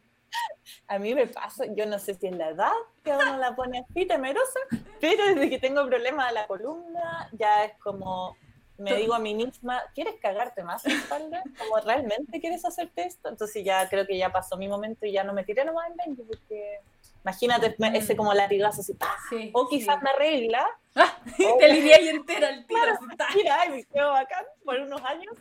A 0.92 1.00
mí 1.00 1.16
me 1.16 1.26
pasa, 1.26 1.64
yo 1.74 1.86
no 1.86 1.98
sé 2.00 2.16
si 2.16 2.28
es 2.28 2.36
la 2.36 2.50
edad 2.50 2.74
que 3.02 3.12
uno 3.12 3.38
la 3.38 3.56
pone 3.56 3.80
así 3.80 4.06
temerosa, 4.06 4.60
pero 5.00 5.24
desde 5.26 5.50
que 5.50 5.58
tengo 5.58 5.86
problemas 5.88 6.28
de 6.28 6.34
la 6.34 6.48
columna, 6.48 7.30
ya 7.32 7.64
es 7.64 7.78
como, 7.78 8.36
me 8.78 8.94
digo 8.98 9.14
a 9.14 9.20
mí 9.20 9.34
misma, 9.34 9.82
¿quieres 9.96 10.16
cagarte 10.22 10.64
más 10.66 10.84
en 10.86 10.92
espalda? 10.92 11.44
Como, 11.58 11.78
¿realmente 11.78 12.42
quieres 12.42 12.66
hacerte 12.66 13.06
esto? 13.06 13.30
Entonces 13.30 13.64
ya 13.64 13.88
creo 13.88 14.06
que 14.06 14.18
ya 14.18 14.34
pasó 14.34 14.58
mi 14.58 14.68
momento 14.68 15.06
y 15.06 15.14
ya 15.14 15.24
no 15.24 15.32
me 15.32 15.46
tiré 15.46 15.64
nomás 15.64 15.90
en 15.92 15.96
20, 15.96 16.24
porque 16.24 16.82
imagínate 17.24 17.74
me- 17.78 17.98
ese 17.98 18.18
como 18.18 18.34
latigazo 18.34 18.82
así, 18.82 18.94
¡pah! 18.94 19.16
Sí, 19.30 19.50
o 19.54 19.70
quizás 19.70 19.96
sí. 19.98 20.04
me 20.04 20.10
arregla, 20.10 20.68
¡Ah! 20.96 21.18
Te 21.60 21.70
lidié 21.70 21.96
ahí 21.96 22.10
entera 22.10 22.50
al 22.50 22.66
tiro. 22.68 22.82
Claro. 22.82 23.00
así, 23.18 23.38
mira, 23.38 23.66
y 23.66 23.70
me 23.70 23.84
quedo 23.86 24.12
bacán 24.12 24.44
por 24.66 24.78
unos 24.78 25.02
años, 25.06 25.34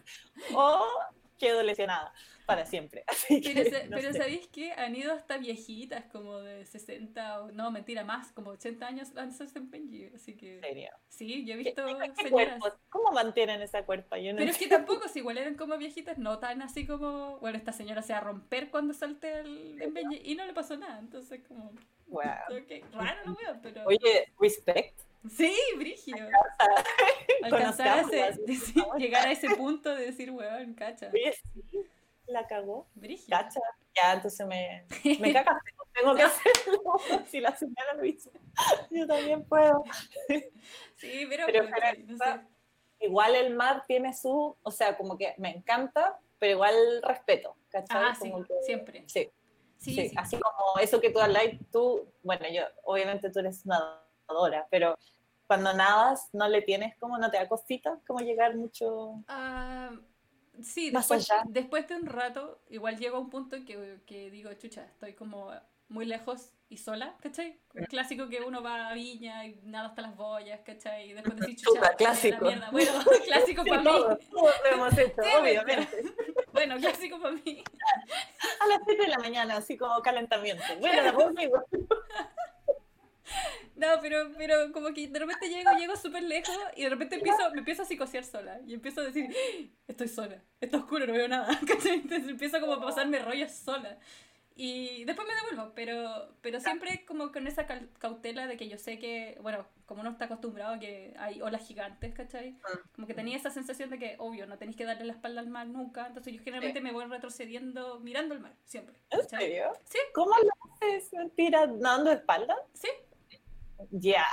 o 0.54 0.86
quedo 1.40 1.60
lesionada. 1.64 2.12
Para 2.50 2.66
siempre. 2.66 3.04
Así 3.08 3.40
que, 3.40 3.70
Pero, 3.90 4.08
no. 4.12 4.18
¿sabéis 4.18 4.46
que 4.48 4.72
han 4.72 4.94
ido 4.96 5.12
hasta 5.12 5.38
viejitas, 5.38 6.04
como 6.06 6.38
de 6.40 6.64
60 6.66 7.42
o 7.42 7.52
no, 7.52 7.70
mentira, 7.70 8.04
más, 8.04 8.32
como 8.32 8.50
80 8.50 8.86
años 8.86 9.08
hacerse 9.16 9.58
en 9.58 9.70
Benji? 9.70 10.06
Así 10.14 10.36
que 10.36 10.56
¿En 10.56 10.60
serio? 10.62 10.90
sí, 11.08 11.44
yo 11.44 11.54
he 11.54 11.58
¿Qué, 11.58 11.64
visto 11.64 11.84
qué 11.86 11.92
señoras. 12.24 12.30
cuerpos? 12.30 12.72
¿Cómo 12.90 13.12
mantienen 13.12 13.62
esa 13.62 13.84
cuerpa? 13.84 14.18
Yo 14.18 14.32
no 14.32 14.38
Pero 14.38 14.50
es 14.50 14.58
que 14.58 14.66
tampoco, 14.66 15.08
si 15.08 15.20
igual 15.20 15.38
eran 15.38 15.54
como 15.54 15.76
viejitas, 15.78 16.18
no 16.18 16.38
tan 16.38 16.62
así 16.62 16.86
como, 16.86 17.38
bueno, 17.38 17.56
esta 17.58 17.72
señora 17.72 18.02
se 18.02 18.12
va 18.12 18.18
a 18.18 18.22
romper 18.22 18.70
cuando 18.70 18.92
salte 18.94 19.40
el 19.40 19.80
en 19.80 19.94
Benji 19.94 20.20
y 20.24 20.34
no 20.34 20.44
le 20.44 20.52
pasó 20.52 20.76
nada, 20.76 20.98
entonces 20.98 21.40
como, 21.46 21.72
Wow. 22.08 22.22
ok, 22.50 22.92
raro 22.92 23.20
lo 23.24 23.36
veo, 23.36 23.60
pero 23.62 23.84
Oye, 23.86 24.32
respect. 24.40 24.98
sí, 25.30 25.54
brigio. 25.76 26.16
Alcanzar 27.42 27.88
a 27.88 28.00
ese- 28.00 28.40
decir- 28.46 28.84
llegar 28.98 29.26
a 29.26 29.32
ese 29.32 29.48
punto 29.56 29.94
de 29.94 30.06
decir, 30.06 30.30
weón, 30.30 30.74
cacha, 30.74 31.10
sí, 31.12 31.20
la 32.30 32.46
cagó. 32.46 32.88
brigio. 32.94 33.26
Cacha. 33.36 33.60
Ya, 33.96 34.12
entonces 34.14 34.46
me, 34.46 34.86
me 35.18 35.32
cagaste. 35.32 35.70
Tengo 35.92 36.14
que 36.14 36.22
hacerlo. 36.22 36.82
Si 37.26 37.40
la 37.40 37.54
señora 37.56 37.94
lo 37.96 38.04
hizo, 38.04 38.30
yo 38.90 39.06
también 39.06 39.44
puedo. 39.44 39.82
Sí, 40.96 41.26
pero, 41.28 41.46
Pero 41.46 41.68
para 41.70 41.92
no 41.94 42.16
sé. 42.16 42.40
Igual 43.00 43.34
el 43.34 43.54
mar 43.54 43.84
tiene 43.86 44.12
su, 44.14 44.56
o 44.62 44.70
sea, 44.70 44.96
como 44.96 45.16
que 45.16 45.34
me 45.38 45.50
encanta, 45.56 46.18
pero 46.38 46.52
igual 46.52 46.74
respeto, 47.02 47.56
¿cachai? 47.70 48.02
Ah, 48.10 48.14
sí, 48.14 48.30
que- 48.46 48.54
siempre. 48.62 49.04
sí, 49.08 49.30
Sí, 49.78 49.94
sí, 49.94 50.08
sí. 50.10 50.14
así 50.18 50.38
como 50.38 50.78
eso 50.78 51.00
que 51.00 51.08
tú 51.10 51.18
hablas, 51.18 51.44
tú, 51.72 52.12
bueno, 52.22 52.44
yo, 52.52 52.62
obviamente 52.84 53.30
tú 53.30 53.38
eres 53.38 53.64
nadadora, 53.64 54.66
pero 54.70 54.94
cuando 55.46 55.72
nadas 55.72 56.28
no 56.34 56.46
le 56.48 56.60
tienes 56.60 56.94
como, 56.98 57.16
no 57.16 57.30
te 57.30 57.38
da 57.38 57.48
cosita, 57.48 57.98
como 58.06 58.20
llegar 58.20 58.54
mucho... 58.56 59.14
Ah, 59.26 59.90
sí, 60.62 60.90
Más 60.92 61.08
después, 61.08 61.30
allá. 61.30 61.42
después 61.48 61.88
de 61.88 61.96
un 61.96 62.06
rato, 62.06 62.62
igual 62.70 62.98
llego 62.98 63.16
a 63.16 63.20
un 63.20 63.30
punto 63.30 63.56
que, 63.66 64.00
que 64.06 64.30
digo, 64.30 64.52
chucha, 64.54 64.84
estoy 64.86 65.14
como 65.14 65.50
muy 65.88 66.04
lejos 66.06 66.52
y 66.68 66.76
sola, 66.76 67.16
¿cachai? 67.20 67.60
Un 67.74 67.84
clásico 67.86 68.28
que 68.28 68.40
uno 68.42 68.62
va 68.62 68.90
a 68.90 68.94
Viña 68.94 69.44
y 69.46 69.60
nada 69.64 69.88
hasta 69.88 70.02
las 70.02 70.16
boyas, 70.16 70.60
¿cachai? 70.60 71.10
Y 71.10 71.14
después 71.14 71.36
decís, 71.36 71.62
chucha, 71.62 71.80
la 71.80 71.94
clásico. 71.96 72.44
mierda. 72.44 72.70
Bueno, 72.70 72.92
clásico 73.24 73.64
para 73.64 73.82
todos, 73.82 74.18
mí. 74.20 74.26
todos 74.30 74.54
lo 74.64 74.70
hemos 74.76 74.98
hecho, 74.98 75.22
Sí, 75.22 75.28
obviamente. 75.40 76.02
Bueno, 76.52 76.76
clásico 76.78 77.20
para 77.20 77.34
mí. 77.34 77.64
A 78.60 78.66
las 78.68 78.80
7 78.86 79.02
de 79.02 79.08
la 79.08 79.18
mañana, 79.18 79.56
así 79.56 79.76
como 79.76 80.00
calentamiento. 80.02 80.62
Bueno, 80.78 81.02
la 81.02 81.12
conmigo. 81.12 81.64
No, 83.76 83.86
pero, 84.02 84.30
pero 84.36 84.72
como 84.72 84.92
que 84.92 85.08
de 85.08 85.18
repente 85.18 85.48
llego, 85.48 85.70
llego 85.78 85.96
súper 85.96 86.22
lejos 86.22 86.54
y 86.76 86.82
de 86.82 86.90
repente 86.90 87.16
empiezo, 87.16 87.50
me 87.52 87.58
empiezo 87.58 87.82
a 87.82 87.86
psicosear 87.86 88.24
sola. 88.24 88.60
Y 88.66 88.74
empiezo 88.74 89.00
a 89.00 89.04
decir, 89.04 89.30
"¡Ah! 89.30 89.66
estoy 89.88 90.08
sola, 90.08 90.42
está 90.60 90.76
oscuro, 90.78 91.06
no 91.06 91.12
veo 91.12 91.28
nada. 91.28 91.48
Entonces 91.62 92.28
empiezo 92.28 92.60
como 92.60 92.74
a 92.74 92.80
pasarme 92.80 93.18
rollos 93.20 93.52
sola. 93.52 93.98
Y 94.62 95.04
después 95.04 95.26
me 95.26 95.34
devuelvo, 95.34 95.72
pero, 95.74 96.34
pero 96.42 96.60
siempre 96.60 97.06
como 97.06 97.32
con 97.32 97.46
esa 97.46 97.66
cautela 97.98 98.46
de 98.46 98.58
que 98.58 98.68
yo 98.68 98.76
sé 98.76 98.98
que, 98.98 99.38
bueno, 99.40 99.66
como 99.86 100.02
uno 100.02 100.10
está 100.10 100.26
acostumbrado 100.26 100.74
a 100.74 100.78
que 100.78 101.14
hay 101.18 101.40
olas 101.40 101.66
gigantes, 101.66 102.12
¿cachai? 102.12 102.58
Como 102.94 103.06
que 103.06 103.14
tenía 103.14 103.38
esa 103.38 103.48
sensación 103.48 103.88
de 103.88 103.98
que, 103.98 104.16
obvio, 104.18 104.46
no 104.46 104.58
tenéis 104.58 104.76
que 104.76 104.84
darle 104.84 105.06
la 105.06 105.14
espalda 105.14 105.40
al 105.40 105.48
mar 105.48 105.66
nunca. 105.66 106.06
Entonces 106.06 106.34
yo 106.34 106.42
generalmente 106.42 106.82
me 106.82 106.92
voy 106.92 107.06
retrocediendo 107.06 108.00
mirando 108.00 108.34
el 108.34 108.40
mar, 108.40 108.52
siempre. 108.66 108.96
¿En 109.08 109.26
serio? 109.26 109.72
Sí. 109.84 109.98
¿Cómo 110.12 110.32
lo 110.36 110.50
haces? 110.74 111.10
¿Mentira? 111.14 111.66
¿Nadando 111.66 112.10
de 112.10 112.16
espalda? 112.16 112.54
Sí, 112.74 112.88
Ya, 113.90 114.24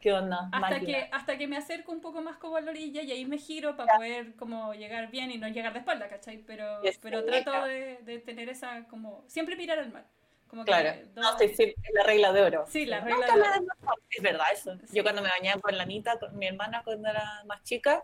¿qué 0.00 0.12
onda? 0.12 0.48
Hasta 0.52 0.58
máquina? 0.60 0.86
que, 0.86 1.08
hasta 1.12 1.38
que 1.38 1.46
me 1.46 1.56
acerco 1.56 1.92
un 1.92 2.00
poco 2.00 2.20
más 2.22 2.36
como 2.38 2.56
a 2.56 2.60
la 2.60 2.70
orilla 2.70 3.02
y 3.02 3.10
ahí 3.12 3.24
me 3.26 3.38
giro 3.38 3.76
para 3.76 3.96
poder 3.96 4.34
como 4.36 4.72
llegar 4.74 5.10
bien 5.10 5.30
y 5.30 5.38
no 5.38 5.48
llegar 5.48 5.72
de 5.72 5.80
espalda, 5.80 6.08
¿cachai? 6.08 6.38
Pero, 6.46 6.82
Yes, 6.82 6.98
pero 6.98 7.24
trato 7.24 7.64
de, 7.64 7.98
de 8.02 8.18
tener 8.18 8.48
esa 8.48 8.84
como... 8.88 9.24
Siempre 9.26 9.56
mirar 9.56 9.78
al 9.78 9.92
mar. 9.92 10.06
Como 10.48 10.64
que 10.64 10.70
Claro, 10.70 11.00
dos- 11.14 11.24
no, 11.24 11.38
sí, 11.38 11.48
sí, 11.54 11.74
la 11.92 12.02
regla 12.04 12.32
de 12.32 12.42
oro. 12.42 12.64
Sí, 12.66 12.86
la 12.86 13.00
Nunca 13.00 13.14
regla 13.16 13.26
de 13.52 13.60
me 13.60 13.66
oro. 13.82 13.94
Es 14.10 14.22
verdad 14.22 14.46
eso. 14.52 14.78
Sí. 14.86 14.96
Yo 14.96 15.02
cuando 15.02 15.22
me 15.22 15.28
bañaba 15.28 15.60
con 15.60 15.76
la 15.76 15.82
Anita, 15.82 16.18
con 16.18 16.36
mi 16.38 16.46
hermana 16.46 16.82
cuando 16.84 17.08
era 17.08 17.42
más 17.46 17.62
chica, 17.64 18.02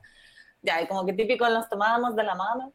ya, 0.63 0.83
y 0.83 0.87
como 0.87 1.07
que 1.07 1.13
típico 1.15 1.49
nos 1.49 1.69
tomábamos 1.69 2.15
de 2.17 2.23
la 2.25 2.35
mano. 2.35 2.75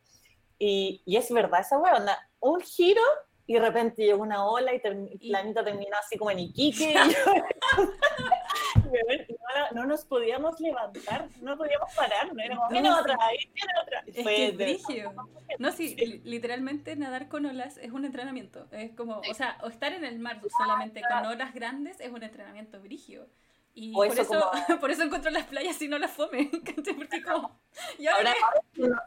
Y, 0.57 1.01
y 1.05 1.17
es 1.17 1.31
verdad 1.31 1.61
esa 1.61 1.77
hueá, 1.77 1.95
onda, 1.95 2.17
un 2.39 2.59
giro 2.61 3.01
y 3.49 3.53
de 3.55 3.61
repente 3.61 4.03
llegó 4.03 4.21
una 4.21 4.45
ola 4.45 4.71
y, 4.75 4.79
la 5.27 5.39
Anita 5.39 5.63
terminó 5.65 5.97
así 5.97 6.19
como 6.19 6.29
en 6.29 6.37
Iquique. 6.37 6.93
no, 8.85 9.71
no 9.73 9.85
nos 9.87 10.05
podíamos 10.05 10.59
levantar, 10.59 11.27
no 11.41 11.57
podíamos 11.57 11.91
parar, 11.95 12.27
no 12.27 12.55
No, 12.55 12.69
viene 12.69 12.89
sí. 12.89 12.95
otra, 12.99 13.17
ahí 13.19 13.37
viene 13.51 13.71
otra. 13.81 14.03
Es 14.05 14.23
Fue 14.23 14.35
que 14.35 14.45
es 14.49 14.55
brígido. 14.57 15.13
No, 15.57 15.71
sí, 15.71 15.95
li- 15.95 16.21
literalmente 16.25 16.95
nadar 16.95 17.27
con 17.27 17.47
olas 17.47 17.77
es 17.77 17.91
un 17.91 18.05
entrenamiento. 18.05 18.67
Es 18.71 18.91
como, 18.91 19.17
o 19.27 19.33
sea, 19.33 19.57
o 19.63 19.67
estar 19.69 19.93
en 19.93 20.05
el 20.05 20.19
mar 20.19 20.39
solamente 20.55 21.01
con 21.01 21.25
olas 21.25 21.51
grandes 21.55 21.99
es 21.99 22.11
un 22.11 22.21
entrenamiento 22.21 22.79
brígido. 22.79 23.25
Y 23.73 23.93
por 23.93 24.05
eso 24.07 24.27
como- 24.27 24.51
por 24.79 24.91
eso 24.91 25.01
encuentro 25.01 25.31
las 25.31 25.45
playas 25.47 25.81
y 25.81 25.87
no 25.87 25.97
las 25.97 26.11
fome. 26.11 26.51
Porque 26.97 27.23
como, 27.23 27.59
¿y 27.97 28.05
ahora 28.05 28.31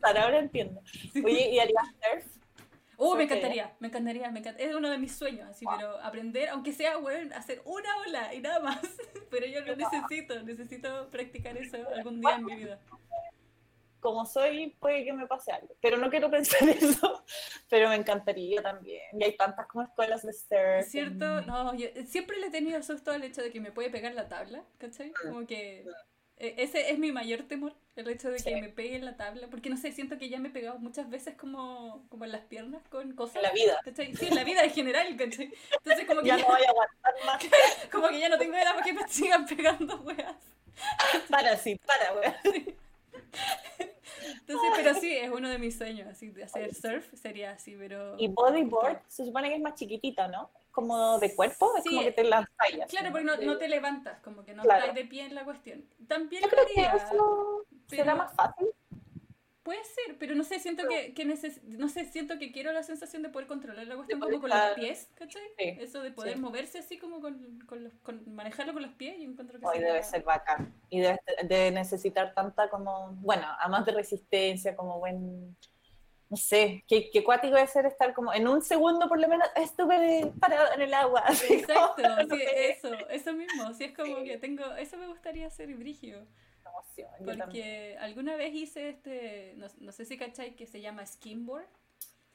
Ahora, 0.03 0.21
ahora, 0.25 0.39
entiendo? 0.41 0.81
Oye, 1.25 1.51
¿y 1.51 1.61
harías 1.61 1.85
surf? 1.87 2.42
Uh, 2.99 3.17
me 3.17 3.25
encantaría, 3.25 3.75
me 3.81 3.89
encantaría, 3.89 4.31
me 4.31 4.41
encanta- 4.41 4.63
es 4.63 4.75
uno 4.75 4.91
de 4.91 4.99
mis 4.99 5.13
sueños, 5.17 5.49
así, 5.49 5.65
pero 5.77 5.99
aprender, 6.03 6.49
aunque 6.51 6.73
sea, 6.73 6.97
bueno, 6.99 7.35
hacer 7.35 7.63
una 7.65 7.89
ola 8.07 8.35
y 8.35 8.41
nada 8.41 8.61
más, 8.61 8.81
pero 9.31 9.47
yo 9.47 9.61
lo 9.63 9.75
necesito, 9.77 10.43
necesito 10.43 11.09
practicar 11.11 11.57
eso 11.57 11.77
algún 11.97 12.21
día 12.21 12.37
en 12.37 12.45
mi 12.45 12.55
vida. 12.55 12.81
como 14.01 14.27
soy, 14.27 14.77
puede 14.81 15.05
que 15.05 15.13
me 15.13 15.27
pase 15.29 15.53
algo. 15.53 15.77
Pero 15.81 15.97
no 15.97 16.11
quiero 16.11 16.29
pensar 16.31 16.69
eso. 16.69 17.25
Pero 17.71 17.89
me 17.89 17.95
encantaría 17.95 18.61
también. 18.61 19.03
Y 19.13 19.23
hay 19.25 19.37
tantas 19.37 19.67
como 19.69 19.85
escuelas 19.85 20.23
de 20.23 20.33
surf. 20.33 20.89
¿Cierto? 20.89 21.41
No, 21.43 21.73
yo 21.75 21.87
siempre 22.07 22.39
le 22.41 22.49
he 22.49 22.51
tenido 22.51 22.83
susto 22.83 23.13
al 23.13 23.23
hecho 23.23 23.43
de 23.43 23.51
que 23.53 23.61
me 23.61 23.71
puede 23.73 23.91
pegar 23.91 24.13
la 24.15 24.29
tabla, 24.29 24.65
¿cachai? 24.79 25.11
Mm. 25.11 25.29
Como 25.29 25.47
que 25.47 25.85
ese 26.57 26.91
es 26.91 26.99
mi 26.99 27.13
mayor 27.13 27.43
temor, 27.45 27.75
el 27.97 28.09
hecho 28.09 28.29
de 28.31 28.37
que 28.39 28.43
Sí. 28.43 28.61
me 28.61 28.69
pegue 28.69 28.97
en 28.97 29.05
la 29.05 29.17
tabla, 29.17 29.47
porque 29.49 29.71
no 29.71 29.77
sé, 29.77 29.93
siento 29.93 30.19
que 30.19 30.29
ya 30.29 30.39
me 30.39 30.49
he 30.49 30.51
pegado 30.51 30.79
muchas 30.79 31.09
veces 31.09 31.35
como, 31.37 32.05
como 32.09 32.25
en 32.25 32.33
las 32.33 32.43
piernas 32.43 32.83
con 32.89 33.13
cosas. 33.15 33.37
En 33.37 33.43
la 33.43 33.53
vida. 33.53 33.81
¿cachai? 33.85 34.15
Sí, 34.17 34.27
en 34.29 34.35
la 34.35 34.45
vida 34.45 34.65
en 34.65 34.71
general, 34.71 35.17
¿cachai? 35.17 35.53
Entonces 35.73 36.07
como 36.07 36.21
que 36.23 36.27
Ya 36.29 36.37
ya, 36.39 36.43
no 36.43 36.49
voy 36.49 36.63
a 36.67 36.71
aguantar 36.71 37.15
más. 37.27 37.43
como 37.93 38.09
que 38.09 38.19
ya 38.19 38.29
no 38.29 38.39
tengo 38.39 38.55
edad 38.57 38.73
para 38.73 38.83
que 38.85 38.93
me 38.93 39.03
sigan 39.09 39.47
pegando, 39.47 40.01
weas. 40.03 40.37
Para, 41.29 41.57
sí, 41.57 41.77
para, 41.87 42.13
güey. 42.13 42.75
Entonces, 44.47 44.71
pero 44.77 44.95
sí, 44.95 45.13
es 45.17 45.31
uno 45.31 45.49
de 45.49 45.59
mis 45.59 45.77
sueños, 45.79 46.09
así, 46.09 46.29
de 46.31 46.45
hacer 46.45 46.75
surf 46.75 47.07
sería 47.15 47.53
así, 47.53 47.77
pero... 47.77 48.17
Y 48.19 48.29
bodyboard 48.29 49.01
se 49.09 49.25
supone 49.25 49.49
que 49.49 49.55
es 49.57 49.61
más 49.63 49.75
chiquitita, 49.75 50.27
¿no? 50.29 50.51
Como 50.73 51.19
de 51.21 51.35
cuerpo, 51.37 51.77
es 51.77 51.85
Sí. 51.85 51.91
como 51.91 52.03
que 52.03 52.13
te 52.13 52.25
lanzas 52.25 52.51
Claro, 52.89 53.11
porque 53.13 53.25
no, 53.25 53.37
no 53.37 53.59
te 53.59 53.69
levantas, 53.69 54.21
como 54.21 54.45
que 54.45 54.55
no 54.55 54.63
Claro. 54.63 54.81
estás 54.81 54.95
de 54.97 55.05
pie 55.05 55.27
en 55.27 55.35
la 55.35 55.45
cuestión. 55.45 55.85
También 56.09 56.43
Yo 56.43 56.49
creo 56.49 56.67
que 56.67 56.81
haría, 56.85 57.03
eso 57.05 57.65
será 57.89 58.05
pero- 58.05 58.17
más 58.17 58.35
fácil. 58.35 58.67
Puede 59.63 59.85
ser, 59.85 60.19
pero 60.19 60.35
no 60.35 60.43
sé, 60.43 60.59
siento 60.59 60.89
que, 60.89 61.15
que 61.15 61.25
neces- 61.25 61.63
no 61.63 61.89
sé, 61.89 62.05
siento 62.07 62.37
que 62.39 62.51
quiero 62.51 62.73
la 62.73 62.83
sensación 62.83 63.23
de 63.23 63.29
poder 63.29 63.47
controlar 63.47 63.87
la 63.87 63.95
cuestión 63.95 64.19
como 64.19 64.41
con 64.41 64.51
los 64.51 64.59
pies, 64.75 65.09
¿cachai? 65.15 65.43
Sí, 65.57 65.77
Eso 65.79 66.03
de 66.03 66.11
poder 66.11 66.35
sí. 66.35 66.41
moverse 66.41 66.79
así 66.81 66.99
como 66.99 67.21
con, 67.21 67.61
con 67.67 67.85
los, 67.85 67.93
con 68.03 68.35
manejarlo 68.35 68.73
con 68.73 68.83
los 68.83 68.91
pies, 68.93 69.17
yo 69.19 69.25
encuentro 69.31 69.61
que 69.61 69.67
Hoy 69.67 69.75
sería- 69.75 69.89
debe 69.93 70.03
ser 70.03 70.25
bacán. 70.25 70.75
Y 70.91 71.01
debe 71.01 71.21
de 71.45 71.71
necesitar 71.71 72.35
tanta 72.35 72.69
como, 72.71 73.13
bueno, 73.21 73.47
además 73.61 73.87
de 73.87 73.93
resistencia, 73.93 74.75
como 74.75 74.99
buen, 74.99 75.57
no 76.29 76.37
sé, 76.37 76.83
qué, 76.89 77.09
qué 77.11 77.23
cuático 77.23 77.55
debe 77.55 77.69
ser 77.69 77.87
estar 77.87 78.15
como 78.15 78.35
en 78.35 78.49
un 78.49 78.63
segundo 78.63 79.09
por 79.09 79.21
lo 79.21 79.29
menos 79.29 79.47
estuve 79.55 80.33
parado 80.41 80.75
en 80.75 80.81
el 80.83 80.93
agua. 80.95 81.21
así 81.27 81.63
como, 81.63 81.85
Exacto, 81.85 82.03
no 82.29 82.35
sí, 82.37 82.43
eso, 82.57 83.09
eso 83.11 83.33
mismo, 83.33 83.73
sí 83.75 83.85
es 83.85 83.93
como 83.97 84.25
que 84.25 84.39
tengo, 84.39 84.65
eso 84.75 84.97
me 84.97 85.07
gustaría 85.07 85.47
hacer 85.47 85.73
brigio. 85.77 86.27
Emoción. 86.73 87.09
Porque 87.25 87.97
alguna 88.01 88.37
vez 88.37 88.55
hice 88.55 88.89
este, 88.89 89.55
no, 89.57 89.67
no 89.81 89.93
sé 89.93 90.05
si 90.05 90.17
cachai, 90.17 90.57
que 90.57 90.67
se 90.67 90.81
llama 90.81 91.07
skimboard, 91.07 91.69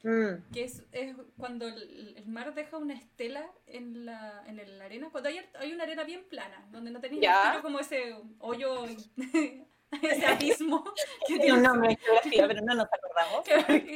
Mm, 0.04 0.52
que 0.52 0.62
es, 0.62 0.84
es 0.92 1.16
cuando 1.36 1.66
el, 1.66 2.14
el 2.16 2.26
mar 2.26 2.54
deja 2.54 2.76
una 2.76 2.94
estela 2.94 3.50
en 3.66 4.06
la, 4.06 4.44
en 4.46 4.78
la 4.78 4.84
arena, 4.84 5.08
cuando 5.10 5.28
hay, 5.28 5.40
hay 5.58 5.72
una 5.72 5.82
arena 5.82 6.04
bien 6.04 6.24
plana, 6.28 6.68
donde 6.70 6.92
no 6.92 7.00
tenéis 7.00 7.28
como 7.62 7.80
ese 7.80 8.14
hoyo, 8.38 8.84
ese 10.02 10.26
abismo, 10.26 10.84
que 11.26 11.38
Tiene 11.38 11.54
un 11.54 11.62
nombre 11.62 11.96
geografía, 11.96 12.46
pero 12.46 12.60
no 12.62 12.74
nos 12.74 12.86
acordamos. 12.86 13.44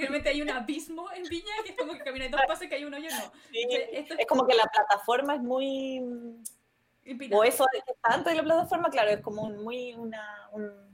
realmente 0.01 0.29
hay 0.29 0.43
un 0.43 0.51
abismo 0.51 1.09
en 1.13 1.23
Viña, 1.23 1.55
que 1.65 1.71
es 1.71 1.77
como 1.77 1.93
que 1.93 2.01
camináis 2.01 2.33
dos 2.33 2.41
pasos 2.49 2.65
y 2.65 2.69
que 2.69 2.75
hay 2.75 2.85
un 2.85 2.95
hoyo, 2.95 3.09
no. 3.09 3.33
Sí, 3.53 3.65
Esto 3.93 4.15
Es 4.19 4.27
como 4.27 4.45
que 4.45 4.57
la 4.57 4.65
plataforma 4.65 5.37
es 5.37 5.41
muy... 5.41 6.03
O 7.33 7.45
eso 7.45 7.67
que 7.73 7.79
está 7.93 8.15
antes 8.15 8.33
de 8.33 8.37
la 8.37 8.43
plataforma, 8.45 8.89
claro, 8.91 9.11
es 9.11 9.21
como 9.21 9.43
un, 9.43 9.63
muy 9.63 9.93
una... 9.95 10.49
Un, 10.53 10.93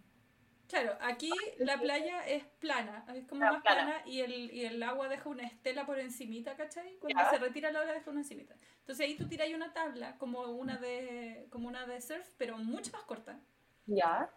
Claro, 0.69 0.99
aquí 1.01 1.31
la 1.61 1.79
playa 1.81 2.27
es 2.29 2.45
plana, 2.59 3.03
es 3.15 3.27
como 3.27 3.43
Ah, 3.43 3.53
más 3.53 3.63
plana. 3.63 3.85
plana 3.87 4.03
y 4.07 4.21
el, 4.21 4.53
y 4.53 4.67
el 4.67 4.83
agua 4.83 5.09
deja 5.09 5.27
una 5.31 5.45
estela 5.47 5.87
por 5.87 5.99
encimita, 5.99 6.57
¿cachai? 6.57 6.97
Cuando 6.99 7.23
Ya. 7.23 7.31
se 7.31 7.39
retira 7.39 7.71
la 7.73 7.81
ola 7.81 7.95
deja 7.95 8.11
una 8.11 8.21
encimita. 8.21 8.55
Entonces 8.81 9.07
ahí 9.07 9.17
tú 9.17 9.27
tiras 9.29 9.49
una 9.55 9.73
tabla 9.73 10.19
como 10.19 10.43
una 10.43 10.77
de 10.77 11.47
como 11.51 11.69
una 11.69 11.87
de 11.87 11.99
surf, 12.03 12.29
pero 12.37 12.59
mucho 12.59 12.93
más 12.93 13.03
corta. 13.05 13.41
ya. 13.87 14.31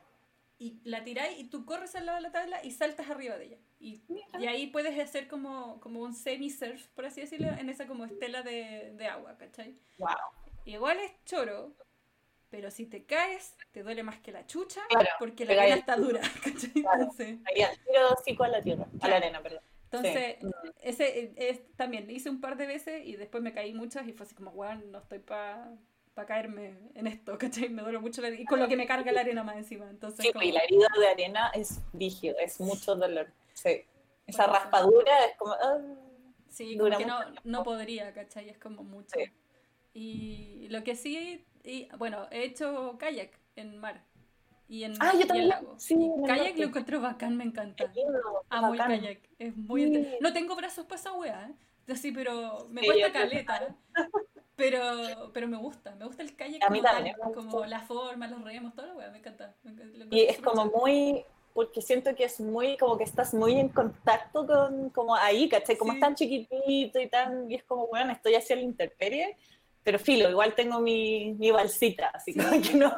Y 0.57 0.79
la 0.83 1.03
tiráis 1.03 1.37
y 1.39 1.45
tú 1.49 1.65
corres 1.65 1.95
al 1.95 2.05
lado 2.05 2.17
de 2.17 2.21
la 2.21 2.31
tabla 2.31 2.63
y 2.63 2.69
saltas 2.71 3.09
arriba 3.09 3.35
de 3.35 3.45
ella. 3.47 3.57
Y, 3.79 4.03
y 4.39 4.45
ahí 4.45 4.67
puedes 4.67 4.97
hacer 4.99 5.27
como, 5.27 5.79
como 5.81 6.01
un 6.01 6.13
semi-surf, 6.13 6.87
por 6.89 7.05
así 7.07 7.19
decirlo, 7.21 7.47
en 7.49 7.67
esa 7.67 7.87
como 7.87 8.05
estela 8.05 8.41
de, 8.43 8.93
de 8.95 9.07
agua, 9.07 9.35
¿cachai? 9.37 9.75
Wow. 9.97 10.09
Igual 10.65 10.99
es 10.99 11.11
choro, 11.25 11.73
pero 12.49 12.69
si 12.71 12.85
te 12.85 13.05
caes, 13.05 13.55
te 13.71 13.83
duele 13.83 14.03
más 14.03 14.19
que 14.19 14.31
la 14.31 14.45
chucha, 14.45 14.81
Claro, 14.89 15.07
porque 15.19 15.45
la 15.45 15.53
arena 15.53 15.75
está 15.75 15.95
dura, 15.95 16.21
¿cachai? 16.43 16.71
Claro. 16.73 17.01
Entonces, 17.01 17.39
tiro 18.25 18.43
a 18.43 18.47
la 18.47 18.61
tierra, 18.61 18.87
a 19.01 19.07
la 19.07 19.15
arena, 19.17 19.41
perdón. 19.41 19.61
entonces 19.85 20.37
Sí. 20.41 20.47
ese 20.81 21.19
eh, 21.19 21.33
es, 21.37 21.75
también 21.75 22.09
hice 22.09 22.29
un 22.29 22.41
par 22.41 22.57
de 22.57 22.67
veces 22.67 23.05
y 23.05 23.15
después 23.15 23.41
me 23.43 23.53
caí 23.53 23.73
muchas 23.73 24.07
y 24.07 24.13
fue 24.13 24.25
así 24.25 24.35
como, 24.35 24.51
weón, 24.51 24.91
no 24.91 24.99
estoy 24.99 25.19
para 25.19 25.73
pa 26.13 26.25
caerme 26.25 26.77
en 26.93 27.07
esto, 27.07 27.37
¿cachai? 27.39 27.69
Me 27.69 27.81
duele 27.83 27.99
mucho 27.99 28.21
la 28.21 28.29
y 28.29 28.45
con 28.45 28.59
lo 28.59 28.67
que 28.67 28.75
me 28.75 28.85
carga 28.85 29.11
la 29.11 29.21
arena 29.21 29.43
más 29.43 29.55
encima, 29.57 29.89
entonces 29.89 30.25
Sí, 30.25 30.31
como- 30.33 30.43
y 30.43 30.51
la 30.51 30.61
herida 30.61 30.87
de 30.99 31.07
arena 31.07 31.51
es 31.55 31.79
rígido, 31.93 32.37
es 32.39 32.59
mucho 32.59 32.95
dolor. 32.95 33.31
Sí. 33.53 33.85
Esa 34.27 34.47
Bueno, 34.47 34.59
raspadura 34.59 35.25
es 35.25 35.37
como. 35.37 35.53
ah, 35.53 35.79
Sí, 36.49 36.77
como 36.77 36.97
que 36.97 37.05
no, 37.05 37.19
no 37.45 37.63
podría, 37.63 38.13
¿cachai? 38.13 38.49
Es 38.49 38.57
como 38.57 38.83
mucho. 38.83 39.17
Sí. 39.17 39.23
Y 39.93 40.67
lo 40.69 40.83
que 40.83 40.95
sí, 40.95 41.43
y, 41.63 41.87
bueno, 41.97 42.27
he 42.31 42.43
hecho 42.43 42.95
kayak 42.97 43.31
en 43.55 43.77
mar 43.77 44.03
y 44.69 44.85
en, 44.85 44.93
Ah, 45.01 45.11
yo 45.19 45.27
también. 45.27 45.49
lago. 45.49 45.75
Sí, 45.77 45.95
Y 45.95 46.05
en 46.05 46.19
el 46.21 46.25
kayak 46.27 46.57
lo 46.57 46.65
encuentro 46.67 47.01
bacán, 47.01 47.35
me 47.37 47.43
encanta. 47.43 47.85
lindo, 47.93 48.45
Amo 48.49 48.73
el 48.73 48.79
bacán. 48.79 48.99
kayak, 49.01 49.19
es 49.37 49.55
muy... 49.57 49.81
Sí. 49.81 49.95
entre- 49.95 50.17
No 50.21 50.31
tengo 50.33 50.55
brazos 50.55 50.85
para 50.85 50.99
esa 50.99 51.11
weá, 51.13 51.49
¿eh? 51.49 51.91
Así, 51.91 52.11
pero 52.13 52.67
me 52.69 52.81
Sí, 52.81 52.87
cuesta 52.87 53.11
caleta. 53.11 53.75
Pero, 54.55 55.31
pero 55.33 55.47
me 55.47 55.57
gusta, 55.57 55.95
me 55.95 56.05
gusta 56.05 56.21
el 56.23 56.35
kayak 56.35 56.63
A 56.63 56.69
mí 56.69 56.79
como, 56.79 56.91
también 56.91 57.15
como 57.33 57.65
la 57.65 57.81
forma, 57.81 58.27
los 58.27 58.41
remos, 58.43 58.73
toda 58.75 58.89
la 58.89 58.93
weá, 58.95 59.09
me 59.11 59.17
encanta. 59.17 59.55
me 59.63 59.71
encanta, 59.71 59.97
lo 59.97 60.05
Y 60.15 60.21
es 60.21 60.39
como 60.39 60.65
muy, 60.67 61.25
porque 61.53 61.81
siento 61.81 62.15
que 62.15 62.25
es 62.25 62.39
muy, 62.39 62.77
como 62.77 62.97
que 62.97 63.03
estás 63.03 63.33
muy 63.33 63.59
en 63.59 63.69
contacto 63.69 64.45
con, 64.47 64.89
como 64.91 65.15
ahí, 65.15 65.49
¿cachai? 65.49 65.77
Como 65.77 65.91
Sí. 65.93 65.97
es 65.97 66.01
tan 66.01 66.15
chiquitito 66.15 66.99
y 67.01 67.07
tan, 67.09 67.51
y 67.51 67.55
es 67.55 67.63
como, 67.63 67.87
bueno, 67.87 68.13
estoy 68.13 68.35
hacia 68.35 68.55
la 68.55 68.61
intemperie, 68.61 69.35
pero 69.83 69.99
filo, 69.99 70.29
igual 70.29 70.53
tengo 70.55 70.79
mi, 70.79 71.33
mi 71.35 71.51
balsita, 71.51 72.09
así 72.09 72.33
Sí. 72.33 72.61
que 72.61 72.77
no, 72.77 72.91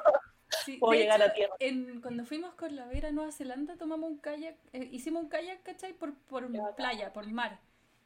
Sí, 0.49 0.77
puedo 0.77 0.93
de 0.93 0.99
llegar 0.99 1.21
hecho, 1.21 1.31
a 1.31 1.33
tierra. 1.33 1.55
En, 1.59 2.01
cuando 2.01 2.25
fuimos 2.25 2.53
con 2.55 2.75
la 2.75 2.85
Vera 2.85 3.09
a 3.09 3.11
Nueva 3.11 3.31
Zelanda, 3.31 3.75
tomamos 3.77 4.09
un 4.09 4.17
kayak, 4.19 4.55
eh, 4.73 4.87
hicimos 4.91 5.23
un 5.23 5.29
kayak, 5.29 5.63
¿cachai? 5.63 5.93
Por, 5.93 6.15
por 6.25 6.47
playa, 6.75 7.11
por 7.11 7.25
mar. 7.31 7.59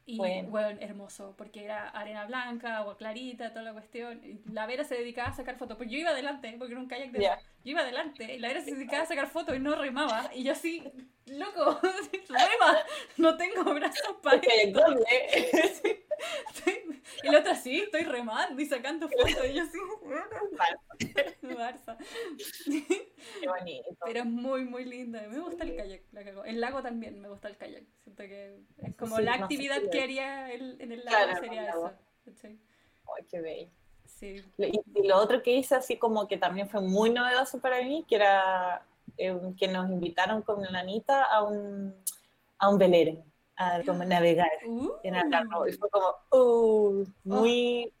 Y, 0.06 0.16
Bueno. 0.16 0.48
bueno, 0.48 0.80
hermoso, 0.80 1.34
porque 1.36 1.64
era 1.64 1.90
arena 1.90 2.24
blanca, 2.24 2.78
agua 2.78 2.96
clarita, 2.96 3.50
toda 3.50 3.62
la 3.62 3.72
cuestión. 3.74 4.22
La 4.50 4.64
Vera 4.66 4.82
se 4.84 4.94
dedicaba 4.94 5.28
a 5.28 5.34
sacar 5.34 5.56
fotos, 5.58 5.76
pues 5.76 5.90
yo 5.90 5.98
iba 5.98 6.10
adelante, 6.10 6.54
porque 6.58 6.72
era 6.72 6.80
un 6.80 6.88
kayak 6.88 7.10
de... 7.12 7.18
Yo 7.68 7.72
iba 7.72 7.82
adelante, 7.82 8.34
y 8.34 8.38
la 8.38 8.48
Vera 8.48 8.62
se 8.62 8.74
dedicaba 8.74 9.02
a 9.02 9.06
sacar 9.06 9.28
fotos 9.28 9.54
y 9.54 9.58
no 9.58 9.74
remaba. 9.74 10.30
Y 10.34 10.42
yo 10.42 10.52
así, 10.52 10.82
loco, 11.26 11.78
rema, 12.30 12.78
no 13.18 13.36
tengo 13.36 13.62
brazos 13.74 14.16
para 14.22 14.36
Porque 14.40 14.50
hay 14.50 14.68
esto. 14.68 14.80
doble. 14.80 15.04
Y 17.22 17.28
la 17.30 17.40
otra 17.40 17.54
sí, 17.54 17.80
estoy 17.80 18.02
remando 18.04 18.60
y 18.60 18.64
sacando 18.66 19.06
fotos. 19.08 19.44
Y 19.50 19.52
yo 19.54 19.62
así, 19.62 19.78
Barça. 21.42 21.96
Qué 22.64 23.48
bonito. 23.48 23.96
Pero 24.04 24.20
es 24.20 24.24
muy, 24.26 24.64
muy 24.64 24.84
linda. 24.86 25.20
Me 25.28 25.38
gusta 25.38 25.64
el 25.64 25.76
kayak, 25.76 26.02
la 26.12 26.24
cago. 26.24 26.44
El 26.44 26.60
lago 26.60 26.82
también 26.82 27.20
me 27.20 27.28
gusta 27.28 27.48
el 27.48 27.56
kayak. 27.58 27.84
Siento 28.02 28.22
que 28.24 28.60
es 28.82 28.94
como 28.96 29.16
Sí, 29.18 29.22
la 29.24 29.34
actividad 29.34 29.82
que 29.90 30.00
haría 30.02 30.52
el- 30.52 30.80
en 30.80 30.92
el 30.92 31.04
lago 31.04 31.16
Claro, 31.24 31.40
sería. 31.40 31.74
¿cachai? 32.24 32.58
Ay, 33.16 33.24
qué 33.30 33.40
bello. 33.40 33.70
Sí. 34.08 34.42
Y, 34.58 34.80
y 34.94 35.06
lo 35.06 35.16
otro 35.18 35.42
que 35.42 35.52
hice 35.52 35.76
así 35.76 35.96
como 35.96 36.26
que 36.26 36.36
también 36.36 36.68
fue 36.68 36.80
muy 36.80 37.10
novedoso 37.10 37.60
para 37.60 37.82
mí, 37.82 38.04
que 38.08 38.16
era 38.16 38.84
eh, 39.16 39.36
que 39.58 39.68
nos 39.68 39.90
invitaron 39.90 40.42
con 40.42 40.62
la 40.62 40.80
Anita 40.80 41.24
a 41.24 41.42
un, 41.42 41.94
a 42.58 42.68
un 42.68 42.78
velero, 42.78 43.24
a 43.56 43.80
como 43.84 44.04
navegar 44.04 44.48
Uh, 44.66 44.92
en 45.02 45.14
Algarrobo. 45.14 45.66
Y 45.66 45.72
fue 45.72 45.88
como, 45.90 46.14
uh, 46.32 47.04
muy, 47.24 47.92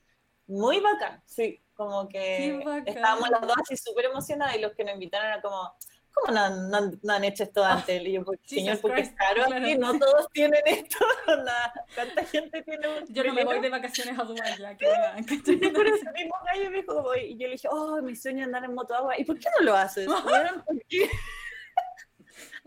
muy 0.46 0.80
bacán, 0.80 1.22
sí, 1.26 1.60
como 1.74 2.08
que 2.08 2.60
estábamos 2.86 3.30
las 3.30 3.40
dos 3.42 3.56
así 3.62 3.76
súper 3.76 4.06
emocionadas 4.06 4.56
y 4.56 4.60
los 4.60 4.72
que 4.72 4.84
nos 4.84 4.94
invitaron 4.94 5.28
era 5.28 5.40
como, 5.40 5.72
¿cómo 6.20 6.34
no, 6.34 6.40
han- 6.44 6.70
no 6.70 6.92
no 7.02 7.12
han 7.12 7.24
hecho 7.24 7.44
esto 7.44 7.64
antes? 7.64 8.02
Y 8.02 8.12
yo, 8.12 8.24
"Porque, 8.24 8.42
Jesus 8.44 8.58
señor, 8.64 8.80
porque 8.80 9.00
es 9.02 9.10
caro 9.12 9.44
claro. 9.46 9.64
aquí, 9.66 9.74
no 9.76 9.98
todos 9.98 10.28
tienen 10.32 10.60
esto, 10.66 10.96
onda, 11.26 11.72
¿cuánta 11.94 12.24
gente 12.24 12.62
tiene 12.62 12.88
un 12.88 13.06
yo 13.08 13.24
no 13.24 13.34
me 13.34 13.44
voy 13.44 13.60
de 13.60 13.68
vacaciones 13.70 14.18
a 14.18 14.24
Dubái 14.24 14.56
ya, 14.58 14.76
que 14.76 14.86
vean, 14.86 15.24
¿cachai? 15.24 15.54
Y 15.54 15.70
por 15.70 15.86
ese 15.86 16.10
mismo 16.12 16.34
gallo 16.44 16.70
me 16.70 16.76
dijo, 16.78 17.02
voy. 17.02 17.20
y 17.20 17.36
yo 17.38 17.46
le 17.46 17.52
dije, 17.54 17.68
oh, 17.70 18.00
mi 18.02 18.14
sueño 18.16 18.40
es 18.40 18.46
andar 18.46 18.64
en 18.64 18.74
moto 18.74 18.94
agua. 18.94 19.18
¿Y 19.18 19.24
por 19.24 19.38
qué 19.38 19.48
no 19.58 19.64
lo 19.66 19.74
haces? 19.76 20.06
¿por 20.66 20.82
qué? 20.88 21.08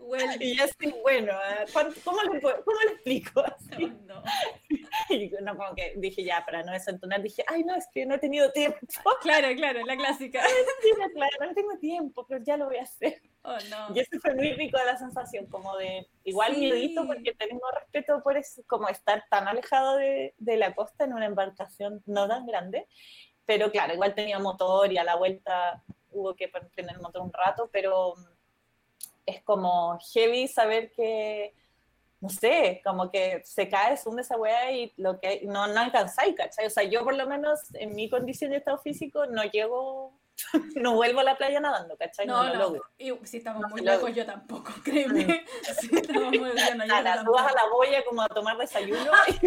Well, 0.04 0.42
Y 0.42 0.56
yo 0.56 0.64
así, 0.64 0.94
bueno, 1.02 1.32
eh, 1.32 1.64
¿cuánto- 1.72 2.00
¿cómo 2.04 2.18
puedo- 2.40 2.64
cómo 2.64 2.76
le 2.86 2.92
explico? 2.92 3.40
Así. 3.56 3.86
no, 4.06 4.14
no. 4.16 4.22
Y 5.08 5.30
no, 5.42 5.56
como 5.56 5.74
que 5.74 5.94
dije 5.96 6.24
ya, 6.24 6.44
para 6.44 6.62
no 6.62 6.72
desentonar, 6.72 7.22
dije, 7.22 7.44
ay, 7.46 7.64
no, 7.64 7.74
es 7.76 7.86
que 7.92 8.04
no 8.04 8.14
he 8.14 8.18
tenido 8.18 8.50
tiempo. 8.52 8.78
Claro, 9.20 9.48
claro, 9.56 9.84
la 9.86 9.96
clásica. 9.96 10.42
Mira, 10.84 11.08
claro, 11.14 11.36
no 11.40 11.54
tengo 11.54 11.78
tiempo, 11.78 12.26
pero 12.26 12.42
ya 12.44 12.56
lo 12.56 12.66
voy 12.66 12.76
a 12.78 12.82
hacer. 12.82 13.20
Oh, 13.44 13.56
no. 13.70 13.94
Y 13.94 14.00
eso 14.00 14.10
fue 14.20 14.34
muy 14.34 14.52
rico 14.52 14.78
la 14.84 14.96
sensación, 14.96 15.46
como 15.46 15.76
de, 15.76 16.06
igual 16.24 16.54
Sí. 16.54 16.60
miedito, 16.60 17.06
porque 17.06 17.32
tengo 17.34 17.62
respeto 17.72 18.22
por 18.22 18.36
eso, 18.36 18.62
como 18.66 18.88
estar 18.88 19.24
tan 19.30 19.48
alejado 19.48 19.96
de, 19.96 20.34
de 20.38 20.56
la 20.56 20.74
costa 20.74 21.04
en 21.04 21.14
una 21.14 21.26
embarcación 21.26 22.02
no 22.06 22.28
tan 22.28 22.46
grande. 22.46 22.86
Pero 23.44 23.70
claro, 23.72 23.94
igual 23.94 24.14
tenía 24.14 24.38
motor 24.38 24.92
y 24.92 24.98
a 24.98 25.04
la 25.04 25.16
vuelta 25.16 25.82
hubo 26.10 26.34
que 26.36 26.50
el 26.76 27.00
motor 27.00 27.22
un 27.22 27.32
rato, 27.32 27.68
pero 27.72 28.14
es 29.26 29.42
como 29.42 29.98
heavy 30.12 30.48
saber 30.48 30.90
que, 30.92 31.54
no 32.20 32.28
sé, 32.28 32.80
como 32.84 33.10
que 33.10 33.42
se 33.44 33.68
cae, 33.68 33.96
se 33.96 34.08
hunde 34.08 34.22
esa 34.22 34.36
weá 34.36 34.70
y 34.72 34.92
lo 34.96 35.18
que 35.20 35.42
no, 35.44 35.66
no 35.68 35.80
alcanzáis, 35.80 36.34
¿cachai? 36.36 36.66
O 36.66 36.70
sea, 36.70 36.82
yo 36.84 37.04
por 37.04 37.14
lo 37.14 37.26
menos 37.26 37.60
en 37.74 37.94
mi 37.94 38.08
condición 38.10 38.50
de 38.50 38.58
estado 38.58 38.78
físico 38.78 39.26
no 39.26 39.42
llego, 39.44 40.18
no 40.76 40.94
vuelvo 40.94 41.20
a 41.20 41.24
la 41.24 41.36
playa 41.36 41.60
nadando, 41.60 41.96
¿cachai? 41.96 42.26
No, 42.26 42.42
No, 42.42 42.48
lo 42.48 42.54
no, 42.54 42.60
logro. 42.60 42.82
y 42.98 43.12
si 43.26 43.38
estamos 43.38 43.62
No 43.62 43.68
muy 43.68 43.80
logra. 43.80 43.94
lejos, 43.96 44.14
yo 44.14 44.26
tampoco, 44.26 44.72
créeme. 44.84 45.44
Si 45.80 45.94
estamos 45.96 46.22
muy 46.30 46.38
yo 46.38 46.44
no 46.44 46.52
llego 46.84 46.86
Nada, 46.86 47.24
tú 47.24 47.32
vas 47.32 47.52
a 47.52 47.54
la 47.54 47.68
boya 47.70 48.04
como 48.04 48.22
a 48.22 48.28
tomar 48.28 48.56
desayuno 48.58 49.12
y, 49.40 49.46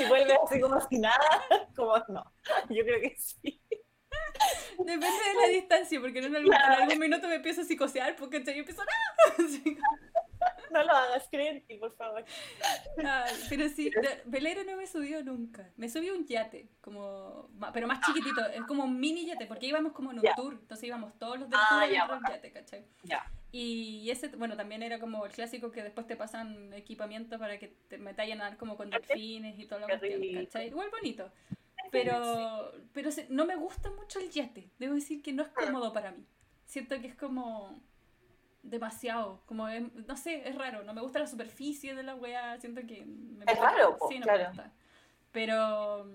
y 0.00 0.04
vuelves 0.08 0.38
así 0.44 0.60
como 0.60 0.80
si 0.80 0.98
nada, 0.98 1.18
como 1.76 1.96
no. 2.08 2.24
Yo 2.68 2.82
creo 2.84 3.00
que 3.00 3.16
sí. 3.18 3.61
Depende 4.78 5.06
de 5.06 5.40
la 5.40 5.48
distancia, 5.48 6.00
porque 6.00 6.18
en 6.18 6.34
algún, 6.36 6.52
en 6.54 6.60
algún 6.62 6.98
minuto 6.98 7.28
me 7.28 7.36
empiezo 7.36 7.60
a 7.60 7.64
psicosear, 7.64 8.16
porque 8.16 8.42
yo 8.42 8.52
empiezo 8.52 8.82
¡ah! 8.82 9.42
No 10.72 10.82
lo 10.82 10.90
hagas, 10.90 11.28
cree 11.30 11.50
en 11.50 11.66
ti, 11.66 11.76
por 11.76 11.94
favor. 11.94 12.24
Pero 13.48 13.68
sí, 13.68 13.90
velero 14.24 14.64
no 14.64 14.76
me 14.76 14.86
subió 14.86 15.22
nunca. 15.22 15.70
Me 15.76 15.88
subí 15.88 16.10
un 16.10 16.26
yate, 16.26 16.68
como, 16.80 17.50
pero 17.74 17.86
más 17.86 18.00
chiquitito, 18.06 18.44
es 18.46 18.62
como 18.62 18.84
un 18.84 18.98
mini 18.98 19.26
yate, 19.26 19.46
porque 19.46 19.66
íbamos 19.66 19.92
como 19.92 20.10
en 20.10 20.18
un 20.18 20.24
Ya. 20.24 20.34
tour, 20.34 20.54
entonces 20.54 20.84
íbamos 20.88 21.16
todos 21.18 21.38
los 21.40 21.50
del 21.50 21.58
Ah, 21.62 21.80
tour 21.82 21.92
ya, 21.92 22.04
otro 22.04 22.16
bacán. 22.16 22.32
yate, 22.36 22.52
¿cachai? 22.52 22.84
Ya. 23.02 23.30
Y 23.52 24.08
ese, 24.10 24.28
bueno, 24.28 24.56
también 24.56 24.82
era 24.82 24.98
como 24.98 25.26
el 25.26 25.32
clásico 25.32 25.70
que 25.70 25.82
después 25.82 26.06
te 26.06 26.16
pasan 26.16 26.72
equipamiento 26.72 27.38
para 27.38 27.58
que 27.58 27.68
te 27.88 27.98
metáis 27.98 28.32
a 28.32 28.36
nadar 28.36 28.56
como 28.56 28.78
con 28.78 28.88
delfines 28.88 29.58
y 29.58 29.66
todo 29.66 29.80
lo 29.80 29.88
rico. 29.88 30.40
¿cachai? 30.44 30.68
Igual 30.68 30.88
bonito. 30.90 31.30
Pero, 31.92 32.72
pero 32.92 33.10
se- 33.12 33.26
no 33.28 33.44
me 33.46 33.54
gusta 33.56 33.90
mucho 33.90 34.18
el 34.18 34.30
yate. 34.30 34.70
Debo 34.78 34.94
decir 34.94 35.22
que 35.22 35.32
no 35.32 35.42
es 35.44 35.48
cómodo 35.50 35.92
para 35.92 36.10
mí. 36.10 36.26
Siento 36.66 36.98
que 37.00 37.06
es 37.08 37.14
como 37.14 37.78
demasiado, 38.62 39.42
como 39.46 39.68
es- 39.68 39.92
no 39.92 40.16
sé, 40.16 40.48
es 40.48 40.54
raro. 40.56 40.82
No 40.84 40.94
me 40.94 41.02
gusta 41.02 41.18
la 41.18 41.26
superficie 41.26 41.94
de 41.94 42.02
la 42.02 42.14
wea. 42.14 42.58
Siento 42.60 42.80
que 42.86 43.04
me 43.04 43.44
Es 43.46 43.58
raro, 43.58 43.96
po, 43.98 44.08
sí, 44.08 44.18
no 44.18 44.24
claro. 44.24 44.40
me 44.40 44.46
gusta. 44.48 44.72
Pero, 45.32 46.06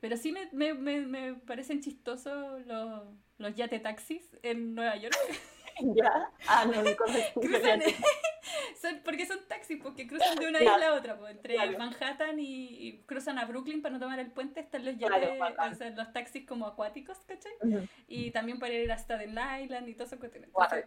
pero 0.00 0.16
sí 0.16 0.32
me, 0.32 0.48
me, 0.52 0.74
me, 0.74 1.00
me 1.00 1.34
parecen 1.34 1.80
chistosos 1.80 2.64
los, 2.66 3.02
los 3.38 3.54
yate 3.54 3.78
taxis 3.78 4.22
en 4.42 4.74
Nueva 4.74 4.96
York. 4.96 5.14
¿Ya? 5.94 6.30
Ah, 6.48 6.64
no, 6.64 6.82
no 6.82 6.90
cruzan, 6.96 7.82
son, 8.80 9.00
porque 9.04 9.26
son 9.26 9.38
taxis, 9.46 9.78
porque 9.82 10.06
cruzan 10.06 10.36
de 10.36 10.48
una 10.48 10.60
isla 10.60 10.88
a 10.88 10.94
otra, 10.94 11.18
pues, 11.18 11.32
entre 11.32 11.54
Claro. 11.54 11.78
Manhattan 11.78 12.38
y, 12.40 12.88
y 12.88 13.02
cruzan 13.06 13.38
a 13.38 13.44
Brooklyn 13.44 13.82
para 13.82 13.94
no 13.94 14.00
tomar 14.00 14.18
el 14.18 14.30
puente, 14.30 14.60
están 14.60 14.84
los 14.84 14.96
yates, 14.96 15.38
bacán. 15.38 15.72
o 15.72 15.76
sea, 15.76 15.90
los 15.90 16.12
taxis 16.12 16.46
como 16.46 16.66
acuáticos, 16.66 17.18
¿cachai? 17.26 17.52
Y 18.08 18.30
también 18.30 18.58
para 18.58 18.72
ir 18.74 18.90
a 18.90 18.96
Staten 18.96 19.30
Island 19.62 19.88
y 19.88 19.94
todo 19.94 20.06
eso. 20.06 20.16
Entonces, 20.16 20.86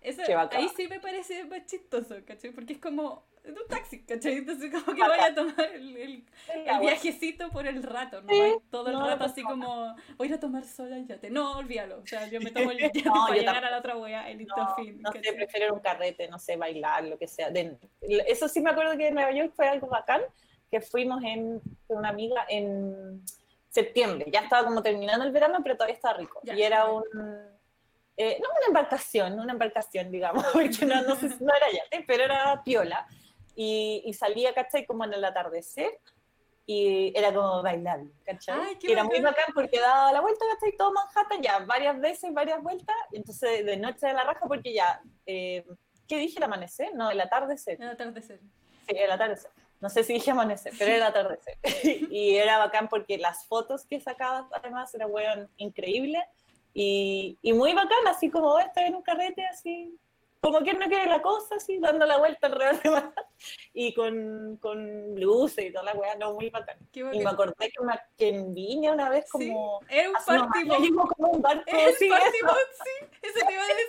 eso, 0.00 0.22
ahí 0.52 0.68
sí 0.76 0.86
me 0.88 1.00
parece 1.00 1.44
más 1.44 1.66
chistoso, 1.66 2.16
¿cachai? 2.24 2.50
Porque 2.52 2.74
es 2.74 2.78
como 2.78 3.26
es 3.52 3.56
un 3.58 3.66
taxi, 3.68 4.02
¿cachai? 4.02 4.34
Entonces 4.38 4.70
como 4.72 4.94
que 4.96 5.00
vaya 5.02 5.26
a 5.26 5.34
tomar 5.34 5.60
el, 5.74 5.96
el, 5.96 6.24
el 6.66 6.78
viajecito 6.80 7.50
por 7.50 7.66
el 7.66 7.82
rato, 7.82 8.22
¿no? 8.22 8.32
Sí, 8.32 8.56
todo 8.70 8.88
el 8.88 8.92
no, 8.94 9.06
rato 9.06 9.24
así 9.24 9.42
como, 9.42 9.94
voy 10.16 10.32
a 10.32 10.40
tomar 10.40 10.64
sol 10.64 10.92
al 10.92 11.06
yate. 11.06 11.30
No, 11.30 11.58
olvídalo. 11.58 12.00
O 12.00 12.06
sea, 12.06 12.26
yo 12.28 12.40
me 12.40 12.50
tomo 12.50 12.70
el 12.70 12.78
yate 12.80 13.02
No, 13.02 13.12
para 13.26 13.34
llegar 13.36 13.64
a 13.64 13.70
la 13.70 13.78
otra 13.78 13.96
wea, 13.96 14.30
el 14.30 14.46
No, 14.46 14.74
fin. 14.76 15.00
no 15.00 15.12
sé, 15.12 15.20
prefiero 15.34 15.74
un 15.74 15.80
carrete, 15.80 16.28
no 16.28 16.38
sé, 16.38 16.56
bailar, 16.56 17.04
lo 17.04 17.18
que 17.18 17.28
sea. 17.28 17.50
De- 17.50 17.76
eso 18.26 18.48
sí 18.48 18.60
me 18.60 18.70
acuerdo 18.70 18.96
que 18.96 19.08
en 19.08 19.14
Nueva 19.14 19.32
York 19.32 19.52
fue 19.54 19.68
algo 19.68 19.86
bacán, 19.88 20.22
que 20.70 20.80
fuimos 20.80 21.22
en, 21.24 21.60
con 21.86 21.98
una 21.98 22.10
amiga 22.10 22.44
en 22.48 23.22
septiembre. 23.70 24.26
Ya 24.32 24.40
estaba 24.40 24.64
como 24.66 24.82
terminando 24.82 25.24
el 25.24 25.32
verano, 25.32 25.58
pero 25.62 25.76
todavía 25.76 25.94
estaba 25.96 26.18
rico. 26.18 26.40
Ya. 26.42 26.54
Y 26.54 26.62
era 26.62 26.86
un... 26.90 27.04
eh, 28.16 28.38
no 28.42 28.48
una 28.48 28.66
embarcación, 28.66 29.38
una 29.38 29.52
embarcación, 29.52 30.10
digamos, 30.10 30.44
porque 30.52 30.84
no, 30.86 31.02
no, 31.02 31.14
sé, 31.16 31.28
no 31.40 31.54
era 31.54 31.70
yate, 31.72 32.04
pero 32.06 32.24
era 32.24 32.62
piola. 32.64 33.06
Y, 33.60 34.02
y 34.04 34.12
salía, 34.14 34.54
¿cachai? 34.54 34.86
Como 34.86 35.04
en 35.04 35.14
el 35.14 35.24
atardecer 35.24 35.90
y 36.70 37.12
era 37.16 37.32
como 37.32 37.62
bailar, 37.62 38.00
¿cachai? 38.26 38.76
era 38.82 39.02
muy 39.02 39.22
bacán 39.22 39.46
porque 39.54 39.80
daba 39.80 40.12
la 40.12 40.20
vuelta, 40.20 40.44
¿cachai? 40.52 40.76
Todo 40.76 40.92
Manhattan 40.92 41.42
ya 41.42 41.60
varias 41.60 41.98
veces, 41.98 42.32
varias 42.34 42.62
vueltas, 42.62 42.94
y 43.10 43.16
entonces 43.16 43.64
de 43.64 43.78
noche 43.78 44.06
de 44.06 44.12
la 44.12 44.22
raja 44.24 44.44
porque 44.46 44.74
ya, 44.74 45.00
eh, 45.24 45.64
¿qué 46.06 46.18
dije? 46.18 46.36
¿El 46.36 46.44
amanecer? 46.44 46.94
No, 46.94 47.10
el 47.10 47.18
atardecer. 47.22 47.80
El 47.80 47.88
atardecer. 47.88 48.38
Sí, 48.86 48.96
el 48.96 49.10
atardecer. 49.10 49.50
No 49.80 49.88
sé 49.88 50.04
si 50.04 50.12
dije 50.12 50.30
amanecer, 50.30 50.74
pero 50.78 50.92
era 50.92 51.06
atardecer. 51.06 51.56
y 52.10 52.36
era 52.36 52.58
bacán 52.58 52.86
porque 52.90 53.16
las 53.16 53.46
fotos 53.46 53.86
que 53.86 53.98
sacabas 53.98 54.44
además 54.52 54.94
eran, 54.94 55.10
weón, 55.10 55.50
increíbles 55.56 56.22
y, 56.74 57.38
y 57.40 57.54
muy 57.54 57.72
bacán, 57.72 58.06
así 58.08 58.28
como 58.28 58.58
estar 58.58 58.84
en 58.84 58.94
un 58.94 59.02
carrete 59.02 59.42
así 59.46 59.98
como 60.40 60.60
quien 60.60 60.78
no 60.78 60.86
quiere 60.86 61.06
la 61.06 61.20
cosa, 61.20 61.56
así, 61.56 61.78
dando 61.78 62.06
la 62.06 62.18
vuelta 62.18 62.46
alrededor 62.46 62.82
de 62.82 62.90
Manhattan, 62.90 63.24
y 63.74 63.92
con, 63.94 64.56
con 64.58 65.20
luces 65.20 65.66
y 65.66 65.72
toda 65.72 65.84
la 65.84 65.94
weá, 65.94 66.14
no, 66.14 66.34
muy 66.34 66.48
bacán. 66.50 66.78
Y 66.92 67.02
me 67.02 67.28
acordé 67.28 67.70
que, 67.70 67.80
una, 67.80 68.00
que 68.16 68.28
en 68.28 68.54
Viña 68.54 68.92
una 68.92 69.08
vez 69.08 69.28
como... 69.30 69.80
Sí, 69.88 69.96
era 69.96 70.10
un 70.10 70.16
party 70.24 70.90
boat. 70.90 71.08
como 71.16 71.30
un 71.32 71.42
barco, 71.42 71.64
sí, 71.98 72.08
party 72.08 72.38
boat, 72.42 72.56
sí, 72.84 73.06
eso 73.22 73.46
te 73.46 73.52
iba 73.52 73.62
a 73.62 73.66
decir. 73.66 73.82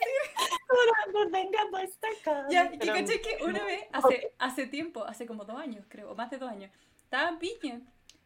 no 1.13 1.31
tenga 1.31 1.59
puesta 1.69 2.07
acá. 2.19 2.47
Ya, 2.49 2.71
y 2.73 2.77
caché 2.79 3.21
que 3.21 3.43
una 3.43 3.63
vez, 3.63 3.85
hace, 3.91 4.33
hace 4.39 4.67
tiempo, 4.67 5.03
hace 5.03 5.27
como 5.27 5.45
dos 5.45 5.57
años, 5.57 5.85
creo, 5.87 6.11
o 6.11 6.15
más 6.15 6.31
de 6.31 6.37
dos 6.37 6.49
años, 6.49 6.71
estaba 7.03 7.29
en 7.29 7.39
Viña, 7.39 7.81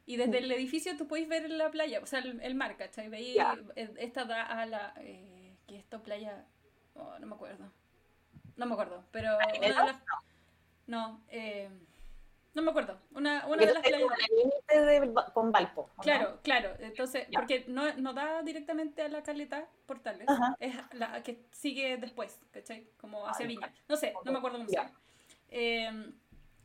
y 0.05 0.15
desde 0.15 0.39
el 0.39 0.51
edificio 0.51 0.95
tú 0.97 1.07
podéis 1.07 1.27
ver 1.27 1.49
la 1.49 1.71
playa, 1.71 1.99
o 2.01 2.05
sea, 2.05 2.19
el, 2.19 2.55
mar, 2.55 2.77
¿cachai? 2.77 3.09
Veis, 3.09 3.38
esta 3.75 4.25
da 4.25 4.43
a 4.43 4.65
la... 4.65 4.93
Eh, 4.97 5.55
¿Qué 5.67 5.75
es 5.75 5.83
esto? 5.83 6.01
Playa... 6.01 6.45
Oh, 6.95 7.17
no 7.19 7.25
me 7.25 7.36
acuerdo 7.36 7.71
no 8.57 8.65
me 8.65 8.73
acuerdo, 8.73 9.03
pero 9.11 9.37
una 9.37 9.67
de 9.67 9.69
las... 9.69 9.95
No, 10.85 11.21
eh, 11.29 11.69
no 12.53 12.61
me 12.61 12.69
acuerdo. 12.69 12.99
Una, 13.15 13.47
una 13.47 13.65
de 13.65 13.73
las 13.73 13.83
playas. 13.83 14.11
límite 14.29 15.13
con 15.33 15.51
Valpo. 15.51 15.89
Claro, 16.01 16.39
claro. 16.43 16.69
Entonces, 16.79 17.27
porque 17.33 17.65
no, 17.67 17.93
no, 17.95 18.13
da 18.13 18.43
directamente 18.43 19.01
a 19.01 19.07
la 19.07 19.23
caleta 19.23 19.67
Portales, 19.87 20.27
es 20.59 20.75
la 20.93 21.23
que 21.23 21.45
sigue 21.51 21.97
después, 21.97 22.39
¿cachai? 22.51 22.87
Como 22.97 23.27
hacia 23.27 23.47
Viña. 23.47 23.73
No 23.87 23.95
sé, 23.95 24.13
no 24.23 24.31
me 24.31 24.37
acuerdo 24.37 24.57
cómo 24.57 24.69
se 24.69 24.75
llama. 24.75 24.91
Eh, 25.49 26.13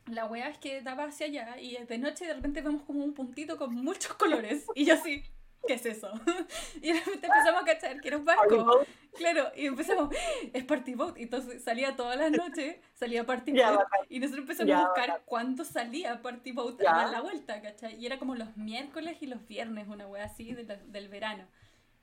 la 0.07 0.25
weá 0.25 0.49
es 0.49 0.57
que 0.57 0.81
daba 0.81 1.05
hacia 1.05 1.27
allá 1.27 1.59
y 1.59 1.77
de 1.83 1.97
noche 1.97 2.25
de 2.25 2.33
repente 2.33 2.61
vemos 2.61 2.83
como 2.83 3.03
un 3.03 3.13
puntito 3.13 3.57
con 3.57 3.73
muchos 3.73 4.13
colores. 4.15 4.65
Y 4.75 4.85
yo 4.85 4.93
así, 4.93 5.23
¿qué 5.67 5.73
es 5.73 5.85
eso? 5.85 6.11
y 6.81 6.93
de 6.93 6.99
repente 6.99 7.27
empezamos 7.27 7.61
a 7.61 7.65
cachar 7.65 8.01
que 8.01 8.07
era 8.07 8.17
un 8.17 8.25
barco. 8.25 8.85
Claro, 9.13 9.51
y 9.55 9.65
empezamos, 9.65 10.13
es 10.53 10.63
Party 10.63 10.95
Boat. 10.95 11.17
Y 11.17 11.23
entonces 11.23 11.63
salía 11.63 11.95
todas 11.95 12.17
las 12.17 12.31
noches, 12.31 12.77
salía 12.93 13.25
Party 13.25 13.51
Boat. 13.53 13.87
y 14.09 14.19
nosotros 14.19 14.43
empezamos 14.43 14.75
a 14.75 14.87
buscar 14.87 15.21
cuándo 15.25 15.63
salía 15.63 16.21
Party 16.21 16.51
Boat 16.51 16.81
a 16.81 16.83
dar 16.83 17.09
la 17.09 17.21
vuelta, 17.21 17.61
¿cachai? 17.61 17.95
Y 17.95 18.05
era 18.05 18.19
como 18.19 18.35
los 18.35 18.55
miércoles 18.57 19.17
y 19.21 19.27
los 19.27 19.45
viernes, 19.47 19.87
una 19.87 20.07
wea 20.07 20.25
así 20.25 20.53
del 20.53 21.09
verano. 21.09 21.47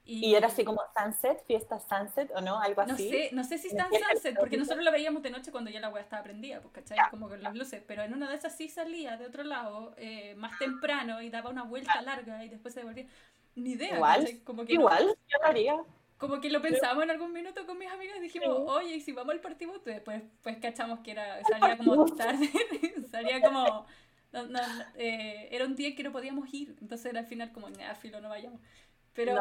Y, 0.08 0.36
era 0.36 0.46
así 0.46 0.64
como 0.64 0.80
Sunset, 0.96 1.44
fiesta 1.46 1.80
Sunset 1.80 2.30
o 2.36 2.40
no, 2.40 2.60
algo 2.60 2.80
así. 2.82 2.90
No 2.90 2.96
sé, 2.96 3.30
no 3.32 3.44
sé 3.44 3.58
si 3.58 3.68
está 3.68 3.88
en 3.90 4.00
Sunset, 4.00 4.38
porque 4.38 4.56
nosotros 4.56 4.84
lo 4.84 4.92
veíamos 4.92 5.20
de 5.20 5.30
noche 5.30 5.50
cuando 5.50 5.68
ya 5.68 5.80
la 5.80 5.88
wea 5.88 6.00
estaba 6.00 6.22
prendida, 6.22 6.60
pues, 6.60 6.74
¿cachai? 6.74 6.96
Como 7.10 7.28
con 7.28 7.42
las 7.42 7.56
luces. 7.56 7.82
Pero 7.84 8.04
en 8.04 8.14
una 8.14 8.30
de 8.30 8.36
esas 8.36 8.56
sí 8.56 8.68
salía 8.68 9.16
de 9.16 9.26
otro 9.26 9.42
lado, 9.42 9.94
eh, 9.96 10.36
más 10.36 10.56
temprano, 10.60 11.20
y 11.22 11.28
daba 11.28 11.50
una 11.50 11.64
vuelta 11.64 12.00
larga 12.02 12.44
y 12.44 12.48
después 12.48 12.72
se 12.72 12.80
devolvía. 12.80 13.06
Ni 13.56 13.70
idea. 13.72 13.96
Igual, 13.96 14.40
como 14.44 14.64
que 14.64 14.74
igual, 14.74 15.06
yo 15.06 15.38
lo 15.40 15.46
haría. 15.46 15.76
Como 16.18 16.40
que 16.40 16.48
lo 16.48 16.62
pensamos 16.62 17.04
en 17.04 17.10
algún 17.10 17.32
minuto 17.32 17.66
con 17.66 17.78
mis 17.78 17.90
amigas, 17.90 18.20
dijimos, 18.20 18.48
oye, 18.66 18.96
¿y 18.96 19.00
si 19.00 19.12
vamos 19.12 19.34
al 19.34 19.40
partido? 19.40 19.78
Después 19.84 20.22
pues 20.42 20.56
cachamos 20.58 21.00
que 21.00 21.10
era, 21.10 21.42
salía 21.44 21.76
como 21.76 22.06
tarde, 22.06 22.48
salía 23.10 23.42
como... 23.42 23.86
No, 24.32 24.60
eh, 24.96 25.48
era 25.50 25.64
un 25.64 25.74
día 25.74 25.94
que 25.94 26.02
no 26.02 26.12
podíamos 26.12 26.52
ir, 26.52 26.76
entonces 26.80 27.06
era 27.06 27.20
al 27.20 27.26
final 27.26 27.52
como, 27.52 27.68
ah, 27.68 27.94
filo, 27.94 28.20
no 28.20 28.28
vayamos. 28.28 28.60
Pero, 29.14 29.34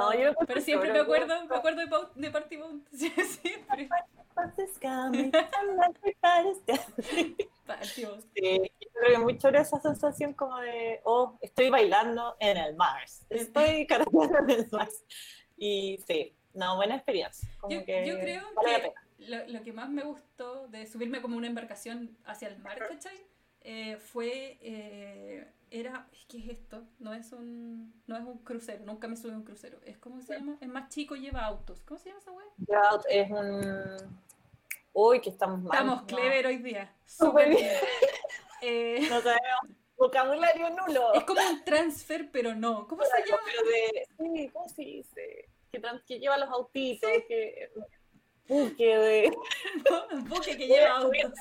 pero 0.47 0.62
siempre 0.62 0.91
me 0.93 0.99
acuerdo, 0.99 1.45
me 1.47 1.56
acuerdo 1.56 1.82
de, 1.82 2.21
de 2.21 2.32
Party 2.32 2.56
Boat, 2.56 2.88
siempre. 2.91 3.89
Sí, 7.84 8.01
yo 8.01 8.14
que 9.45 9.49
era 9.49 9.62
esa 9.62 9.79
sensación 9.79 10.34
como 10.34 10.58
de, 10.58 11.01
oh, 11.03 11.38
estoy 11.39 11.69
bailando 11.69 12.36
en 12.39 12.58
el 12.58 12.75
Mars, 12.75 13.25
estoy 13.29 13.86
cargando 13.88 14.39
en 14.39 14.49
el 14.49 14.67
Mars. 14.71 15.03
Y 15.55 15.99
sí, 16.08 16.36
no, 16.53 16.75
buena 16.75 16.95
experiencia. 16.95 17.47
yo, 17.69 17.79
yo, 17.79 17.86
creo 17.86 18.43
que 18.63 18.93
lo, 19.19 19.47
lo, 19.47 19.63
que 19.63 19.71
más 19.71 19.89
me 19.89 20.03
gustó 20.03 20.67
de 20.67 20.88
subirme 20.88 21.21
como 21.21 21.38
una 21.38 21.47
embarcación 21.47 22.17
hacia 22.25 22.47
el 22.47 22.58
mar, 22.60 22.79
¿cachai? 22.79 23.17
Eh, 23.62 23.97
fue, 23.97 24.58
eh, 24.62 25.47
era, 25.71 26.08
¿qué 26.27 26.39
es 26.39 26.49
esto? 26.49 26.84
No 26.99 27.13
es 27.13 27.31
un, 27.31 27.93
no 28.08 28.17
es 28.17 28.23
un 28.23 28.39
crucero, 28.39 28.84
nunca 28.86 29.08
me 29.08 29.15
subí 29.15 29.34
a 29.34 29.38
un 29.38 29.43
crucero. 29.43 29.79
Es 29.86 29.97
como 29.97 30.21
se 30.21 30.38
llama, 30.38 30.58
es 30.60 30.67
más 30.67 30.89
chico, 30.89 31.15
lleva 31.15 31.45
autos. 31.45 31.81
¿Cómo 31.84 31.99
se 31.99 32.10
llama 32.10 32.19
esa 32.19 32.31
web? 32.31 32.47
Es 33.10 33.31
un 33.31 34.25
Uy, 34.97 35.19
que 35.19 35.29
estamos 35.29 35.62
mal. 35.62 35.73
Estamos 35.73 36.03
clever 36.03 36.47
hoy 36.47 36.58
día. 36.58 36.89
Súper 37.05 37.49
bien. 37.49 37.69
Eh, 38.67 39.08
no 39.10 39.21
sabemos. 39.21 39.78
Vocabulario 39.95 40.69
nulo. 40.71 41.13
Es 41.13 41.23
como 41.23 41.39
un 41.39 41.63
transfer, 41.63 42.30
pero 42.32 42.56
no. 42.56 42.88
¿Cómo 42.88 43.04
se 43.04 43.30
llama? 43.30 43.43
Pero 43.45 43.62
de, 43.63 44.08
sí, 44.17 44.49
¿cómo 44.49 44.67
se 44.67 44.82
dice? 44.82 45.49
Que, 45.71 45.82
que 46.08 46.19
lleva 46.19 46.38
los 46.38 46.49
autitos, 46.49 47.10
que 47.28 47.69
buque 48.47 48.97
de 48.97 49.32
buque 50.28 50.58
que 50.58 50.67
lleva 50.67 50.97
autos 50.97 51.34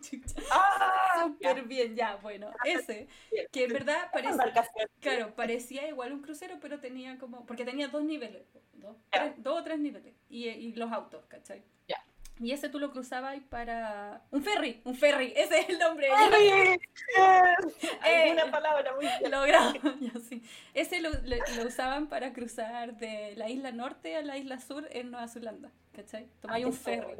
ah, 0.52 1.24
súper 1.24 1.62
bien 1.64 1.96
ya 1.96 2.16
bueno 2.16 2.52
ese 2.64 3.08
que 3.50 3.64
en 3.64 3.72
verdad 3.72 4.08
parecía 4.12 4.54
claro 5.00 5.34
parecía 5.34 5.88
igual 5.88 6.12
un 6.12 6.22
crucero 6.22 6.58
pero 6.60 6.78
tenía 6.78 7.18
como 7.18 7.44
porque 7.44 7.64
tenía 7.64 7.88
dos 7.88 8.04
niveles 8.04 8.46
dos, 8.74 8.96
dos 9.38 9.60
o 9.60 9.64
tres 9.64 9.80
niveles 9.80 10.14
y, 10.30 10.46
y 10.46 10.72
los 10.74 10.92
autos 10.92 11.26
¿cachai? 11.26 11.64
ya 11.88 12.00
y 12.40 12.52
ese 12.52 12.68
tú 12.68 12.78
lo 12.78 12.90
cruzabas 12.90 13.38
para. 13.48 14.22
Un 14.30 14.42
ferry, 14.42 14.80
un 14.84 14.94
ferry, 14.94 15.32
ese 15.36 15.60
es 15.60 15.68
el 15.68 15.78
nombre. 15.78 16.08
¡Ferry! 16.08 16.80
Eh, 18.06 18.32
una 18.32 18.50
palabra 18.50 18.94
muy 18.94 19.06
Logrado, 19.30 19.74
sí. 20.28 20.42
Ese 20.74 21.00
lo, 21.00 21.10
lo, 21.10 21.66
usaban 21.66 22.08
para 22.08 22.32
cruzar 22.32 22.96
de 22.96 23.34
la 23.36 23.48
isla 23.48 23.72
norte 23.72 24.16
a 24.16 24.22
la 24.22 24.36
isla 24.36 24.60
sur 24.60 24.86
en 24.90 25.10
Nueva 25.10 25.28
Zelanda, 25.28 25.70
¿cachai? 25.92 26.28
Tomáis 26.40 26.66
un 26.66 26.72
ferry. 26.72 27.14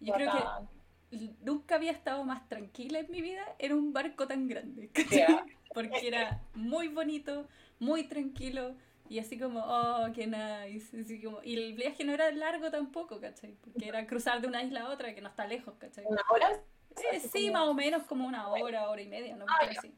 Yo 0.00 0.14
creo 0.14 0.32
que 0.32 1.26
nunca 1.42 1.76
había 1.76 1.92
estado 1.92 2.24
más 2.24 2.48
tranquila 2.48 3.00
en 3.00 3.10
mi 3.10 3.20
vida 3.20 3.42
en 3.58 3.72
un 3.72 3.92
barco 3.92 4.26
tan 4.26 4.48
grande, 4.48 4.90
¿cachai? 4.92 5.40
Porque 5.72 6.06
era 6.06 6.40
muy 6.54 6.88
bonito, 6.88 7.48
muy 7.78 8.04
tranquilo 8.04 8.76
y 9.08 9.18
así 9.18 9.38
como, 9.38 9.60
oh, 9.60 10.06
qué 10.14 10.26
nice. 10.26 11.00
Así 11.00 11.22
como, 11.22 11.42
y 11.42 11.54
el 11.56 11.74
viaje 11.74 12.04
no 12.04 12.12
era 12.12 12.30
largo 12.32 12.70
tampoco, 12.70 13.20
¿cachai? 13.20 13.52
Porque 13.60 13.88
era 13.88 14.06
cruzar 14.06 14.40
de 14.40 14.48
una 14.48 14.62
isla 14.62 14.82
a 14.82 14.90
otra 14.90 15.14
que 15.14 15.20
no 15.20 15.28
está 15.28 15.46
lejos, 15.46 15.74
¿cachai? 15.78 16.04
¿Una 16.06 16.22
hora? 16.32 16.60
Sí, 16.96 17.28
sí 17.28 17.50
más 17.50 17.68
o 17.68 17.74
menos 17.74 18.04
como 18.04 18.26
una 18.26 18.48
hora, 18.48 18.88
hora 18.88 19.02
y 19.02 19.08
media, 19.08 19.36
¿no? 19.36 19.44
Ah, 19.48 19.66
así. 19.76 19.94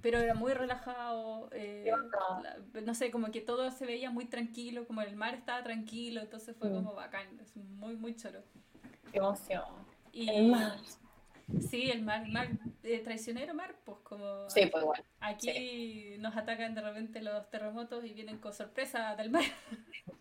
Pero 0.00 0.18
era 0.18 0.32
muy 0.32 0.54
relajado, 0.54 1.50
eh, 1.52 1.90
no 2.84 2.94
sé, 2.94 3.10
como 3.10 3.30
que 3.30 3.42
todo 3.42 3.70
se 3.70 3.84
veía 3.84 4.10
muy 4.10 4.24
tranquilo, 4.24 4.86
como 4.86 5.02
el 5.02 5.14
mar 5.14 5.34
estaba 5.34 5.62
tranquilo, 5.62 6.22
entonces 6.22 6.56
fue 6.56 6.70
mm. 6.70 6.74
como 6.74 6.94
bacán, 6.94 7.38
es 7.40 7.54
muy, 7.56 7.96
muy 7.96 8.16
choro. 8.16 8.42
Qué 9.12 9.18
emoción. 9.18 9.62
Y, 10.12 10.30
el 10.30 10.46
mar. 10.46 10.78
Sí, 11.68 11.90
el 11.90 12.02
mar, 12.02 12.26
mar 12.28 12.48
eh, 12.82 13.00
traicionero 13.00 13.54
mar, 13.54 13.74
pues 13.84 13.98
como... 14.02 14.48
Sí, 14.48 14.66
pues 14.66 14.82
igual. 14.82 15.04
Aquí 15.20 16.16
nos 16.18 16.36
atacan 16.36 16.74
de 16.74 16.80
repente 16.80 17.20
los 17.20 17.48
terremotos 17.50 18.04
y 18.04 18.12
vienen 18.12 18.38
con 18.38 18.52
sorpresa 18.52 19.14
del 19.16 19.30
mar. 19.30 19.44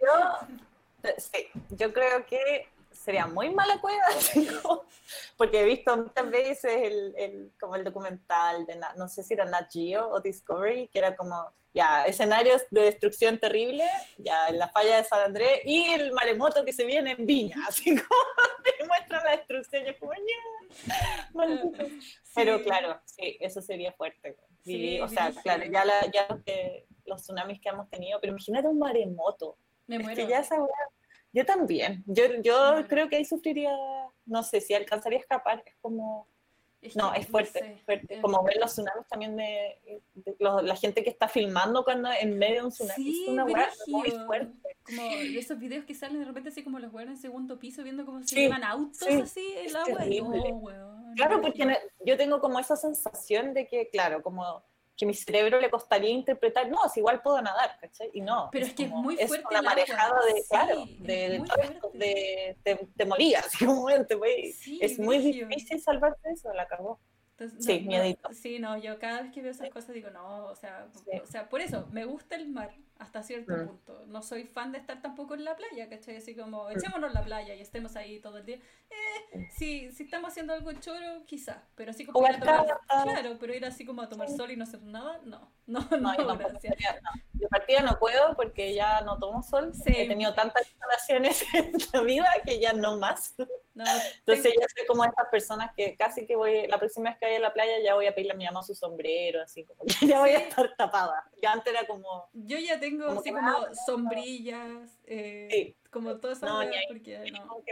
Yo, 0.01 1.11
sí, 1.17 1.47
yo 1.69 1.93
creo 1.93 2.25
que 2.25 2.67
sería 2.91 3.27
muy 3.27 3.49
mala 3.49 3.79
cueva, 3.79 4.03
porque 5.37 5.61
he 5.61 5.65
visto 5.65 5.95
muchas 5.95 6.29
veces 6.29 6.71
el, 6.83 7.13
el, 7.17 7.51
como 7.59 7.75
el 7.75 7.83
documental 7.83 8.65
de, 8.65 8.79
no 8.97 9.07
sé 9.07 9.23
si 9.23 9.33
era 9.33 9.45
Nat 9.45 9.71
Geo 9.71 10.09
o 10.09 10.19
Discovery, 10.19 10.89
que 10.89 10.99
era 10.99 11.15
como, 11.15 11.51
ya, 11.73 12.05
escenarios 12.05 12.63
de 12.71 12.81
destrucción 12.81 13.39
terrible, 13.39 13.85
ya, 14.17 14.47
en 14.47 14.59
la 14.59 14.69
falla 14.69 14.97
de 14.97 15.03
San 15.05 15.21
Andrés, 15.21 15.61
y 15.63 15.91
el 15.91 16.11
maremoto 16.11 16.65
que 16.65 16.73
se 16.73 16.85
viene 16.85 17.11
en 17.11 17.25
Viña, 17.25 17.55
así 17.67 17.95
como 17.95 18.21
muestra 18.89 19.23
la 19.23 19.31
destrucción, 19.37 19.85
yo 19.85 19.97
como, 19.97 20.11
ya, 20.13 21.89
Pero 22.35 22.61
claro, 22.63 22.99
sí, 23.05 23.37
eso 23.39 23.61
sería 23.61 23.93
fuerte. 23.93 24.35
o 25.01 25.07
sea, 25.07 25.31
claro, 25.41 25.63
ya, 25.71 25.85
la, 25.85 26.05
ya 26.11 26.27
los 27.05 27.21
tsunamis 27.21 27.61
que 27.61 27.69
hemos 27.69 27.89
tenido, 27.89 28.19
pero 28.19 28.31
imagínate 28.31 28.67
un 28.67 28.79
maremoto. 28.79 29.57
Me 29.87 29.95
es 29.95 30.03
muero. 30.03 30.21
Que 30.21 30.27
ya 30.29 30.39
esa 30.39 30.57
yo 31.31 31.45
también. 31.45 32.03
Yo, 32.07 32.23
yo 32.41 32.87
creo 32.87 33.07
que 33.07 33.17
ahí 33.17 33.25
sufriría, 33.25 33.75
no 34.25 34.43
sé 34.43 34.61
si 34.61 34.73
alcanzaría 34.73 35.19
a 35.19 35.21
escapar. 35.21 35.63
Es 35.65 35.75
como. 35.81 36.27
No, 36.95 37.13
es 37.13 37.27
fuerte, 37.27 37.81
fuerte. 37.85 38.21
Como 38.21 38.41
ver 38.43 38.57
los 38.57 38.71
tsunamis 38.71 39.07
también 39.07 39.35
de, 39.35 40.01
la 40.39 40.75
gente 40.75 41.03
que 41.03 41.09
está 41.09 41.27
filmando 41.27 41.83
cuando 41.83 42.09
en 42.11 42.37
medio 42.37 42.55
de 42.55 42.63
un 42.63 42.71
tsunami. 42.71 43.03
Sí, 43.03 43.23
es 43.23 43.29
una 43.29 43.45
hueá 43.45 43.69
muy 43.87 44.11
fuerte. 44.11 44.77
Como 44.83 45.01
esos 45.11 45.59
videos 45.59 45.85
que 45.85 45.93
salen 45.93 46.19
de 46.19 46.25
repente 46.25 46.49
así 46.49 46.63
como 46.63 46.79
los 46.79 46.93
hueones 46.93 47.15
en 47.15 47.21
segundo 47.21 47.59
piso 47.59 47.83
viendo 47.83 48.05
cómo 48.05 48.23
se 48.23 48.35
llevan 48.35 48.63
autos 48.63 49.01
así 49.01 49.53
el 49.57 49.75
agua. 49.75 50.05
claro, 51.15 51.41
porque 51.41 51.77
yo 52.05 52.17
tengo 52.17 52.39
como 52.39 52.59
esa 52.59 52.75
sensación 52.75 53.53
de 53.53 53.67
que, 53.67 53.89
claro, 53.89 54.23
como 54.23 54.63
que 54.99 55.05
mi 55.05 55.13
cerebro 55.13 55.61
le 55.61 55.69
costaría 55.69 56.09
interpretar, 56.09 56.69
no, 56.69 56.85
es 56.85 56.97
igual 56.97 57.21
puedo 57.21 57.41
nadar, 57.41 57.77
¿cachai? 57.79 58.09
Y 58.13 58.19
no. 58.19 58.49
Pero 58.51 58.65
es, 58.65 58.73
que 58.73 58.83
es 58.83 58.89
muy 58.89 59.15
fuerte. 59.15 59.37
Es 59.37 59.45
una 59.49 59.61
marejada 59.61 60.19
de, 60.25 60.43
claro, 60.49 60.85
de, 60.99 61.41
de, 61.93 62.55
de, 62.65 62.87
te, 62.97 63.05
morías, 63.05 63.47
güey. 63.61 64.53
es 64.81 64.99
muy 64.99 65.19
difícil 65.19 65.81
salvarte 65.81 66.27
de 66.27 66.33
eso, 66.33 66.53
la 66.53 66.63
acabó 66.63 66.99
sí, 67.59 67.81
no, 67.81 68.33
sí, 68.33 68.59
no, 68.59 68.77
yo 68.77 68.99
cada 68.99 69.21
vez 69.21 69.31
que 69.31 69.41
veo 69.41 69.51
esas 69.51 69.69
cosas 69.69 69.93
digo, 69.93 70.09
no, 70.09 70.45
o 70.45 70.55
sea, 70.55 70.87
o 71.21 71.25
sea, 71.25 71.49
por 71.49 71.61
eso, 71.61 71.87
me 71.91 72.05
gusta 72.05 72.35
el 72.35 72.49
mar 72.49 72.71
hasta 72.99 73.23
cierto 73.23 73.53
mm. 73.53 73.67
punto. 73.67 74.05
No 74.07 74.21
soy 74.21 74.43
fan 74.43 74.73
de 74.73 74.77
estar 74.77 75.01
tampoco 75.01 75.33
en 75.33 75.45
la 75.45 75.55
playa, 75.55 75.87
¿cachai? 75.89 76.17
Así 76.17 76.35
como, 76.35 76.65
mm. 76.65 76.71
echémonos 76.71 77.09
en 77.09 77.13
la 77.13 77.23
playa 77.23 77.55
y 77.55 77.61
estemos 77.61 77.95
ahí 77.95 78.19
todo 78.19 78.37
el 78.37 78.45
día. 78.45 78.57
Eh, 78.57 79.47
si, 79.57 79.89
si 79.91 80.03
estamos 80.03 80.31
haciendo 80.31 80.53
algo 80.53 80.73
choro, 80.73 81.25
quizás, 81.25 81.63
pero 81.75 81.91
así 81.91 82.05
como... 82.05 82.19
claro, 82.27 83.37
pero 83.39 83.53
ir 83.53 83.65
así 83.65 83.85
como 83.85 84.01
a 84.01 84.09
tomar 84.09 84.29
sol 84.29 84.51
y 84.51 84.57
no 84.57 84.63
hacer 84.63 84.81
nada, 84.83 85.21
no, 85.23 85.49
no, 85.67 85.87
no, 85.91 86.13
no, 86.13 86.37
gracias. 86.37 86.75
De 87.31 87.47
partida 87.47 87.81
no 87.81 87.97
puedo 87.99 88.35
porque 88.35 88.73
ya 88.73 88.99
no 89.01 89.17
tomo 89.17 89.41
sol. 89.43 89.71
He 89.85 90.07
tenido 90.07 90.33
tantas 90.33 90.67
instalaciones 90.67 91.45
en 91.53 91.71
la 91.93 92.01
vida 92.01 92.27
que 92.45 92.59
ya 92.59 92.73
no 92.73 92.97
más. 92.97 93.35
Entonces 93.85 94.53
ya 94.59 94.67
soy 94.75 94.85
como 94.87 95.03
estas 95.03 95.27
personas 95.29 95.71
que 95.75 95.95
casi 95.95 96.25
que 96.25 96.35
voy, 96.35 96.67
la 96.67 96.77
próxima 96.77 97.09
vez 97.09 97.19
que 97.19 97.25
vaya 97.25 97.37
a 97.37 97.41
la 97.41 97.53
playa 97.53 97.79
ya 97.83 97.95
voy 97.95 98.07
a 98.07 98.13
pedirle 98.13 98.33
a 98.33 98.35
mi 98.35 98.45
mamá 98.45 98.63
su 98.63 98.75
sombrero, 98.75 99.41
así 99.41 99.63
como 99.65 99.83
que 99.83 99.93
ya 100.07 100.19
voy 100.19 100.31
a 100.31 100.39
estar 100.39 100.75
tapada. 100.75 101.29
Ya 101.41 101.53
antes 101.53 101.73
era 101.73 101.85
como... 101.87 102.29
Yo 102.33 102.57
ya 102.57 102.79
tengo 102.79 103.07
así 103.07 103.31
como 103.31 103.73
sombrillas, 103.85 104.99
eh, 105.05 105.75
como 105.91 106.17
todo 106.17 106.31
eso. 106.31 106.45
No, 106.45 106.61
porque 106.87 107.31
no. 107.31 107.63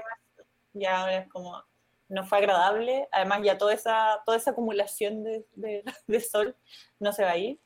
Ya 0.74 1.02
ahora 1.02 1.18
es 1.18 1.30
como 1.30 1.64
no 2.10 2.26
fue 2.26 2.38
agradable. 2.38 3.08
Además, 3.12 3.42
ya 3.44 3.58
toda 3.58 3.74
esa, 3.74 4.22
toda 4.26 4.38
esa 4.38 4.52
acumulación 4.52 5.24
de, 5.24 5.46
de, 5.56 5.84
de 6.08 6.20
sol 6.22 6.56
no 7.00 7.12
se 7.12 7.24
va 7.24 7.32
a 7.32 7.38
ir. 7.38 7.60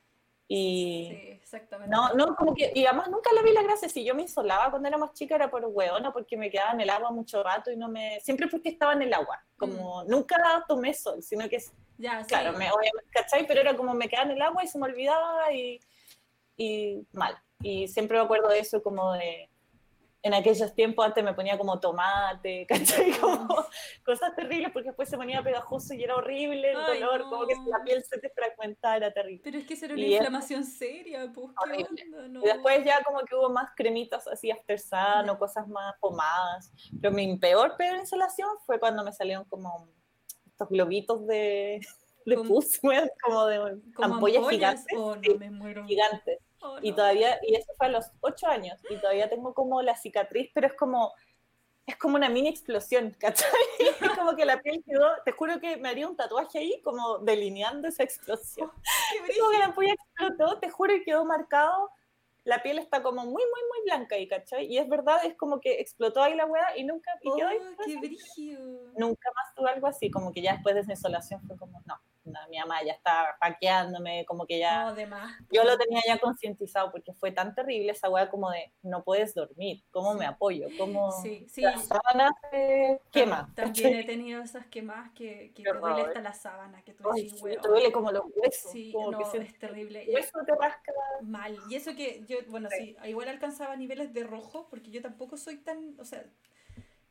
Y, 0.54 1.08
sí, 1.10 1.30
exactamente. 1.30 1.96
No, 1.96 2.14
no, 2.14 2.36
como 2.36 2.54
que, 2.54 2.74
y 2.76 2.86
además 2.86 3.10
nunca 3.10 3.30
le 3.34 3.42
vi 3.42 3.54
la 3.54 3.64
gracia. 3.64 3.88
Si 3.88 4.04
yo 4.04 4.14
me 4.14 4.24
insolaba 4.24 4.70
cuando 4.70 4.90
era 4.90 4.98
más 4.98 5.14
chica 5.14 5.36
era 5.36 5.50
por 5.50 5.64
hueona, 5.66 6.12
porque 6.12 6.36
me 6.36 6.50
quedaba 6.50 6.74
en 6.74 6.82
el 6.82 6.90
agua 6.90 7.10
mucho 7.10 7.42
rato 7.42 7.72
y 7.72 7.78
no 7.78 7.88
me. 7.88 8.20
Siempre 8.20 8.50
porque 8.50 8.68
estaba 8.68 8.92
en 8.92 9.04
el 9.04 9.14
agua. 9.14 9.42
Como 9.56 10.04
mm. 10.04 10.10
nunca 10.10 10.66
tomé 10.68 10.94
sol, 10.94 11.24
sino 11.24 11.48
que. 11.48 11.64
Ya, 11.98 12.26
claro, 12.26 12.52
me, 12.52 12.70
obviamente, 12.70 13.10
¿cachai? 13.12 13.48
Pero 13.48 13.62
era 13.62 13.78
como 13.78 13.94
me 13.94 14.10
quedaba 14.10 14.30
en 14.30 14.36
el 14.36 14.42
agua 14.42 14.62
y 14.62 14.68
se 14.68 14.78
me 14.78 14.88
olvidaba 14.88 15.54
y, 15.54 15.80
y 16.58 17.08
mal. 17.14 17.38
Y 17.62 17.88
siempre 17.88 18.18
me 18.18 18.26
acuerdo 18.26 18.50
de 18.50 18.60
eso, 18.60 18.84
como 18.84 19.14
de 19.14 19.50
en 20.24 20.34
aquellos 20.34 20.74
tiempos 20.76 21.06
antes 21.06 21.24
me 21.24 21.34
ponía 21.34 21.58
como 21.58 21.80
tomate, 21.80 22.66
¿cachai? 22.70 23.12
Como 23.14 23.66
cosas 24.06 24.36
terribles 24.36 24.72
porque 24.72 24.90
después 24.90 25.10
se 25.10 25.18
ponía 25.18 25.42
pegajoso 25.42 25.94
y 25.94 26.04
era 26.04 26.16
horrible 26.16 26.72
el 26.72 26.78
dolor, 26.78 27.24
como 27.24 27.48
que 27.48 27.56
la 27.68 27.84
piel 27.84 28.04
se 28.04 28.20
te 28.20 28.30
fragmentaba, 28.30 28.98
era 28.98 29.12
terrible. 29.12 29.42
Pero 29.44 29.58
es 29.58 29.66
que 29.66 29.86
era 29.86 29.94
una 29.94 30.04
inflamación 30.04 30.64
seria, 30.64 31.32
pues, 31.34 31.50
Y 32.44 32.46
después 32.46 32.86
ya 32.86 33.04
como 33.04 33.22
que 33.22 33.36
hubo 33.36 33.50
más 33.50 33.72
cremitas 33.76 34.28
así 34.28 34.52
after 34.52 34.80
sun 34.80 35.30
o 35.30 35.38
cosas 35.38 35.68
más 35.68 35.96
pomadas. 36.00 36.72
Pero 37.02 37.14
mi 37.14 37.38
peor, 37.38 37.76
peor 37.78 37.98
insolación 37.98 38.50
fue 38.66 38.80
cuando 38.80 39.04
me 39.04 39.14
salieron 39.14 39.46
como 39.46 39.90
estos 40.46 40.70
globitos 40.70 41.26
de, 41.26 41.82
de 42.26 42.38
pus, 42.38 42.80
como 43.24 43.46
de 43.48 43.82
ampollas, 43.98 44.48
gigantes. 44.48 44.98
Oh, 44.98 45.16
no, 45.16 45.36
me 45.40 45.50
muero. 45.50 45.86
Gigantes 45.86 46.40
Oh, 46.62 46.78
y 46.82 46.94
todavía, 46.94 47.40
y 47.42 47.56
eso 47.56 47.72
fue 47.78 47.88
a 47.88 47.90
los 47.90 48.06
ocho 48.22 48.48
años, 48.48 48.80
y 48.90 48.98
todavía 48.98 49.30
tengo 49.30 49.54
como 49.54 49.82
la 49.82 49.96
cicatriz, 49.96 50.52
pero 50.54 50.68
es 50.68 50.74
como, 50.74 51.14
es 51.88 51.98
como 51.98 52.16
una 52.16 52.30
mini 52.30 52.50
explosión, 52.50 53.16
¿cachai? 53.20 53.50
Es 54.12 54.18
como 54.18 54.36
que 54.36 54.46
la 54.46 54.62
piel 54.62 54.84
quedó, 54.86 55.08
te 55.26 55.32
juro 55.32 55.60
que 55.60 55.78
me 55.78 55.90
haría 55.90 56.08
un 56.08 56.16
tatuaje 56.16 56.60
ahí, 56.60 56.82
como 56.84 57.18
delineando 57.20 57.88
esa 57.88 58.04
explosión. 58.04 58.70
Oh, 58.70 59.40
como 59.40 59.52
que 59.52 59.58
la 59.58 59.76
piel 59.76 59.92
explotó, 59.92 60.60
te 60.60 60.70
juro 60.70 60.94
que 60.94 61.04
quedó 61.04 61.26
marcado, 61.26 61.90
la 62.44 62.62
piel 62.62 62.80
está 62.80 63.02
como 63.02 63.24
muy, 63.24 63.32
muy, 63.32 63.42
muy 63.44 63.86
blanca 63.86 64.16
ahí, 64.16 64.28
¿cachai? 64.28 64.66
Y 64.66 64.78
es 64.78 64.88
verdad, 64.88 65.26
es 65.26 65.36
como 65.36 65.60
que 65.60 65.80
explotó 65.80 66.22
ahí 66.22 66.36
la 66.36 66.46
hueá 66.46 66.78
y 66.78 66.84
nunca, 66.84 67.12
y 67.22 67.32
quedó 67.36 67.48
ahí, 67.48 67.58
oh, 67.60 67.84
qué 67.86 67.98
brígido. 67.98 68.92
Nunca 68.98 69.30
más 69.36 69.56
tuve 69.56 69.70
algo 69.70 69.88
así, 69.88 70.12
como 70.12 70.32
que 70.32 70.42
ya 70.42 70.54
después 70.54 70.76
de 70.76 70.82
esa 70.82 70.92
insolación 70.92 71.42
fue 71.48 71.58
como, 71.58 71.82
no 71.86 72.00
mi 72.24 72.60
mamá 72.60 72.84
ya 72.84 72.94
estaba 72.94 73.36
paqueándome, 73.40 74.26
como 74.26 74.46
que 74.46 74.60
ya... 74.60 74.94
yo 75.52 75.64
lo 75.64 75.78
tenía 75.78 76.02
ya 76.08 76.20
concientizado 76.20 76.92
porque 76.92 77.14
fue 77.14 77.32
tan 77.32 77.56
terrible 77.56 77.92
esa 77.92 78.10
weá 78.10 78.30
como 78.30 78.52
de 78.52 78.72
no 78.84 79.04
puedes 79.04 79.34
dormir, 79.34 79.84
¿cómo 79.92 80.14
me 80.14 80.26
apoyo? 80.26 80.68
¿Cómo 80.78 81.12
sí, 81.12 81.46
sí. 81.50 81.62
las 81.62 81.88
sábanas 81.88 82.32
se 82.52 83.02
queman? 83.12 83.54
También 83.56 83.96
he 83.96 84.04
tenido 84.04 84.42
esas 84.42 84.68
quemadas 84.68 85.12
que, 85.12 85.52
que 85.56 85.64
te 85.64 85.74
duele 85.74 86.02
hasta 86.02 86.22
la 86.22 86.34
sábana, 86.34 86.84
que 86.84 86.94
tú 86.94 87.04
decís, 87.14 87.42
Te 87.42 87.68
duele 87.68 87.92
como 87.92 88.12
los 88.12 88.24
huesos. 88.36 88.72
Sí, 88.72 88.94
no, 88.94 89.20
es 89.20 89.60
terrible. 89.60 90.06
Eso 90.08 90.40
te 90.46 90.56
rasca. 90.56 90.92
Mal. 91.22 91.58
Y 91.70 91.76
eso 91.76 91.96
que 91.96 92.24
yo, 92.28 92.38
bueno, 92.48 92.70
sí, 92.70 92.96
igual 93.06 93.30
alcanzaba 93.30 93.76
niveles 93.76 94.14
de 94.14 94.24
rojo 94.24 94.68
porque 94.70 94.92
yo 94.92 95.02
tampoco 95.02 95.38
soy 95.38 95.58
tan, 95.58 95.96
o 96.00 96.06
sea, 96.06 96.24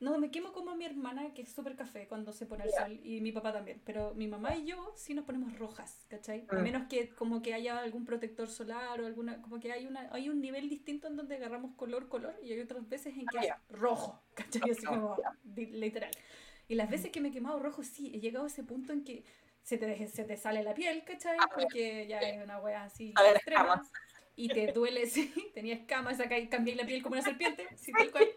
no, 0.00 0.18
me 0.18 0.30
quemo 0.30 0.52
como 0.52 0.74
mi 0.74 0.86
hermana, 0.86 1.34
que 1.34 1.42
es 1.42 1.52
súper 1.52 1.76
café 1.76 2.08
cuando 2.08 2.32
se 2.32 2.46
pone 2.46 2.64
el 2.64 2.70
sol, 2.70 2.98
y 3.04 3.20
mi 3.20 3.32
papá 3.32 3.52
también. 3.52 3.82
Pero 3.84 4.14
mi 4.14 4.26
mamá 4.28 4.56
y 4.56 4.64
yo 4.64 4.94
sí 4.96 5.12
nos 5.12 5.26
ponemos 5.26 5.58
rojas, 5.58 6.06
¿cachai? 6.08 6.46
A 6.48 6.56
mm. 6.56 6.62
menos 6.62 6.88
que 6.88 7.10
como 7.10 7.42
que 7.42 7.52
haya 7.52 7.78
algún 7.78 8.06
protector 8.06 8.48
solar 8.48 8.98
o 9.02 9.06
alguna, 9.06 9.42
como 9.42 9.60
que 9.60 9.72
hay 9.72 9.84
una 9.86 10.08
hay 10.10 10.30
un 10.30 10.40
nivel 10.40 10.70
distinto 10.70 11.06
en 11.06 11.16
donde 11.16 11.36
agarramos 11.36 11.74
color, 11.76 12.08
color, 12.08 12.34
y 12.42 12.50
hay 12.52 12.60
otras 12.60 12.88
veces 12.88 13.14
en 13.14 13.26
que 13.26 13.46
es 13.46 13.52
rojo, 13.68 14.22
¿cachai? 14.34 14.70
Así 14.70 14.86
como 14.86 15.16
literal. 15.54 16.10
Y 16.66 16.76
las 16.76 16.88
veces 16.88 17.10
que 17.10 17.20
me 17.20 17.28
he 17.28 17.32
quemado 17.32 17.58
rojo, 17.58 17.82
sí, 17.82 18.10
he 18.14 18.20
llegado 18.20 18.46
a 18.46 18.48
ese 18.48 18.64
punto 18.64 18.94
en 18.94 19.04
que 19.04 19.24
se 19.62 19.76
te, 19.76 20.06
se 20.06 20.24
te 20.24 20.36
sale 20.38 20.62
la 20.62 20.72
piel, 20.72 21.04
¿cachai? 21.04 21.36
Porque 21.54 22.06
ya 22.06 22.20
es 22.20 22.42
una 22.42 22.58
wea 22.58 22.84
así 22.84 23.12
extrema. 23.34 23.82
Y 24.34 24.48
te 24.48 24.72
duele, 24.72 25.06
sí, 25.10 25.50
tenía 25.52 25.74
escamas, 25.74 26.20
acá 26.20 26.38
y 26.38 26.48
cambié 26.48 26.74
la 26.74 26.86
piel 26.86 27.02
como 27.02 27.16
una 27.16 27.22
serpiente, 27.22 27.68
sí, 27.76 27.92
tal 27.92 28.10
cual 28.12 28.28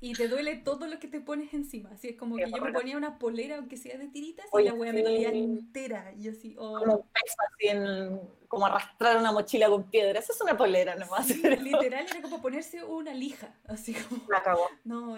y 0.00 0.12
te 0.14 0.28
duele 0.28 0.56
todo 0.56 0.86
lo 0.86 0.98
que 0.98 1.08
te 1.08 1.20
pones 1.20 1.52
encima. 1.52 1.90
Así 1.90 2.08
es 2.08 2.16
como 2.16 2.36
que 2.36 2.48
yo 2.50 2.62
me 2.62 2.72
ponía 2.72 2.96
una 2.96 3.18
polera, 3.18 3.56
aunque 3.56 3.76
sea 3.76 3.98
de 3.98 4.08
tiritas, 4.08 4.46
y 4.52 4.62
la 4.62 4.74
wea 4.74 4.92
me 4.92 5.02
dolía 5.02 5.30
entera. 5.30 6.12
Y 6.16 6.28
así, 6.28 6.54
oh. 6.58 6.78
Como 6.78 7.06
así 7.14 7.68
en, 7.68 8.20
como 8.46 8.66
arrastrar 8.66 9.16
una 9.16 9.32
mochila 9.32 9.68
con 9.68 9.90
piedra. 9.90 10.20
Eso 10.20 10.32
es 10.32 10.40
una 10.40 10.56
polera 10.56 10.94
nomás. 10.94 11.28
literal 11.60 12.06
era 12.08 12.22
como 12.22 12.40
ponerse 12.40 12.84
una 12.84 13.12
lija. 13.12 13.54
Así 13.66 13.94
como. 13.94 14.22
La 14.28 14.38
acabó. 14.38 14.68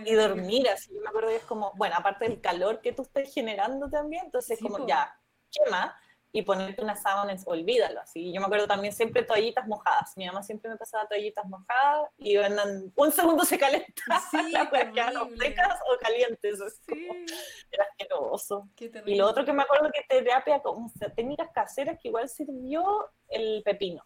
y 0.05 0.13
dormir 0.15 0.69
así. 0.71 0.95
Yo 0.95 1.01
me 1.03 1.09
acuerdo 1.09 1.29
que 1.29 1.37
es 1.37 1.45
como, 1.45 1.73
bueno, 1.77 1.97
aparte 1.99 2.27
del 2.27 2.41
calor 2.41 2.81
que 2.81 2.93
tú 2.93 3.03
estás 3.03 3.33
generando 3.33 3.91
también, 3.91 4.25
entonces 4.27 4.59
como 4.61 4.87
ya, 4.87 5.19
quema 5.51 5.95
y 6.33 6.43
ponerte 6.43 6.83
una 6.83 6.97
sábana, 6.97 7.35
olvídalo, 7.47 8.01
así. 8.01 8.33
Yo 8.33 8.41
me 8.41 8.47
acuerdo 8.47 8.67
también 8.67 8.93
siempre 8.93 9.23
toallitas 9.25 9.67
mojadas. 9.67 10.17
Mi 10.17 10.27
mamá 10.27 10.43
siempre 10.43 10.71
me 10.71 10.77
pasaba 10.77 11.09
toallitas 11.09 11.45
mojadas 11.47 12.09
y 12.19 12.37
en 12.37 12.93
un 12.95 13.13
segundo 13.13 13.45
se 13.45 13.59
calenta. 13.59 14.03
Sí, 14.31 14.37
secas 15.39 15.79
o 15.91 15.99
calientes. 15.99 16.59
Sí. 16.87 17.09
Era 17.71 17.85
asqueroso. 17.85 18.69
Y 19.07 19.17
lo 19.17 19.27
otro 19.27 19.45
que 19.45 19.53
me 19.53 19.63
acuerdo 19.63 19.91
que 19.93 20.03
terapia, 20.09 20.61
como 20.61 20.91
técnicas 21.17 21.51
caseras 21.53 21.99
que 22.01 22.09
igual 22.09 22.29
sirvió 22.29 23.11
el 23.29 23.63
pepino. 23.65 24.05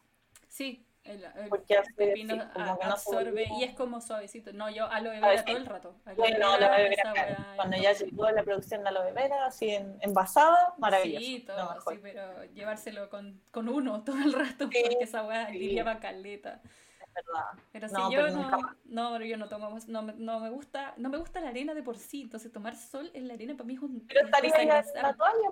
Sí, 0.48 0.83
el, 1.04 1.22
Porque 1.50 1.76
hace, 1.76 1.92
pepino 1.92 2.50
absorbe 2.54 3.46
y 3.58 3.64
es 3.64 3.74
como 3.74 4.00
suavecito. 4.00 4.52
No, 4.52 4.70
yo 4.70 4.86
aloe 4.86 5.20
vera 5.20 5.44
todo 5.44 5.56
el 5.56 5.66
rato. 5.66 5.94
bueno, 6.16 6.52
aloe 6.52 6.88
vera, 6.88 7.54
cuando 7.56 7.76
ya 7.76 7.92
llegó 7.92 8.30
la 8.30 8.42
producción 8.42 8.82
de 8.82 8.88
aloe 8.88 9.12
vera, 9.12 9.46
así 9.46 9.70
en, 9.70 9.98
envasada, 10.00 10.74
maravilloso. 10.78 11.24
Sí, 11.24 11.40
todo, 11.40 11.80
sí, 11.88 11.98
pero 12.02 12.44
llevárselo 12.54 13.10
con, 13.10 13.40
con, 13.50 13.68
uno 13.68 14.02
todo 14.04 14.16
el 14.16 14.32
rato, 14.32 14.64
porque 14.64 14.96
esa 15.00 15.24
weá 15.24 15.48
sí. 15.48 15.58
limpiaba 15.58 16.00
caleta. 16.00 16.62
Es 16.98 17.12
verdad. 17.14 17.62
Pero 17.70 17.88
si 17.88 17.94
yo 18.10 18.28
no, 18.30 18.60
no, 18.86 19.22
yo 19.22 19.36
no 19.36 19.48
tomo, 19.48 19.78
no, 19.86 20.02
no, 20.02 20.40
me 20.40 20.50
gusta, 20.50 20.94
no 20.96 21.10
me 21.10 21.18
gusta 21.18 21.40
la 21.40 21.50
arena 21.50 21.74
de 21.74 21.82
por 21.82 21.98
sí, 21.98 22.22
entonces 22.22 22.50
tomar 22.50 22.76
sol 22.76 23.10
en 23.12 23.28
la 23.28 23.34
arena 23.34 23.54
para 23.54 23.66
mí 23.66 23.74
es 23.74 23.80
un... 23.80 24.06
Pero 24.08 24.24
estaría 24.24 24.56
en 24.56 24.68
la 24.68 25.14
toalla, 25.14 25.50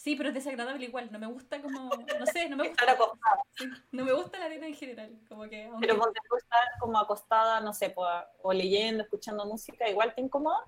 Sí, 0.00 0.16
pero 0.16 0.30
es 0.30 0.34
desagradable 0.34 0.86
igual. 0.86 1.12
No 1.12 1.18
me 1.18 1.26
gusta 1.26 1.60
como. 1.60 1.90
No 2.18 2.26
sé, 2.26 2.48
no 2.48 2.56
me 2.56 2.68
gusta. 2.68 2.84
Estar 2.84 2.96
acostada. 2.96 3.42
no 3.92 4.04
me 4.06 4.12
gusta 4.14 4.38
la 4.38 4.46
arena 4.46 4.66
en 4.66 4.74
general. 4.74 5.20
Como 5.28 5.46
que, 5.46 5.66
aunque... 5.66 5.86
Pero 5.86 5.98
cuando 5.98 6.18
tú 6.26 6.36
estar 6.36 6.58
como 6.78 6.98
acostada, 6.98 7.60
no 7.60 7.74
sé, 7.74 7.94
o 8.40 8.52
leyendo, 8.54 9.02
escuchando 9.02 9.44
música, 9.44 9.86
igual 9.90 10.14
te 10.14 10.22
incomoda. 10.22 10.64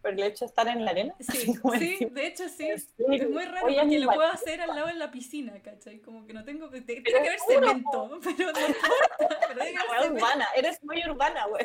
Pero 0.00 0.14
el 0.14 0.22
hecho 0.22 0.44
de 0.44 0.50
estar 0.50 0.68
en 0.68 0.84
la 0.84 0.92
arena. 0.92 1.12
Sí, 1.18 1.54
sí 1.76 2.04
de 2.04 2.26
hecho 2.28 2.48
sí. 2.48 2.68
Es, 2.68 2.94
muy 2.98 3.44
raro 3.46 3.66
porque 3.66 3.98
lo 3.98 4.12
puedo 4.12 4.30
hacer 4.30 4.60
al 4.60 4.68
lado 4.68 4.86
de 4.86 4.94
la 4.94 5.10
piscina, 5.10 5.60
¿cachai? 5.60 5.98
Como 5.98 6.24
que 6.24 6.32
no 6.32 6.44
tengo. 6.44 6.70
Tiene 6.70 7.02
que 7.02 7.16
haber 7.16 7.40
cemento, 7.40 8.20
pero 8.22 8.52
no 8.52 8.60
importa. 8.60 9.34
Pero 9.48 9.60
que 9.60 10.08
urbana, 10.08 10.46
eres 10.54 10.84
muy 10.84 11.02
urbana, 11.04 11.46
güey. 11.46 11.64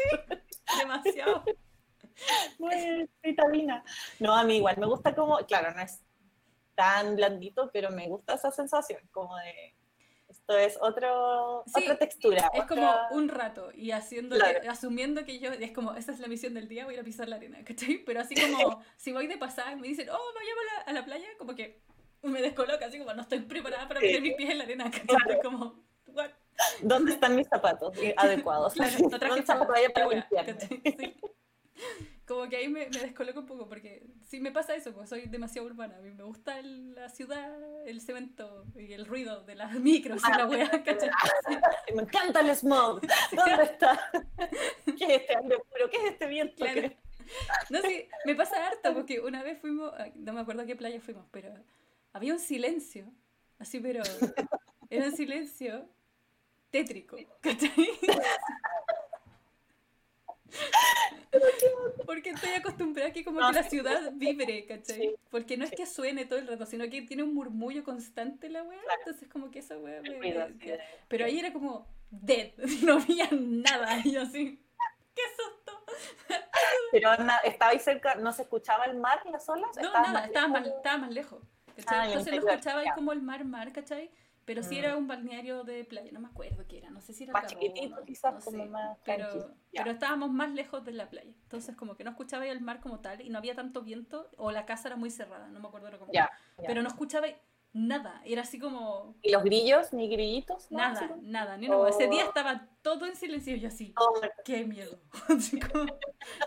demasiado. 0.80 1.43
Muy 2.59 3.09
cittadina. 3.24 3.84
No, 4.20 4.36
a 4.36 4.43
mí 4.43 4.57
igual 4.57 4.78
me 4.78 4.86
gusta 4.86 5.16
como. 5.16 5.38
Claro, 5.47 5.74
no 5.74 5.82
es 5.82 5.99
tan 6.76 7.15
blandito, 7.15 7.69
pero 7.71 7.91
me 7.91 8.07
gusta 8.07 8.34
esa 8.34 8.51
sensación, 8.51 9.01
como 9.11 9.36
de 9.38 9.76
esto 10.30 10.57
es 10.57 10.78
otro, 10.82 11.59
otra 11.59 11.97
textura. 11.97 12.49
Es 12.53 12.65
como 12.65 12.91
un 13.11 13.30
rato 13.30 13.71
y 13.74 13.91
haciendo 13.91 14.36
asumiendo 14.67 15.24
que 15.26 15.39
yo, 15.39 15.51
es 15.51 15.71
como, 15.71 15.93
esta 15.93 16.11
es 16.11 16.19
la 16.19 16.28
misión 16.28 16.55
del 16.55 16.67
día, 16.67 16.86
voy 16.86 16.95
a 16.95 16.97
ir 16.97 17.01
a 17.01 17.03
pisar 17.03 17.30
la 17.30 17.36
arena, 17.36 17.63
¿cachai? 17.63 17.99
Pero 17.99 18.19
así 18.19 18.36
como, 18.41 18.84
si 18.97 19.11
voy 19.11 19.28
de 19.28 19.38
pasada 19.38 19.74
y 19.74 19.76
me 19.76 19.88
dicen, 19.88 20.09
oh, 20.09 20.34
vayamos 20.36 20.63
a 20.63 20.76
la, 20.76 20.82
a 20.82 20.93
la 20.93 21.05
playa, 21.05 21.28
como 21.38 21.55
que 21.55 21.82
me 22.24 22.41
descoloca, 22.41 22.86
así 22.86 22.97
como 22.97 23.13
no 23.13 23.21
estoy 23.21 23.39
preparada 23.39 23.88
para 23.88 23.99
meter 23.99 24.21
mis 24.21 24.34
pies 24.34 24.49
en 24.49 24.57
la 24.57 24.63
arena, 24.63 24.91
¿cachai? 24.91 25.41
Como, 25.41 25.84
what? 26.07 26.32
¿Dónde 26.82 27.13
están 27.13 27.36
mis 27.36 27.47
zapatos 27.47 27.95
adecuados? 28.17 28.74
Claro, 28.74 28.97
no 28.99 29.19
traje 29.19 29.43
zapatos 29.43 29.76
para 29.93 30.07
limpiar. 30.07 30.59
Sí. 30.59 30.82
Como 32.26 32.47
que 32.47 32.55
ahí 32.55 32.69
me, 32.69 32.88
me, 32.88 32.99
descoloco 32.99 33.41
un 33.41 33.45
poco, 33.45 33.67
porque 33.67 34.07
sí 34.26 34.39
me 34.39 34.51
pasa 34.51 34.76
eso, 34.76 34.93
pues 34.93 35.09
soy 35.09 35.28
demasiado 35.28 35.67
urbana. 35.67 35.97
A 35.97 36.01
mí 36.01 36.11
me 36.11 36.24
gusta 36.24 36.61
la 36.61 37.09
ciudad, 37.09 37.51
el 37.86 37.99
cemento 37.99 38.65
y 38.76 38.93
el 38.93 39.05
ruido 39.05 39.43
de 39.43 39.55
las 39.55 39.74
micros 39.74 40.21
y 40.26 40.38
la 40.38 40.45
weá, 40.45 40.69
¿cachai? 40.86 41.09
Me 41.93 42.03
encanta 42.03 42.39
el 42.39 42.55
smog. 42.55 43.01
¿Dónde 43.32 43.63
está? 43.63 44.09
¿Qué 44.97 45.15
es 45.15 45.21
este 45.21 45.38
aire 45.38 45.57
puro? 45.57 45.89
¿Qué 45.89 45.97
es 45.97 46.13
este 46.13 46.28
viento? 46.28 46.55
Claro. 46.55 46.89
No, 47.69 47.82
sí, 47.82 48.07
me 48.26 48.36
pasa 48.36 48.67
harto, 48.67 48.93
porque 48.93 49.19
una 49.19 49.43
vez 49.43 49.59
fuimos, 49.59 49.91
no 50.15 50.34
me 50.34 50.41
acuerdo 50.41 50.61
a 50.61 50.65
qué 50.65 50.76
playa 50.76 51.01
fuimos, 51.01 51.26
pero 51.32 51.53
había 52.13 52.34
un 52.34 52.39
silencio, 52.39 53.11
así, 53.59 53.80
pero 53.80 54.03
era 54.89 55.05
un 55.05 55.15
silencio 55.15 55.89
tétrico, 56.69 57.17
¿cachai? 57.41 57.71
Porque 62.06 62.32
estoy 62.32 62.52
acostumbrada 62.52 63.10
a 63.10 63.14
que 63.14 63.24
como 63.24 63.40
que 63.40 63.54
la 63.54 63.64
ciudad 63.64 64.12
vibre, 64.14 64.66
¿cachai? 64.66 65.16
Porque 65.30 65.58
no 65.58 65.66
es 65.66 65.72
que 65.72 65.86
suene 65.86 66.26
todo 66.26 66.40
el 66.40 66.48
rato, 66.48 66.66
sino 66.66 66.90
que 66.90 67.02
tiene 67.04 67.24
un 67.24 67.34
murmullo 67.34 67.84
constante 67.84 68.50
la 68.50 68.64
weá, 68.64 68.80
entonces 69.00 69.28
como 69.30 69.52
que 69.52 69.60
esa 69.60 69.78
weá 69.78 70.02
me... 70.02 70.56
Pero 71.08 71.26
ahí 71.26 71.40
era 71.40 71.52
como 71.52 71.88
dead, 72.10 72.52
no 72.84 72.96
había 72.96 73.28
nada, 73.32 74.00
y 74.04 74.12
yo 74.12 74.22
así, 74.22 74.62
¡qué 75.16 75.22
susto! 75.36 75.84
Pero 76.92 77.10
¿estabais 77.44 77.82
cerca, 77.82 78.16
no 78.16 78.32
se 78.32 78.44
escuchaba 78.44 78.86
el 78.86 78.98
mar, 78.98 79.22
las 79.32 79.48
olas? 79.50 79.70
No, 79.82 79.92
nada, 79.92 80.26
estaba 80.26 80.48
más, 80.48 80.68
estaba 80.68 80.98
más 80.98 81.12
lejos. 81.12 81.42
Ah, 81.88 82.06
entonces 82.08 82.36
lo 82.36 82.48
escuchaba 82.48 82.82
ahí 82.82 82.88
como 82.94 83.12
el 83.12 83.22
mar, 83.22 83.44
mar, 83.46 83.72
¿cachai? 83.72 84.12
Pero 84.46 84.62
sí 84.64 84.78
era 84.78 84.96
mm. 84.96 84.98
un 84.98 85.08
balneario 85.08 85.64
de 85.64 85.86
playa, 85.86 86.12
no 86.12 86.20
me 86.20 86.28
acuerdo 86.28 86.66
qué 86.68 86.80
era, 86.80 86.89
no 86.89 87.02
sé 87.02 87.14
si 87.14 87.24
era 87.24 87.34
más 87.34 87.48
chiquitito 87.48 88.04
quizás, 88.04 88.44
como 88.44 88.66
más 88.66 88.98
pero, 89.06 89.56
pero 89.72 89.91
estábamos 89.91 90.32
más 90.32 90.52
lejos 90.52 90.84
de 90.84 90.91
la 90.91 91.10
playa, 91.10 91.32
entonces 91.44 91.76
como 91.76 91.96
que 91.96 92.04
no 92.04 92.12
escuchaba 92.12 92.46
el 92.46 92.62
mar 92.62 92.82
como 92.82 93.00
tal 93.00 93.22
y 93.22 93.30
no 93.30 93.38
había 93.38 93.56
tanto 93.56 93.82
viento 93.82 94.30
o 94.38 94.52
la 94.52 94.66
casa 94.66 94.89
era 94.89 94.98
muy 94.98 95.12
cerrada, 95.12 95.48
no 95.48 95.60
me 95.60 95.68
acuerdo 95.68 95.98
cómo. 95.98 96.12
Yeah, 96.12 96.30
pero 96.68 96.82
no 96.82 96.89
escuchaba 96.89 97.28
nada, 97.74 98.22
era 98.26 98.44
así 98.44 98.60
como... 98.60 99.16
¿Y 99.22 99.32
los 99.32 99.44
grillos? 99.44 99.94
¿Ni 99.94 100.08
grillitos? 100.08 100.72
Nada, 100.72 101.18
nada, 101.22 101.58
ni 101.58 101.68
uno. 101.68 101.88
Ese 101.88 102.08
día 102.08 102.24
oh. 102.26 102.28
estaba 102.28 102.68
todo 102.82 103.06
en 103.06 103.16
silencio 103.16 103.56
y 103.56 103.60
yo 103.60 103.68
así, 103.68 103.94
oh, 103.98 104.22
qué 104.46 104.64
miedo. 104.66 105.00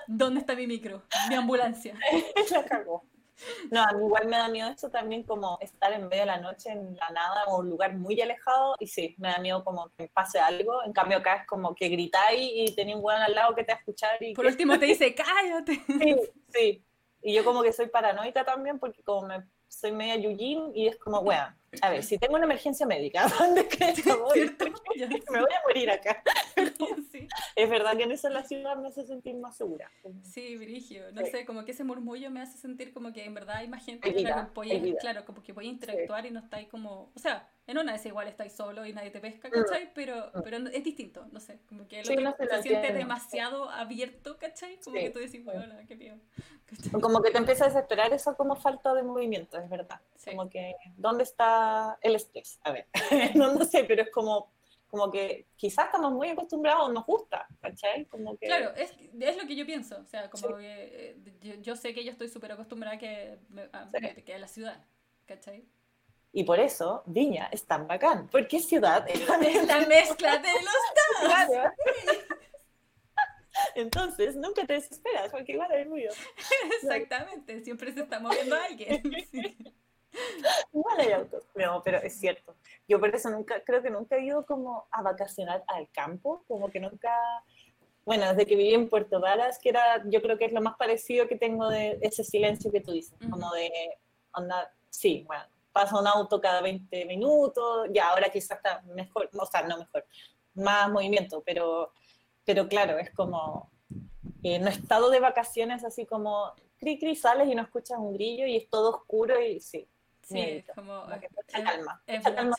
¿Dónde 0.07 0.40
está 0.40 0.55
mi 0.55 0.66
micro? 0.66 1.03
Mi 1.28 1.34
ambulancia. 1.34 1.99
la 2.53 2.64
cagó. 2.64 3.05
No, 3.70 3.82
a 3.82 3.93
mí 3.93 4.05
igual 4.05 4.26
me 4.26 4.37
da 4.37 4.49
miedo 4.49 4.68
eso 4.70 4.91
también, 4.91 5.22
como 5.22 5.59
estar 5.61 5.93
en 5.93 6.09
medio 6.09 6.22
de 6.22 6.26
la 6.26 6.39
noche 6.39 6.70
en 6.70 6.97
la 6.97 7.11
nada 7.11 7.45
o 7.49 7.59
un 7.59 7.70
lugar 7.70 7.95
muy 7.95 8.20
alejado. 8.20 8.76
Y 8.78 8.87
sí, 8.87 9.14
me 9.18 9.28
da 9.28 9.39
miedo 9.39 9.64
como 9.64 9.91
que 9.97 10.09
pase 10.09 10.39
algo. 10.39 10.82
En 10.84 10.93
cambio, 10.93 11.18
acá 11.18 11.37
es 11.37 11.47
como 11.47 11.74
que 11.74 11.89
gritáis 11.89 12.51
y 12.55 12.74
tenéis 12.74 12.97
un 12.97 13.03
buen 13.03 13.18
al 13.18 13.34
lado 13.34 13.55
que 13.55 13.64
te 13.64 13.72
va 13.72 13.76
a 13.76 13.80
escuchar. 13.80 14.22
Y 14.22 14.34
Por 14.34 14.47
último 14.47 14.78
te 14.78 14.87
dice, 14.87 15.14
cállate. 15.14 15.80
Sí, 15.87 16.16
sí. 16.49 16.84
Y 17.22 17.34
yo 17.34 17.45
como 17.45 17.62
que 17.62 17.72
soy 17.72 17.89
paranoica 17.89 18.45
también 18.45 18.78
porque 18.78 19.03
como 19.03 19.26
me, 19.26 19.45
soy 19.68 19.92
media 19.92 20.16
Yujin 20.16 20.72
y 20.74 20.88
es 20.88 20.96
como, 20.96 21.22
bueno, 21.22 21.54
a 21.82 21.90
ver, 21.90 22.02
si 22.02 22.18
tengo 22.18 22.34
una 22.34 22.44
emergencia 22.44 22.86
médica, 22.86 23.26
¿dónde 23.38 23.66
crees 23.68 24.02
que 24.02 24.12
voy? 24.14 24.54
me 25.30 25.40
voy 25.40 25.52
a 25.52 25.62
morir 25.66 25.90
acá. 25.90 26.22
Es 27.54 27.70
verdad 27.70 27.96
que 27.96 28.04
en 28.04 28.12
eso 28.12 28.28
la 28.28 28.42
ciudad 28.44 28.76
me 28.76 28.88
hace 28.88 29.04
sentir 29.04 29.34
más 29.36 29.56
segura. 29.56 29.90
Sí, 30.22 30.56
Virigio. 30.56 31.12
No 31.12 31.24
sé, 31.26 31.44
como 31.44 31.64
que 31.64 31.72
ese 31.72 31.84
murmullo 31.84 32.30
me 32.30 32.40
hace 32.40 32.58
sentir 32.58 32.92
como 32.92 33.12
que 33.12 33.24
en 33.24 33.34
verdad 33.34 33.56
hay 33.56 33.68
más 33.68 33.84
gente 33.84 34.12
que 34.12 34.24
claro, 35.00 35.24
como 35.24 35.42
que 35.42 35.52
voy 35.52 35.66
a 35.66 35.70
interactuar 35.70 36.26
y 36.26 36.30
no 36.30 36.40
estáis 36.40 36.68
como, 36.68 37.10
o 37.14 37.18
sea, 37.18 37.48
en 37.66 37.78
una 37.78 37.92
vez 37.92 38.06
igual 38.06 38.28
estáis 38.28 38.52
solo 38.52 38.86
y 38.86 38.92
nadie 38.92 39.10
te 39.10 39.20
pesca, 39.20 39.50
¿cachai? 39.50 39.86
Mm. 39.86 39.90
Pero, 39.94 40.30
mm. 40.34 40.42
pero 40.44 40.56
es 40.68 40.84
distinto, 40.84 41.26
no 41.32 41.40
sé, 41.40 41.58
como 41.68 41.88
que 41.88 42.00
el 42.00 42.06
se, 42.06 42.62
siente 42.62 42.92
demasiado 42.92 43.68
abierto, 43.70 44.38
¿cachai? 44.38 44.78
Como 44.84 44.96
que 44.96 45.10
tú 45.10 45.18
decís, 45.18 45.44
bueno, 45.44 45.74
qué 45.88 45.96
mío. 45.96 46.14
Como 47.00 47.22
que 47.22 47.30
te 47.30 47.38
empieza 47.38 47.64
a 47.64 47.68
desesperar 47.68 48.12
eso 48.12 48.36
como 48.36 48.56
falta 48.56 48.94
de 48.94 49.02
movimiento, 49.02 49.58
es 49.58 49.68
verdad. 49.68 50.00
Como 50.24 50.48
que, 50.48 50.74
¿dónde 50.96 51.24
está 51.24 51.98
el 52.02 52.14
estrés? 52.14 52.58
A 52.62 52.72
ver, 52.72 52.86
no, 53.34 53.52
no 53.52 53.64
sé, 53.64 53.84
pero 53.84 54.02
es 54.02 54.10
como 54.10 54.54
como 54.88 55.10
que 55.10 55.46
quizás 55.56 55.86
estamos 55.86 56.12
muy 56.12 56.28
acostumbrados, 56.28 56.92
nos 56.92 57.04
gusta, 57.04 57.46
¿cachai? 57.60 58.06
Como 58.06 58.36
que... 58.38 58.46
Claro, 58.46 58.72
es, 58.76 58.94
es 59.20 59.36
lo 59.36 59.46
que 59.46 59.56
yo 59.56 59.66
pienso, 59.66 59.98
o 59.98 60.06
sea, 60.06 60.30
como 60.30 60.56
que 60.56 60.64
eh, 60.64 61.16
yo, 61.40 61.54
yo, 61.56 61.76
sé 61.76 61.92
que 61.92 62.04
yo 62.04 62.12
estoy 62.12 62.28
súper 62.28 62.52
acostumbrada 62.52 62.96
que, 62.96 63.36
a, 63.72 63.90
que 64.24 64.34
a 64.34 64.38
la 64.38 64.46
ciudad, 64.46 64.82
¿cachai? 65.26 65.66
Y 66.32 66.44
por 66.44 66.60
eso 66.60 67.02
Viña 67.06 67.48
es 67.50 67.64
tan 67.64 67.86
bacán, 67.86 68.28
porque 68.28 68.58
es 68.58 68.68
ciudad 68.68 69.08
es 69.08 69.26
la 69.26 69.38
mezcla 69.38 70.38
de 70.38 70.52
los 70.52 70.62
dos. 70.62 71.20
Claro. 71.20 71.72
Entonces, 73.74 74.36
nunca 74.36 74.66
te 74.66 74.74
desesperas, 74.74 75.30
porque 75.30 75.52
igual 75.52 75.70
hay 75.72 75.84
ruido. 75.84 76.12
Exactamente, 76.82 77.62
siempre 77.64 77.92
se 77.92 78.00
está 78.00 78.20
moviendo 78.20 78.56
alguien. 78.56 79.02
Igual 80.72 81.00
hay 81.00 81.12
autos, 81.12 81.44
no, 81.54 81.82
pero 81.82 81.98
es 81.98 82.18
cierto. 82.18 82.56
Yo 82.88 82.98
por 82.98 83.14
eso 83.14 83.28
nunca, 83.30 83.62
creo 83.64 83.82
que 83.82 83.90
nunca 83.90 84.16
he 84.16 84.24
ido 84.24 84.46
como 84.46 84.86
a 84.90 85.02
vacacionar 85.02 85.62
al 85.66 85.90
campo, 85.90 86.42
como 86.48 86.70
que 86.70 86.80
nunca, 86.80 87.12
bueno, 88.04 88.26
desde 88.28 88.46
que 88.46 88.56
viví 88.56 88.72
en 88.72 88.88
Puerto 88.88 89.20
Varas, 89.20 89.58
que 89.58 89.68
era, 89.70 90.02
yo 90.06 90.22
creo 90.22 90.38
que 90.38 90.46
es 90.46 90.52
lo 90.52 90.62
más 90.62 90.76
parecido 90.76 91.28
que 91.28 91.36
tengo 91.36 91.68
de 91.68 91.98
ese 92.00 92.24
silencio 92.24 92.72
que 92.72 92.80
tú 92.80 92.92
dices, 92.92 93.18
como 93.30 93.52
de, 93.52 93.70
onda, 94.32 94.72
sí, 94.88 95.24
bueno, 95.26 95.44
pasa 95.76 96.00
un 96.00 96.06
auto 96.06 96.40
cada 96.40 96.62
20 96.62 97.04
minutos, 97.04 97.88
ya 97.92 98.08
ahora 98.08 98.30
quizás 98.30 98.56
está 98.56 98.80
mejor, 98.94 99.28
o 99.30 99.44
sea, 99.44 99.60
no 99.60 99.76
mejor, 99.76 100.06
más 100.54 100.90
movimiento, 100.90 101.42
pero, 101.44 101.92
pero 102.46 102.66
claro, 102.66 102.98
es 102.98 103.10
como, 103.10 103.70
eh, 104.42 104.58
no 104.58 104.68
he 104.68 104.70
estado 104.70 105.10
de 105.10 105.20
vacaciones 105.20 105.84
así 105.84 106.06
como, 106.06 106.54
cri, 106.78 106.98
cri, 106.98 107.14
sales 107.14 107.46
y 107.48 107.54
no 107.54 107.60
escuchas 107.60 107.98
un 107.98 108.14
grillo 108.14 108.46
y 108.46 108.56
es 108.56 108.70
todo 108.70 108.88
oscuro 108.88 109.38
y 109.38 109.60
sí, 109.60 109.86
Sí, 110.22 110.40
es 110.40 110.64
como, 110.74 111.04
calma. 111.52 112.02
Es 112.06 112.24
calma 112.24 112.56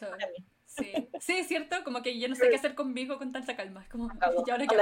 Sí. 0.77 1.09
sí, 1.19 1.43
cierto, 1.45 1.83
como 1.83 2.01
que 2.01 2.19
yo 2.19 2.27
no 2.27 2.35
sé 2.35 2.49
qué 2.49 2.55
hacer 2.55 2.75
conmigo 2.75 3.17
con 3.17 3.31
tanta 3.31 3.55
calma. 3.55 3.81
Es 3.81 3.89
como, 3.89 4.11
¿y 4.45 4.51
ahora 4.51 4.67
qué 4.67 4.77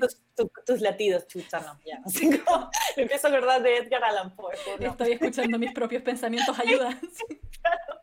tus, 0.00 0.20
tus, 0.64 0.80
latidos, 0.80 1.26
chucha, 1.26 1.60
no, 1.60 1.78
ya. 1.84 2.00
Así 2.04 2.38
como, 2.38 2.70
me 2.96 3.02
empiezo 3.02 3.28
a 3.28 3.30
acordar 3.30 3.62
de 3.62 3.76
Edgar 3.78 4.04
Allan 4.04 4.34
Poe. 4.34 4.54
Estoy 4.80 5.12
escuchando 5.12 5.58
mis 5.58 5.72
propios 5.72 6.02
pensamientos, 6.02 6.58
ayuda. 6.58 6.98
claro. 7.60 8.02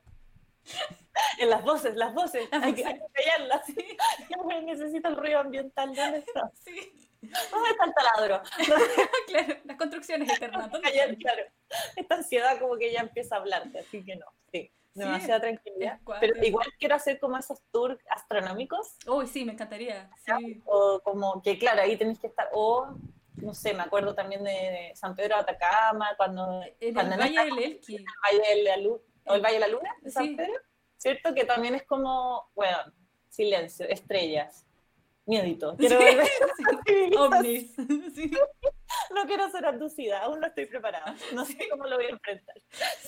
En 1.38 1.50
las 1.50 1.64
voces, 1.64 1.96
las 1.96 2.14
voces, 2.14 2.48
hay, 2.52 2.74
que, 2.74 2.86
hay 2.86 2.94
que 2.96 3.06
callarlas. 3.14 3.66
Sí. 3.66 3.76
Necesito 4.64 5.10
el 5.10 5.18
ruido 5.18 5.40
ambiental, 5.40 5.94
¿dónde 5.94 6.20
está? 6.20 6.50
Sí. 6.64 7.10
¿Dónde 7.22 7.70
está 7.70 7.86
el 7.86 7.94
taladro? 7.94 8.42
claro, 9.28 9.62
las 9.64 9.78
construcciones 9.78 10.32
eternas. 10.32 10.70
claro, 11.20 11.44
esta 11.96 12.16
ansiedad 12.16 12.60
como 12.60 12.78
que 12.78 12.92
ya 12.92 13.02
empieza 13.02 13.36
a 13.36 13.40
hablarte, 13.40 13.80
así 13.80 14.04
que 14.04 14.16
no, 14.16 14.26
sí. 14.52 14.72
Demasiada 14.94 15.42
tranquilidad. 15.42 16.00
Pero 16.20 16.44
igual 16.44 16.68
quiero 16.80 16.96
hacer 16.96 17.20
como 17.20 17.38
esos 17.38 17.62
tours 17.72 17.98
astronómicos. 18.10 18.96
Uy, 19.08 19.28
sí, 19.28 19.44
me 19.44 19.54
encantaría. 19.54 20.10
Sí. 20.26 20.62
O 20.66 21.02
como 21.04 21.42
que, 21.42 21.58
claro, 21.58 21.82
ahí 21.82 21.98
tenés 21.98 22.20
que 22.20 22.28
estar. 22.28 22.50
O, 22.54 22.96
no 23.38 23.54
sé, 23.54 23.74
me 23.74 23.84
acuerdo 23.84 24.14
también 24.14 24.44
de 24.44 24.92
San 24.96 25.16
Pedro 25.16 25.36
de 25.36 25.42
Atacama, 25.42 26.16
cuando. 26.16 26.62
En 26.80 26.98
el 26.98 27.20
Valle 27.20 27.46
del 27.46 27.58
Elqui. 27.58 27.96
El 27.96 28.06
Valle 28.24 28.56
de 28.56 28.64
la 28.64 28.78
Luna, 28.78 29.02
o 29.26 29.34
el 29.34 29.42
Valle 29.42 29.56
de 29.56 29.60
la 29.60 29.68
Luna, 29.68 29.96
de 30.02 30.12
San 30.12 30.36
Pedro. 30.36 30.54
¿Cierto? 30.98 31.34
Que 31.34 31.44
también 31.44 31.76
es 31.76 31.84
como, 31.84 32.50
bueno, 32.56 32.78
silencio, 33.30 33.86
estrellas 33.90 34.66
miedito. 35.26 35.76
Quiero 35.78 36.00
Ovnis. 37.18 37.74
No 39.14 39.26
quiero 39.26 39.50
ser 39.50 39.66
abducida, 39.66 40.22
aún 40.22 40.40
no 40.40 40.48
estoy 40.48 40.66
preparada. 40.66 41.16
No 41.34 41.46
sé 41.46 41.58
cómo 41.70 41.86
lo 41.86 41.98
voy 41.98 42.06
a 42.06 42.10
enfrentar. 42.10 42.56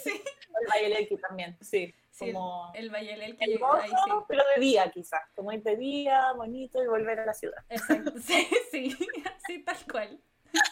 Sí. 0.04 0.22
El 0.62 0.68
Valle 0.68 1.18
también, 1.22 1.58
sí. 1.62 1.94
como 2.18 2.72
el 2.74 2.90
Valle 2.90 3.14
ahí, 3.14 3.38
sí. 3.38 4.12
pero 4.28 4.44
de 4.56 4.62
día 4.62 4.92
quizás, 4.92 5.22
como 5.36 5.52
ir 5.52 5.62
de 5.64 5.76
día, 5.76 6.32
bonito 6.34 6.84
y 6.84 6.88
volver 6.88 7.20
a 7.20 7.26
la 7.26 7.34
ciudad. 7.34 7.64
Exacto, 7.70 8.14
sí, 8.20 8.48
sí, 8.72 8.98
así 9.26 9.64
tal 9.64 9.78
cual. 9.92 10.20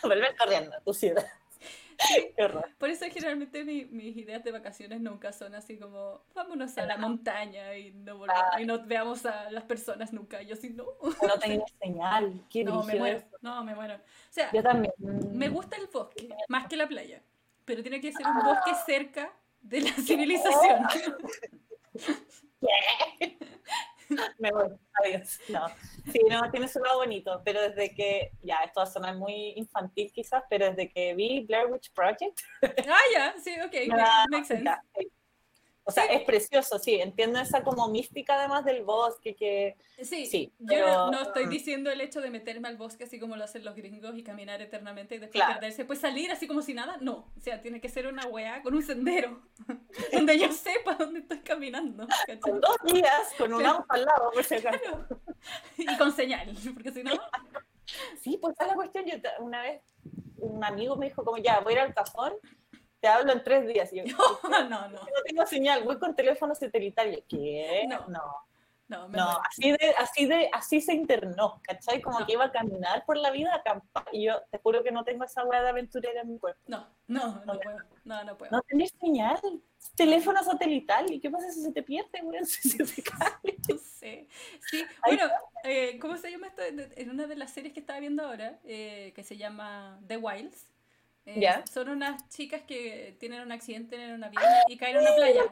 volver 0.01 0.35
corriendo 0.35 0.75
a 0.75 0.81
tu 0.81 0.93
ciudad. 0.93 1.25
Por 2.77 2.89
eso 2.89 3.05
generalmente 3.11 3.63
mis 3.63 4.17
ideas 4.17 4.43
de 4.43 4.51
vacaciones 4.51 5.01
nunca 5.01 5.31
son 5.31 5.55
así 5.55 5.77
como 5.77 6.23
vámonos 6.33 6.77
a 6.77 6.85
la 6.85 6.97
montaña 6.97 7.75
y 7.77 7.91
no, 7.91 8.17
volvamos, 8.17 8.59
y 8.59 8.65
no 8.65 8.85
veamos 8.85 9.25
a 9.25 9.51
las 9.51 9.63
personas 9.63 10.13
nunca. 10.13 10.41
Yo 10.41 10.55
sí, 10.55 10.69
no. 10.69 10.85
No 11.21 11.39
tengo 11.39 11.65
señal. 11.81 12.41
no, 12.65 12.83
me 12.83 12.95
muero. 12.95 13.23
No, 13.41 13.63
me 13.63 13.75
muero. 13.75 13.95
O 13.95 13.99
sea, 14.29 14.51
Yo 14.51 14.61
también. 14.61 14.93
me 15.33 15.49
gusta 15.49 15.77
el 15.77 15.87
bosque 15.87 16.29
más 16.47 16.67
que 16.67 16.75
la 16.75 16.87
playa, 16.87 17.21
pero 17.65 17.81
tiene 17.81 18.01
que 18.01 18.11
ser 18.11 18.25
un 18.25 18.43
bosque 18.43 18.71
cerca 18.85 19.31
de 19.61 19.81
la 19.81 19.91
civilización. 19.91 20.87
Me 24.39 24.51
voy, 24.51 24.70
adiós. 25.03 25.39
No. 25.49 25.68
Sí, 26.11 26.20
no, 26.30 26.49
tiene 26.51 26.68
su 26.68 26.80
lado 26.80 26.99
bonito, 26.99 27.41
pero 27.43 27.61
desde 27.61 27.93
que, 27.93 28.32
ya, 28.41 28.57
esto 28.66 28.80
va 28.80 28.84
a 28.84 28.91
sonar 28.91 29.16
muy 29.16 29.53
infantil 29.55 30.11
quizás, 30.14 30.43
pero 30.49 30.68
desde 30.68 30.89
que 30.89 31.14
vi 31.16 31.45
Blair 31.45 31.68
Witch 31.68 31.91
Project. 31.93 32.41
Ah, 32.61 33.01
ya, 33.14 33.36
sí, 33.41 33.55
ok, 33.61 33.74
makes 34.30 34.47
sense. 34.47 34.70
O 35.86 35.91
sea, 35.91 36.05
es 36.05 36.23
precioso, 36.23 36.79
sí, 36.79 36.95
entiendo 36.95 37.39
esa 37.39 37.61
como 37.61 37.89
mística 37.89 38.36
además 38.36 38.63
del 38.63 38.84
bosque 38.84 39.36
que... 39.36 39.75
Sí, 40.01 40.25
sí 40.27 40.53
yo 40.59 41.11
no, 41.11 41.21
estoy 41.21 41.47
diciendo 41.47 41.91
el 41.91 41.99
hecho 41.99 42.21
de 42.21 42.29
meterme 42.29 42.69
al 42.69 42.77
bosque 42.77 43.03
así 43.03 43.19
como 43.19 43.36
lo 43.36 43.43
hacen 43.43 43.65
los 43.65 43.75
gringos 43.75 44.17
y 44.17 44.23
caminar 44.23 44.61
eternamente 44.61 45.15
y 45.15 45.19
después 45.19 45.43
perderse. 45.43 45.84
Pues 45.84 45.99
salir 45.99 46.31
así 46.31 46.47
como 46.47 46.61
si 46.61 46.73
nada, 46.73 46.97
no. 47.01 47.31
O 47.38 47.41
sea, 47.41 47.61
tiene 47.61 47.81
que 47.81 47.89
ser 47.89 48.07
una 48.07 48.25
weá 48.27 48.61
con 48.61 48.73
un 48.73 48.81
sendero 48.81 49.41
donde 50.13 50.39
yo 50.39 50.51
sepa 50.53 50.95
dónde 50.95 51.19
estoy 51.19 51.39
caminando. 51.39 52.07
Con 52.39 52.61
dos 52.61 52.77
días, 52.86 53.34
con 53.38 53.53
un 53.53 53.65
auto 53.65 53.86
al 53.89 54.05
lado, 54.05 54.31
por 54.31 54.43
si 54.43 54.55
acaso. 54.55 55.05
Y 55.77 55.97
con 55.97 56.13
señal, 56.13 56.55
porque 56.73 56.91
si 56.91 57.03
no... 57.03 57.11
Sí, 58.21 58.38
pues 58.41 58.53
esa 58.53 58.63
es 58.63 58.69
la 58.69 58.75
cuestión. 58.75 59.05
Yo 59.05 59.15
una 59.39 59.61
vez 59.61 59.81
un 60.38 60.63
amigo 60.63 60.95
me 60.95 61.07
dijo 61.07 61.25
como, 61.25 61.38
ya, 61.38 61.59
voy 61.59 61.73
a 61.73 61.75
ir 61.75 61.81
al 61.81 61.93
cajón 61.93 62.34
te 63.03 63.09
hablo 63.09 63.33
en 63.33 63.43
tres 63.43 63.67
días. 63.67 63.91
yo, 63.91 64.01
no, 64.05 64.49
no, 64.69 64.87
no. 64.87 64.99
No 64.99 65.21
tengo 65.25 65.45
señal, 65.45 65.83
voy 65.83 65.99
con 65.99 66.15
teléfono 66.15 66.55
satelital. 66.55 67.21
¿Qué? 67.27 67.85
No. 67.89 68.07
No. 68.07 69.07
No, 69.09 69.41
así, 69.49 69.71
de, 69.71 69.95
así, 69.97 70.25
de, 70.25 70.49
así 70.53 70.79
se 70.79 70.93
internó, 70.93 71.59
¿cachai? 71.63 71.99
Como 71.99 72.23
que 72.25 72.33
iba 72.33 72.45
a 72.45 72.51
caminar 72.51 73.03
por 73.05 73.17
la 73.17 73.31
vida 73.31 73.51
a 73.51 73.57
acampar. 73.57 74.05
Y 74.11 74.25
yo 74.25 74.39
te 74.51 74.59
juro 74.59 74.83
que 74.83 74.91
no 74.91 75.03
tengo 75.03 75.23
esa 75.23 75.43
hueá 75.43 75.63
de 75.63 75.69
aventurera 75.69 76.21
en 76.21 76.33
mi 76.33 76.37
cuerpo. 76.37 76.61
No, 76.67 76.87
no, 77.07 77.43
no, 77.43 77.59
puedo. 77.59 77.77
No, 78.05 78.23
no 78.23 78.37
puedo. 78.37 78.51
No 78.51 78.61
tenés 78.61 78.93
señal. 79.01 79.39
Teléfono 79.95 80.43
satelital. 80.43 81.11
¿Y 81.11 81.19
qué 81.19 81.29
pasa 81.31 81.51
si 81.51 81.61
se 81.61 81.71
te 81.71 81.81
pierde, 81.81 82.21
güey? 82.21 82.39
Si 82.45 82.69
se 82.69 82.85
te 82.85 83.01
cae. 83.01 83.57
No 83.67 83.77
sé. 83.77 84.27
Sí, 84.69 84.85
bueno, 85.05 85.23
eh, 85.63 85.97
¿cómo 85.99 86.15
se 86.17 86.29
llama 86.29 86.47
esto? 86.47 86.61
En 86.61 87.09
una 87.09 87.25
de 87.25 87.35
las 87.35 87.51
series 87.51 87.73
que 87.73 87.79
estaba 87.79 87.99
viendo 87.99 88.23
ahora, 88.23 88.59
eh, 88.65 89.11
que 89.15 89.23
se 89.23 89.37
llama 89.37 89.99
The 90.07 90.17
Wilds 90.17 90.67
eh, 91.26 91.63
son 91.71 91.89
unas 91.89 92.28
chicas 92.30 92.63
que 92.63 93.15
tienen 93.19 93.41
un 93.41 93.51
accidente 93.51 93.95
en 93.95 94.13
un 94.15 94.24
avión 94.26 94.43
y 94.67 94.78
caen 94.78 94.97
en 94.97 95.03
una 95.03 95.15
playa. 95.15 95.43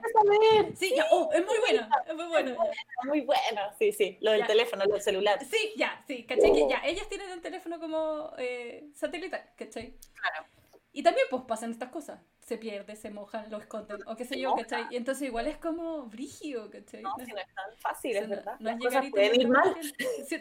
Sí, 0.75 0.93
ya, 0.95 1.05
oh, 1.11 1.29
es 1.33 1.45
muy 1.45 1.57
bueno, 1.59 1.87
es 2.07 2.15
muy 2.15 2.27
bueno. 2.27 2.57
Muy 3.05 3.21
bueno, 3.21 3.61
sí, 3.79 3.91
sí, 3.93 4.17
lo 4.21 4.31
del 4.31 4.45
teléfono, 4.45 4.83
lo 4.85 4.93
del 4.93 5.01
celular. 5.01 5.39
Sí, 5.45 5.73
ya, 5.77 6.03
sí, 6.07 6.25
¿cachai? 6.25 6.51
Que 6.53 6.63
oh. 6.63 6.69
ya, 6.69 6.81
ellas 6.83 7.07
tienen 7.07 7.31
un 7.31 7.41
teléfono 7.41 7.79
como 7.79 8.33
eh, 8.37 8.89
satelital, 8.93 9.43
¿cachai? 9.55 9.95
Claro. 10.13 10.45
Y 10.93 11.03
también 11.03 11.25
pues 11.29 11.43
pasan 11.47 11.71
estas 11.71 11.89
cosas, 11.89 12.19
se 12.41 12.57
pierde, 12.57 12.97
se 12.97 13.09
mojan, 13.09 13.49
lo 13.49 13.57
esconden, 13.57 13.99
o 14.07 14.15
qué 14.17 14.25
sé 14.25 14.37
yo, 14.37 14.53
¿cachai? 14.55 14.87
Y 14.91 14.97
entonces 14.97 15.25
igual 15.25 15.47
es 15.47 15.57
como 15.57 16.07
brígido, 16.07 16.69
¿cachai? 16.69 17.01
No, 17.01 17.15
si 17.23 17.31
no 17.31 17.39
es 17.39 17.55
tan 17.55 17.77
fácil, 17.77 18.17
es 18.17 18.27
verdad. 18.27 18.57
No, 18.59 18.71
es 18.71 18.77
llegar 18.77 19.05
y 19.05 19.45
mal. 19.45 19.75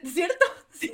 ¿Cierto? 0.05 0.45
Sí. 0.72 0.91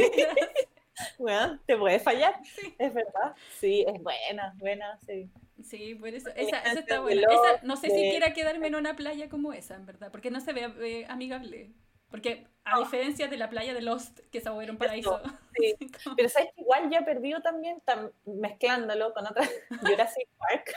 Bueno, 1.18 1.58
te 1.66 1.76
puede 1.76 1.98
fallar, 2.00 2.34
es 2.78 2.94
verdad. 2.94 3.34
Sí, 3.58 3.84
es 3.86 4.02
buena, 4.02 4.54
buena, 4.56 4.98
sí. 5.06 5.30
Sí, 5.62 5.94
por 5.94 6.08
eso, 6.08 6.28
esa, 6.36 6.60
esa 6.60 6.80
está 6.80 7.00
buena. 7.00 7.26
no 7.62 7.76
sé 7.76 7.88
si 7.88 8.10
quiera 8.10 8.32
quedarme 8.32 8.66
en 8.66 8.74
una 8.74 8.94
playa 8.94 9.28
como 9.28 9.52
esa, 9.52 9.74
en 9.74 9.86
verdad, 9.86 10.10
porque 10.10 10.30
no 10.30 10.40
se 10.40 10.52
ve 10.52 10.72
eh, 10.80 11.06
amigable. 11.08 11.72
Porque 12.10 12.46
a 12.64 12.78
diferencia 12.78 13.28
de 13.28 13.36
la 13.36 13.50
playa 13.50 13.74
de 13.74 13.82
Lost, 13.82 14.20
que 14.30 14.40
se 14.40 14.48
un 14.48 14.76
paraíso. 14.76 15.20
Sí. 15.56 15.74
Pero 16.16 16.28
sabes 16.28 16.50
que 16.54 16.60
igual 16.60 16.88
ya 16.90 17.04
perdido 17.04 17.40
también, 17.42 17.82
mezclándolo 18.24 19.12
con 19.12 19.26
otra 19.26 19.44
Jurassic 19.82 20.28
Park 20.38 20.74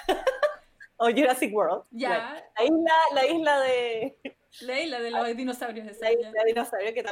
o 0.97 1.09
Jurassic 1.09 1.53
World. 1.53 1.83
Ya. 1.91 2.43
La 2.57 2.63
isla, 2.63 2.93
la 3.13 3.25
isla 3.27 3.59
de. 3.61 4.17
La 4.61 4.79
isla 4.79 4.99
de 4.99 5.11
los 5.11 5.37
dinosaurios. 5.37 5.87
Esa, 5.87 6.05
la 6.05 6.11
isla 6.13 6.31
de 6.31 6.45
dinosaurios 6.47 6.93
que 6.93 7.03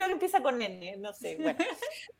creo 0.00 0.08
que 0.08 0.12
empieza 0.14 0.42
con 0.42 0.60
N, 0.62 0.96
no 0.96 1.12
sé, 1.12 1.36
bueno. 1.36 1.58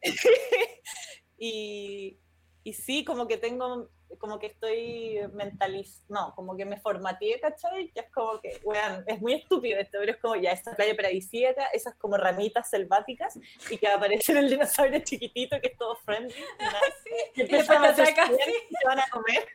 y, 1.38 2.18
y 2.62 2.72
sí, 2.74 3.04
como 3.06 3.26
que 3.26 3.38
tengo, 3.38 3.88
como 4.18 4.38
que 4.38 4.48
estoy 4.48 5.18
mentaliz, 5.32 6.04
no, 6.10 6.34
como 6.34 6.58
que 6.58 6.66
me 6.66 6.78
formateé, 6.78 7.40
¿cachai? 7.40 7.90
Ya 7.94 8.02
es 8.02 8.10
como 8.12 8.38
que, 8.38 8.60
weón, 8.64 9.02
es 9.06 9.18
muy 9.22 9.32
estúpido 9.32 9.80
esto, 9.80 9.96
pero 9.98 10.12
es 10.12 10.18
como 10.18 10.36
ya 10.36 10.52
esta 10.52 10.76
playa 10.76 10.94
paradisíaca, 10.94 11.68
esas 11.72 11.94
como 11.94 12.18
ramitas 12.18 12.68
selváticas, 12.68 13.38
y 13.70 13.78
que 13.78 13.88
aparece 13.88 14.38
el 14.38 14.50
dinosaurio 14.50 15.00
chiquitito 15.00 15.58
que 15.58 15.68
es 15.68 15.78
todo 15.78 15.96
friendly, 16.04 16.34
sí, 17.04 17.10
y, 17.36 17.40
y 17.50 17.54
a 17.54 17.58
y 17.58 17.64
se 17.64 18.86
van 18.86 18.98
a 18.98 19.08
comer. 19.10 19.48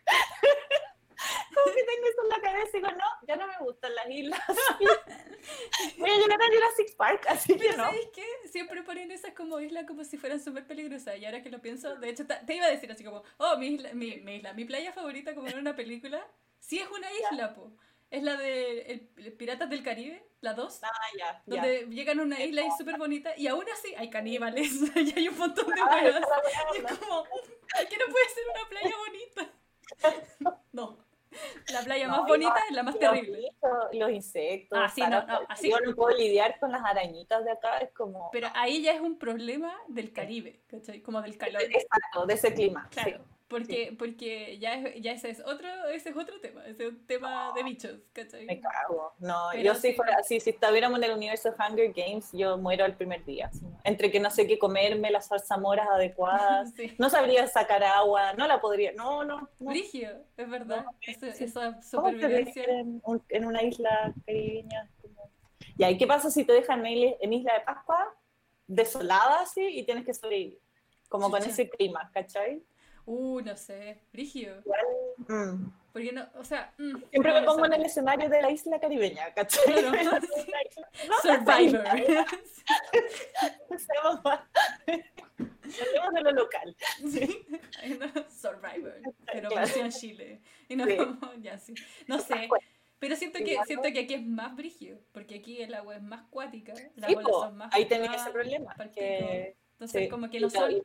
Como 1.54 1.76
que 1.76 1.84
tengo 1.84 2.08
eso 2.08 2.24
en 2.24 2.30
la 2.30 2.42
cabeza 2.42 2.70
y 2.74 2.82
digo, 2.82 2.92
no, 2.92 3.28
ya 3.28 3.36
no 3.36 3.48
me 3.48 3.58
gustan 3.60 3.96
las 3.96 4.10
islas. 4.10 4.42
Voy 5.98 6.10
a 6.10 6.18
llegar 6.18 6.42
a 6.42 6.48
Jurassic 6.48 6.96
Park, 6.96 7.26
así 7.30 7.58
que 7.58 7.70
no. 7.70 7.86
¿sabes 7.86 8.10
qué? 8.14 8.26
Siempre 8.50 8.84
ponen 8.84 9.12
esas 9.12 9.34
como 9.34 9.60
islas 9.60 9.86
como 9.86 10.04
si 10.04 10.18
fueran 10.18 10.40
súper 10.40 10.66
peligrosas. 10.66 11.18
Y 11.18 11.26
ahora 11.26 11.42
que 11.42 11.50
lo 11.50 11.62
pienso, 11.62 11.96
de 11.96 12.10
hecho, 12.10 12.26
te 12.26 12.56
iba 12.56 12.66
a 12.66 12.72
decir 12.72 12.92
así 12.92 13.04
como, 13.04 13.24
oh, 13.38 13.58
mi 13.58 13.68
isla, 13.68 13.94
mi, 13.94 14.18
mi, 14.18 14.38
isla, 14.38 14.54
mi 14.54 14.66
playa 14.66 14.92
favorita 14.92 15.36
como 15.36 15.48
en 15.48 15.58
una 15.60 15.76
película, 15.76 16.26
sí 16.60 16.80
es 16.80 16.90
una 16.90 17.08
isla, 17.12 17.54
po. 17.54 17.72
Es 18.12 18.24
la 18.24 18.38
de 18.38 18.82
el, 19.18 19.34
Piratas 19.34 19.70
del 19.70 19.84
Caribe, 19.84 20.26
la 20.42 20.54
2. 20.54 20.80
Ah, 20.84 20.90
ya. 21.18 21.44
Donde 21.46 21.88
llegan 21.88 22.20
a 22.20 22.24
una 22.24 22.42
isla 22.42 22.62
y 22.62 22.68
es 22.68 22.78
súper 22.78 22.98
bonita. 22.98 23.36
Y 23.36 23.48
aún 23.48 23.66
así 23.74 23.94
hay 23.96 24.10
caníbales 24.10 24.72
y 24.96 25.14
hay 25.18 25.28
un 25.28 25.38
montón 25.38 25.68
de 25.68 25.84
weas. 25.84 26.22
Y 26.76 26.78
es 26.78 26.98
como, 27.00 27.24
¿qué 27.26 27.98
no 27.98 28.06
puede 28.12 28.30
ser 28.30 28.44
una 28.54 28.70
playa 28.70 28.96
bonita? 28.98 29.54
no. 30.74 31.06
La 31.74 31.82
playa 31.82 32.08
más 32.08 32.22
bonita 32.26 32.56
es 32.70 32.76
la 32.76 32.84
más 32.84 32.98
terrible. 32.98 33.50
los 33.92 34.10
insectos. 34.10 34.80
Ah, 34.82 35.10
no, 35.10 35.26
no, 35.26 35.40
así. 35.50 35.70
Yo 35.70 35.80
no 35.80 35.94
puedo 35.94 36.16
lidiar 36.16 36.58
con 36.60 36.72
las 36.72 36.82
arañitas 36.84 37.44
de 37.44 37.52
acá, 37.52 37.80
es 37.80 37.92
como... 37.92 38.30
Pero 38.32 38.48
ahí 38.54 38.82
ya 38.82 38.94
es 38.94 39.02
un 39.02 39.18
problema 39.18 39.76
del 39.88 40.14
Caribe, 40.14 40.62
¿cachai? 40.68 41.02
Como 41.02 41.22
del 41.22 41.38
calor. 41.38 41.62
Exacto, 41.62 42.26
de 42.26 42.34
ese 42.34 42.54
clima. 42.54 42.88
Claro. 42.90 43.35
Porque, 43.48 43.96
porque 43.98 44.58
ya, 44.58 44.96
ya 44.96 45.12
ese, 45.12 45.30
es 45.30 45.40
otro, 45.40 45.68
ese 45.94 46.10
es 46.10 46.18
otro 46.18 46.40
tema, 46.42 46.66
ese 46.66 46.88
es 46.88 46.90
un 46.94 47.06
tema 47.06 47.54
de 47.56 47.62
bichos, 47.62 48.00
¿cachai? 48.12 48.46
Me 48.46 48.60
cago. 48.60 49.14
No, 49.20 49.54
yo 49.54 49.76
si 49.76 49.94
fuera 49.94 50.18
así, 50.18 50.40
si 50.40 50.50
estuviéramos 50.50 50.98
en 50.98 51.04
el 51.04 51.12
universo 51.12 51.54
Hunger 51.54 51.94
Games, 51.94 52.32
yo 52.34 52.58
muero 52.58 52.86
el 52.86 52.96
primer 52.96 53.24
día. 53.24 53.52
Entre 53.84 54.10
que 54.10 54.20
no 54.20 54.32
sé 54.32 54.48
qué 54.48 54.58
comerme, 54.58 55.12
las 55.12 55.28
zarzamoras 55.28 55.88
adecuadas, 55.90 56.74
no 56.98 57.08
sabría 57.12 57.46
sacar 57.46 57.84
agua, 57.84 58.34
no 58.34 58.48
la 58.48 58.60
podría, 58.60 58.94
no, 58.94 59.24
no. 59.24 59.48
no. 59.60 59.72
es 59.72 60.50
verdad, 60.50 60.86
esa 61.02 61.80
supervivencia. 61.84 62.64
En, 62.64 63.02
en, 63.30 63.46
una 63.46 63.62
isla 63.62 64.12
caribeña. 64.26 64.90
Como... 65.00 65.30
¿y 65.78 65.98
qué 65.98 66.08
pasa 66.08 66.32
si 66.32 66.46
te 66.46 66.54
dejan 66.54 66.84
en 66.84 67.32
Isla 67.32 67.54
de 67.54 67.62
Pascua, 67.64 68.12
desolada 68.66 69.42
así, 69.42 69.62
y 69.62 69.84
tienes 69.84 70.04
que 70.04 70.16
sobrevivir? 70.16 70.60
Como 71.10 71.30
con 71.30 71.44
ese 71.44 71.70
clima, 71.70 72.10
¿cachai? 72.12 72.64
Uh, 73.06 73.42
no 73.42 73.56
sé, 73.56 74.02
Brigio. 74.12 74.64
Mm. 75.28 75.68
Porque 75.94 76.12
no, 76.12 76.28
o 76.36 76.44
sea. 76.44 76.74
Mm, 76.78 76.98
Siempre 77.10 77.34
me 77.34 77.44
pongo 77.44 77.66
en 77.66 77.74
el 77.74 77.86
escenario 77.86 78.28
de 78.28 78.42
la 78.42 78.52
isla 78.52 78.80
caribeña, 78.80 79.34
¿cachai? 79.34 79.64
Survivor. 81.22 81.88
Hablemos 85.66 86.14
de 86.14 86.22
lo 86.22 86.32
local. 86.32 86.76
Sí. 87.10 87.46
Survivor, 88.30 89.02
pero 89.32 89.50
claro. 89.50 89.72
en 89.76 89.92
Chile. 89.92 90.42
Y 90.68 90.76
no, 90.76 90.86
como, 90.98 91.34
ya 91.42 91.58
sí. 91.58 91.74
No 92.08 92.20
sé. 92.20 92.50
Pero 93.00 93.16
siento 93.16 93.40
que, 93.40 93.58
siento 93.66 93.92
que 93.92 94.00
aquí 94.00 94.14
es 94.16 94.26
más 94.26 94.56
brigio, 94.56 95.00
porque 95.12 95.36
aquí 95.36 95.62
el 95.62 95.74
agua 95.74 95.96
es 95.98 96.02
más 96.02 96.24
cuática, 96.30 96.74
las 96.96 97.10
sí, 97.10 97.18
son 97.24 97.58
más 97.58 97.74
Ahí 97.74 97.86
tenés 97.86 98.10
ese 98.16 98.32
problema. 98.32 98.74
Porque, 98.76 99.58
entonces, 99.74 100.10
como 100.10 100.30
que 100.30 100.40
no 100.40 100.50
son 100.50 100.82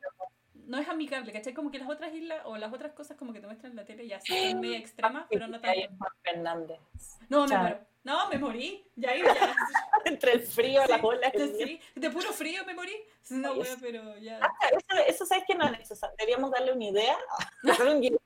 no 0.71 0.77
es 0.79 0.87
amigable, 0.87 1.33
¿cachai? 1.33 1.53
Como 1.53 1.69
que 1.69 1.79
las 1.79 1.89
otras 1.89 2.13
islas 2.13 2.39
o 2.45 2.55
las 2.55 2.71
otras 2.71 2.93
cosas 2.93 3.17
como 3.17 3.33
que 3.33 3.41
te 3.41 3.45
muestran 3.45 3.73
en 3.73 3.75
la 3.75 3.83
tele 3.83 4.07
ya 4.07 4.21
son 4.21 4.61
media 4.61 4.77
extremas, 4.77 5.25
pero 5.29 5.45
no 5.47 5.59
tanto. 5.59 5.81
Fernández. 6.23 6.79
No, 7.27 7.45
me 7.45 7.57
muero. 7.57 7.79
No, 8.03 8.29
me 8.29 8.37
morí. 8.37 8.89
Ya, 8.95 9.13
ya. 9.13 9.23
Entre 10.05 10.31
el 10.31 10.41
frío, 10.41 10.81
la 10.87 10.97
bola. 10.97 11.29
Sí, 11.31 11.79
de 11.93 12.09
puro 12.09 12.31
frío 12.31 12.63
me 12.65 12.73
morí. 12.73 12.95
No, 13.29 13.53
wea, 13.55 13.75
pero 13.81 14.17
ya. 14.17 14.39
Ah, 14.41 14.69
eso, 14.71 15.03
eso, 15.07 15.25
¿sabes 15.25 15.43
que 15.45 15.55
no 15.55 15.65
es 15.65 15.71
necesario? 15.77 16.15
Deberíamos 16.17 16.51
darle 16.51 16.71
una 16.71 16.85
idea. 16.85 17.17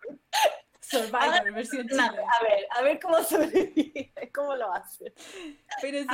Survivor, 0.82 1.52
versión 1.52 1.88
Chile. 1.88 2.04
A 2.04 2.43
ver, 2.43 2.68
a 2.70 2.82
ver 2.84 3.00
cómo 3.00 3.24
sobrevive, 3.24 4.14
cómo 4.36 4.56
lo 4.56 4.72
hace. 4.72 5.14
Pero 5.82 6.04
si 6.04 6.08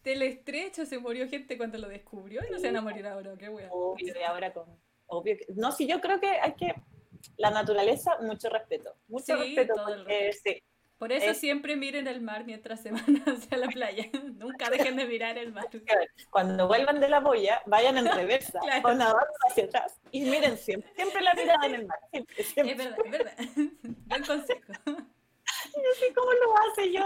Teleestrecho 0.00 0.86
se 0.86 0.98
murió 0.98 1.28
gente 1.28 1.58
cuando 1.58 1.76
lo 1.76 1.88
descubrió 1.88 2.40
y 2.48 2.50
no 2.50 2.58
se 2.58 2.68
van 2.68 2.76
a 2.78 2.80
morir 2.80 3.06
ahora, 3.06 3.36
qué 3.36 3.50
wea. 3.50 3.68
Obvio, 3.70 4.14
y 4.18 4.22
ahora 4.22 4.54
con 4.54 4.87
obvio 5.08 5.36
que, 5.36 5.46
no, 5.54 5.72
sí, 5.72 5.86
yo 5.86 6.00
creo 6.00 6.20
que 6.20 6.28
hay 6.28 6.54
que, 6.54 6.74
la 7.36 7.50
naturaleza, 7.50 8.18
mucho 8.20 8.48
respeto, 8.48 8.94
mucho 9.08 9.36
respeto, 9.36 9.74
porque, 9.84 10.32
sí, 10.32 10.62
Por 10.98 11.12
eso 11.12 11.34
siempre 11.34 11.76
miren 11.76 12.06
el 12.06 12.20
mar 12.20 12.44
mientras 12.44 12.82
se 12.82 12.90
van 12.90 13.04
hacia 13.26 13.58
la 13.58 13.68
playa. 13.68 14.04
Nunca 14.36 14.70
dejen 14.70 14.96
de 14.96 15.06
mirar 15.06 15.38
el 15.38 15.52
mar. 15.52 15.68
Cuando 16.30 16.66
vuelvan 16.66 17.00
de 17.00 17.08
la 17.08 17.20
boya, 17.20 17.62
vayan 17.66 17.98
en 17.98 18.06
reversa 18.12 18.60
o 18.84 18.92
nadando 18.92 19.34
hacia 19.48 19.64
atrás 19.64 19.98
y 20.10 20.22
miren 20.22 20.56
siempre, 20.58 20.92
siempre 20.94 21.20
la 21.22 21.34
mirada 21.34 21.66
en 21.66 21.74
el 21.74 21.86
mar. 21.86 21.98
Siempre, 22.10 22.44
siempre. 22.44 22.72
Es 22.72 22.78
verdad, 22.78 22.98
es 23.04 23.10
verdad. 23.10 23.34
Buen 24.06 24.24
consejo. 24.24 24.72
Y 24.86 25.80
así, 25.92 26.12
¿cómo 26.14 26.32
lo 26.32 26.56
hace 26.58 26.92
yo? 26.92 27.02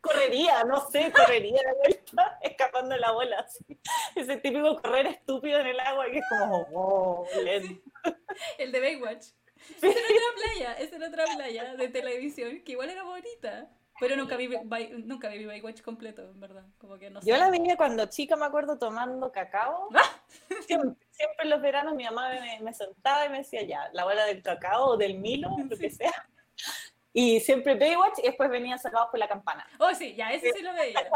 Correría, 0.00 0.64
no 0.64 0.88
sé, 0.90 1.12
correría 1.12 1.60
de 1.62 1.74
vuelta, 1.78 2.38
escapando 2.42 2.94
de 2.94 3.00
la 3.00 3.12
bola. 3.12 3.40
Así. 3.40 3.78
Ese 4.14 4.36
típico 4.38 4.80
correr 4.80 5.06
estúpido 5.06 5.60
en 5.60 5.66
el 5.66 5.80
agua 5.80 6.06
que 6.10 6.18
es 6.18 6.24
como, 6.28 6.66
oh, 6.72 7.26
lento. 7.42 7.82
El 8.58 8.72
de 8.72 8.80
Baywatch. 8.80 9.26
Esa 9.76 9.86
era 9.86 10.00
otra 10.00 10.42
playa, 10.42 10.72
esa 10.74 10.96
era 10.96 11.08
otra 11.08 11.24
playa 11.36 11.76
de 11.76 11.88
televisión 11.88 12.62
que 12.64 12.72
igual 12.72 12.90
era 12.90 13.02
bonita. 13.02 13.68
Pero 14.00 14.16
nunca 14.16 14.36
vi, 14.36 14.48
nunca 15.04 15.28
vi 15.28 15.44
Baywatch 15.44 15.82
completo, 15.82 16.22
en 16.22 16.40
verdad. 16.40 16.64
Como 16.78 16.98
que 16.98 17.10
no 17.10 17.20
sé. 17.20 17.28
Yo 17.28 17.36
la 17.36 17.50
veía 17.50 17.76
cuando 17.76 18.06
chica, 18.06 18.34
me 18.34 18.46
acuerdo, 18.46 18.78
tomando 18.78 19.30
cacao. 19.30 19.88
Siempre, 20.66 20.94
siempre 21.10 21.44
en 21.44 21.50
los 21.50 21.60
veranos 21.60 21.94
mi 21.94 22.04
mamá 22.04 22.30
me, 22.30 22.60
me 22.60 22.72
sentaba 22.72 23.26
y 23.26 23.28
me 23.28 23.38
decía, 23.38 23.62
ya, 23.62 23.90
la 23.92 24.04
bola 24.04 24.24
del 24.24 24.42
cacao 24.42 24.90
o 24.90 24.96
del 24.96 25.18
Milo, 25.18 25.50
lo 25.68 25.76
que 25.76 25.90
sea. 25.90 26.14
Y 27.12 27.40
siempre 27.40 27.74
Baywatch 27.74 28.18
y 28.18 28.22
después 28.26 28.48
venía 28.50 28.78
Salvados 28.78 29.10
por 29.10 29.18
la 29.18 29.28
Campana. 29.28 29.66
Oh, 29.78 29.92
sí, 29.94 30.14
ya, 30.14 30.32
ese 30.32 30.52
sí 30.52 30.62
lo 30.62 30.72
veía. 30.74 30.98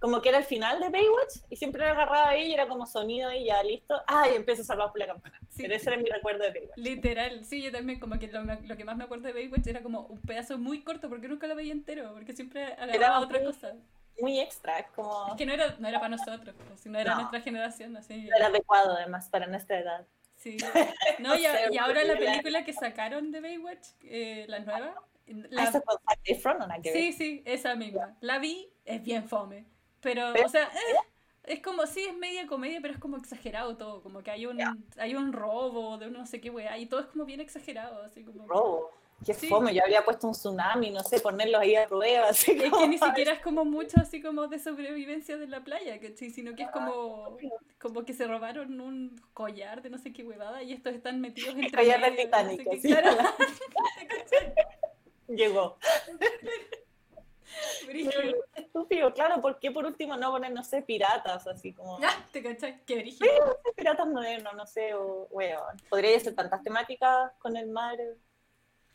Como 0.00 0.22
que 0.22 0.30
era 0.30 0.38
el 0.38 0.44
final 0.44 0.80
de 0.80 0.88
Baywatch 0.88 1.40
y 1.50 1.56
siempre 1.56 1.82
lo 1.84 1.90
agarraba 1.90 2.30
ahí 2.30 2.46
y 2.46 2.54
era 2.54 2.66
como 2.66 2.86
sonido 2.86 3.30
y 3.34 3.44
ya 3.44 3.62
listo. 3.62 4.00
Ah, 4.06 4.26
y 4.32 4.34
empieza 4.34 4.64
Salvados 4.64 4.92
por 4.92 5.00
la 5.00 5.06
Campana. 5.08 5.38
Sí. 5.50 5.60
Pero 5.60 5.74
ese 5.74 5.90
era 5.90 5.98
mi 5.98 6.08
recuerdo 6.08 6.42
de 6.42 6.50
Baywatch. 6.52 6.78
Literal, 6.78 7.44
sí, 7.44 7.60
yo 7.60 7.70
también 7.70 8.00
como 8.00 8.18
que 8.18 8.28
lo, 8.28 8.42
lo 8.42 8.76
que 8.78 8.84
más 8.86 8.96
me 8.96 9.04
acuerdo 9.04 9.24
de 9.24 9.34
Baywatch 9.34 9.66
era 9.66 9.82
como 9.82 10.00
un 10.06 10.18
pedazo 10.22 10.56
muy 10.56 10.82
corto 10.82 11.10
porque 11.10 11.28
nunca 11.28 11.46
lo 11.46 11.54
veía 11.54 11.72
entero, 11.72 12.14
porque 12.14 12.32
siempre 12.32 12.64
agarraba 12.64 12.94
Era 12.94 13.20
otra 13.20 13.40
muy- 13.40 13.46
cosa. 13.52 13.74
Muy 14.20 14.40
extra, 14.40 14.78
es 14.78 14.86
como... 14.94 15.28
Es 15.28 15.34
que 15.34 15.44
no 15.44 15.52
era, 15.52 15.76
no 15.78 15.86
era 15.88 15.98
para 16.00 16.16
nosotros, 16.16 16.54
sino 16.76 16.98
era 16.98 17.10
No. 17.12 17.20
nuestra 17.20 17.40
generación, 17.42 17.94
así. 17.98 18.22
no 18.22 18.36
era 18.36 18.46
adecuado 18.46 18.92
además 18.96 19.28
para 19.28 19.46
nuestra 19.48 19.80
edad. 19.80 20.06
Sí. 20.36 20.56
No, 21.18 21.36
y, 21.36 21.44
a- 21.44 21.70
y 21.70 21.76
ahora 21.76 22.04
la 22.04 22.16
película 22.16 22.64
que 22.64 22.72
sacaron 22.72 23.32
de 23.32 23.42
Baywatch, 23.42 23.86
eh, 24.04 24.46
la 24.48 24.60
nueva, 24.60 24.94
la- 25.34 25.64
¿Esa 25.64 25.78
es 25.78 25.84
con 25.84 25.96
Zac 26.08 26.18
Efron 26.24 26.56
o 26.56 26.66
nada 26.66 26.80
que 26.82 26.92
ver? 26.92 27.00
sí, 27.00 27.12
sí, 27.12 27.42
esa 27.44 27.74
misma. 27.74 28.16
La 28.20 28.38
vi, 28.38 28.68
es 28.84 29.02
bien 29.02 29.28
fome, 29.28 29.66
pero, 30.00 30.30
Pero- 30.32 30.46
o 30.46 30.48
sea, 30.48 30.64
eh, 30.64 30.96
es 31.44 31.60
como, 31.60 31.86
sí, 31.86 32.04
es 32.04 32.16
media 32.16 32.46
comedia, 32.46 32.80
pero 32.80 32.94
es 32.94 33.00
como 33.00 33.16
exagerado 33.16 33.76
todo, 33.76 34.02
como 34.02 34.22
que 34.22 34.30
hay 34.30 34.46
un, 34.46 34.58
Ya. 34.58 34.76
hay 34.98 35.14
un 35.14 35.32
robo 35.32 35.98
de 35.98 36.06
un 36.08 36.12
no 36.14 36.26
sé 36.26 36.40
qué 36.40 36.50
weá, 36.50 36.76
y 36.78 36.86
todo 36.86 37.00
es 37.00 37.06
como 37.06 37.24
bien 37.24 37.40
exagerado, 37.40 38.02
así 38.02 38.24
como... 38.24 38.46
Robo. 38.46 38.90
Qué 39.26 39.34
Sí. 39.34 39.48
fome, 39.48 39.74
yo 39.74 39.82
habría 39.82 40.02
puesto 40.02 40.26
un 40.26 40.32
tsunami, 40.32 40.88
no 40.88 41.02
sé, 41.02 41.20
ponerlos 41.20 41.60
ahí 41.60 41.76
a 41.76 41.86
prueba, 41.86 42.28
así 42.30 42.52
Es 42.52 42.70
como- 42.70 42.78
que 42.82 42.88
ni 42.88 42.96
siquiera 42.96 43.32
es 43.34 43.40
como 43.40 43.66
mucho 43.66 44.00
así 44.00 44.22
como 44.22 44.46
de 44.48 44.58
sobrevivencia 44.58 45.36
de 45.36 45.46
la 45.46 45.62
playa, 45.62 46.00
¿cachai? 46.00 46.30
Sino 46.30 46.54
que 46.56 46.62
es 46.62 46.70
como, 46.70 47.36
como 47.78 48.04
que 48.06 48.14
se 48.14 48.26
robaron 48.26 48.80
un 48.80 49.20
collar 49.34 49.82
de 49.82 49.90
no 49.90 49.98
sé 49.98 50.14
qué 50.14 50.22
huevada 50.24 50.62
y 50.62 50.72
estos 50.72 50.94
están 50.94 51.20
metidos 51.20 51.54
entre 51.54 51.70
collar 51.70 52.00
de 52.00 52.10
medio, 52.12 52.24
Titanic, 52.24 52.64
no 52.64 52.72
sé 52.72 52.78
así. 52.78 52.88
claro. 52.88 53.10
Llegó. 55.36 55.78
Estúpido, 58.54 59.12
claro, 59.12 59.40
¿por 59.40 59.58
qué 59.58 59.70
por 59.70 59.84
último 59.84 60.16
no 60.16 60.30
poner, 60.30 60.52
no 60.52 60.62
sé, 60.62 60.82
piratas, 60.82 61.46
así 61.46 61.72
como... 61.72 61.98
Ah, 62.02 62.24
¿Te 62.32 62.42
cachai? 62.42 62.84
Qué 62.84 63.04
no 63.04 63.10
sé, 63.10 63.72
piratas 63.76 64.06
modernos, 64.06 64.54
no 64.54 64.66
sé, 64.66 64.94
o, 64.94 65.26
weón. 65.30 65.76
Podría 65.88 66.18
ser 66.20 66.34
tantas 66.34 66.62
temáticas 66.62 67.32
con 67.38 67.56
el 67.56 67.68
mar, 67.68 67.98
o 68.00 68.16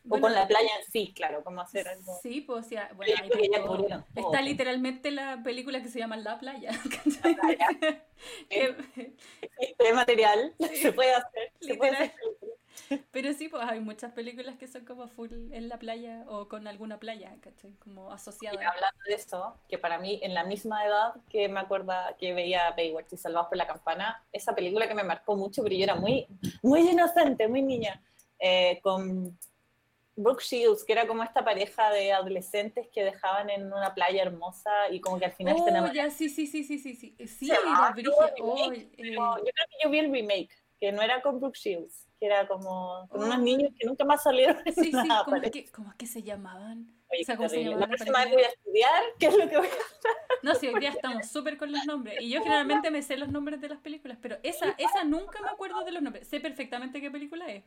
Bueno, 0.04 0.22
con 0.22 0.34
la 0.34 0.46
playa 0.46 0.70
en 0.78 0.90
sí, 0.90 1.12
claro, 1.14 1.42
cómo 1.44 1.60
hacer 1.60 1.88
algo. 1.88 2.18
Sí, 2.22 2.40
pues, 2.40 2.66
o 2.66 2.68
sea, 2.68 2.90
bueno, 2.94 3.12
todo. 3.64 4.04
Está 4.14 4.40
literalmente 4.40 5.10
la 5.10 5.42
película 5.42 5.82
que 5.82 5.88
se 5.88 5.98
llama 5.98 6.16
La 6.16 6.38
Playa, 6.38 6.70
Este 9.58 9.92
material 9.92 10.54
Sí. 10.58 10.76
se 10.76 10.92
puede 10.92 11.12
hacer, 11.12 11.52
se 11.60 11.74
puede 11.74 11.92
hacer. 11.92 12.14
Pero 13.12 13.32
sí, 13.32 13.48
pues 13.48 13.62
hay 13.64 13.80
muchas 13.80 14.12
películas 14.12 14.56
que 14.56 14.66
son 14.68 14.84
como 14.84 15.08
full 15.08 15.30
en 15.52 15.68
la 15.68 15.78
playa 15.78 16.24
o 16.28 16.48
con 16.48 16.66
alguna 16.66 16.98
playa, 16.98 17.34
¿cachai? 17.40 17.72
Como 17.74 18.10
Y 18.10 18.14
asociada. 18.14 18.56
hablando 18.56 18.98
de 19.06 19.14
eso, 19.14 19.56
que 19.68 19.78
para 19.78 19.98
mí, 19.98 20.20
en 20.22 20.34
la 20.34 20.44
misma 20.44 20.84
edad 20.84 21.14
que 21.28 21.48
me 21.48 21.60
acuerda 21.60 22.16
que 22.18 22.34
veía 22.34 22.70
Baywatch 22.76 23.12
y 23.12 23.16
Salvados 23.16 23.48
por 23.48 23.58
la 23.58 23.66
Campana, 23.66 24.24
esa 24.32 24.54
película 24.54 24.88
que 24.88 24.94
me 24.94 25.04
marcó 25.04 25.36
mucho, 25.36 25.62
pero 25.62 25.74
yo 25.74 25.84
era 25.84 25.94
muy, 25.94 26.26
muy 26.62 26.88
inocente, 26.88 27.48
muy 27.48 27.62
niña, 27.62 28.02
eh, 28.38 28.80
con 28.82 29.38
Brooke 30.16 30.42
Shields, 30.42 30.82
que 30.84 30.92
era 30.94 31.06
como 31.06 31.22
esta 31.22 31.44
pareja 31.44 31.90
de 31.90 32.12
adolescentes 32.12 32.88
que 32.88 33.04
dejaban 33.04 33.50
en 33.50 33.66
una 33.66 33.94
playa 33.94 34.22
hermosa 34.22 34.70
y 34.90 35.00
como 35.00 35.18
que 35.18 35.26
al 35.26 35.32
final 35.32 35.56
Oh, 35.58 35.92
ya, 35.92 36.10
sí, 36.10 36.30
sí, 36.30 36.46
sí, 36.46 36.64
sí, 36.64 36.78
sí, 36.78 36.94
sí. 36.94 37.14
Sí, 37.26 37.50
todo 38.02 38.30
Oh, 38.40 38.72
eh, 38.72 38.88
Yo 38.96 39.36
creo 39.36 39.66
que 39.68 39.76
yo 39.84 39.90
vi 39.90 39.98
el 39.98 40.10
remake, 40.10 40.50
que 40.80 40.92
no 40.92 41.02
era 41.02 41.22
con 41.22 41.40
Brooke 41.40 41.58
Shields, 41.58 42.06
que 42.18 42.26
era 42.26 42.46
como 42.46 43.06
con 43.08 43.24
unos 43.24 43.38
Oh. 43.38 43.40
niños 43.42 43.72
que 43.78 43.86
nunca 43.86 44.04
más 44.04 44.22
salieron 44.22 44.58
sí, 44.66 44.72
sí, 44.84 44.92
nada, 44.92 45.24
¿cómo 45.24 45.36
es, 45.36 45.50
que, 45.50 45.70
¿cómo 45.70 45.90
es 45.90 45.96
que 45.96 46.06
se 46.06 46.22
llamaban? 46.22 46.92
Oye, 47.10 47.22
o 47.22 47.24
sea, 47.24 47.36
¿cómo 47.36 47.48
se 47.48 47.56
terrible. 47.56 47.74
llamaba 47.74 47.92
La 47.92 47.96
próxima 47.96 48.24
vez 48.24 48.32
voy 48.34 48.42
a 48.42 48.48
estudiar 48.48 49.02
qué 49.18 49.26
es 49.26 49.36
lo 49.36 49.48
que 49.48 49.56
voy 49.58 49.66
a 49.66 49.70
No, 50.42 50.54
sí, 50.54 50.68
hoy 50.68 50.80
día 50.80 50.90
estamos 50.90 51.26
súper 51.28 51.56
con 51.56 51.70
los 51.70 51.84
nombres. 51.86 52.20
Y 52.20 52.30
yo 52.30 52.42
generalmente 52.42 52.90
me 52.90 53.02
sé 53.02 53.16
los 53.16 53.28
nombres 53.28 53.60
de 53.60 53.68
las 53.68 53.78
películas, 53.78 54.18
pero 54.20 54.38
esa, 54.42 54.74
esa 54.76 55.04
nunca 55.04 55.40
me 55.40 55.48
acuerdo 55.48 55.84
de 55.84 55.92
los 55.92 56.02
nombres. 56.02 56.28
Sé 56.28 56.40
perfectamente 56.40 57.00
qué 57.00 57.10
película 57.10 57.46
es, 57.48 57.64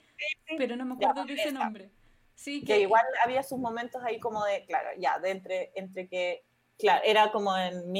pero 0.57 0.75
no 0.75 0.85
me 0.85 0.95
acuerdo 0.95 1.25
de 1.25 1.33
ese 1.33 1.51
nombre. 1.51 1.91
Sí, 2.35 2.63
que 2.63 2.79
igual 2.79 3.03
había 3.23 3.43
sus 3.43 3.59
momentos 3.59 4.01
ahí 4.03 4.19
como 4.19 4.45
de, 4.45 4.65
claro, 4.65 4.89
ya, 4.97 5.19
de 5.19 5.29
entre, 5.29 5.71
entre 5.75 6.07
que, 6.07 6.45
claro, 6.77 7.01
era 7.03 7.31
como 7.33 7.55
en 7.57 7.91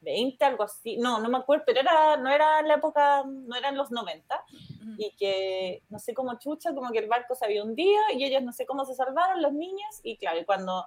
1920, 0.00 0.44
algo 0.44 0.64
así, 0.64 0.96
no, 0.96 1.20
no 1.20 1.28
me 1.28 1.38
acuerdo, 1.38 1.64
pero 1.66 1.80
era, 1.80 2.16
no 2.16 2.30
era 2.30 2.62
la 2.62 2.74
época, 2.74 3.24
no 3.26 3.56
eran 3.56 3.76
los 3.76 3.90
90, 3.90 4.44
Ujú. 4.80 4.94
y 4.96 5.14
que, 5.16 5.82
no 5.88 5.98
sé 5.98 6.14
cómo 6.14 6.38
chucha, 6.38 6.74
como 6.74 6.90
que 6.90 6.98
el 6.98 7.08
barco 7.08 7.34
se 7.34 7.44
había 7.44 7.64
hundido, 7.64 8.00
y 8.14 8.24
ellos 8.24 8.42
no 8.42 8.52
sé 8.52 8.66
cómo 8.66 8.84
se 8.84 8.94
salvaron, 8.94 9.42
los 9.42 9.52
niños, 9.52 10.00
y 10.02 10.16
claro, 10.16 10.40
cuando, 10.46 10.86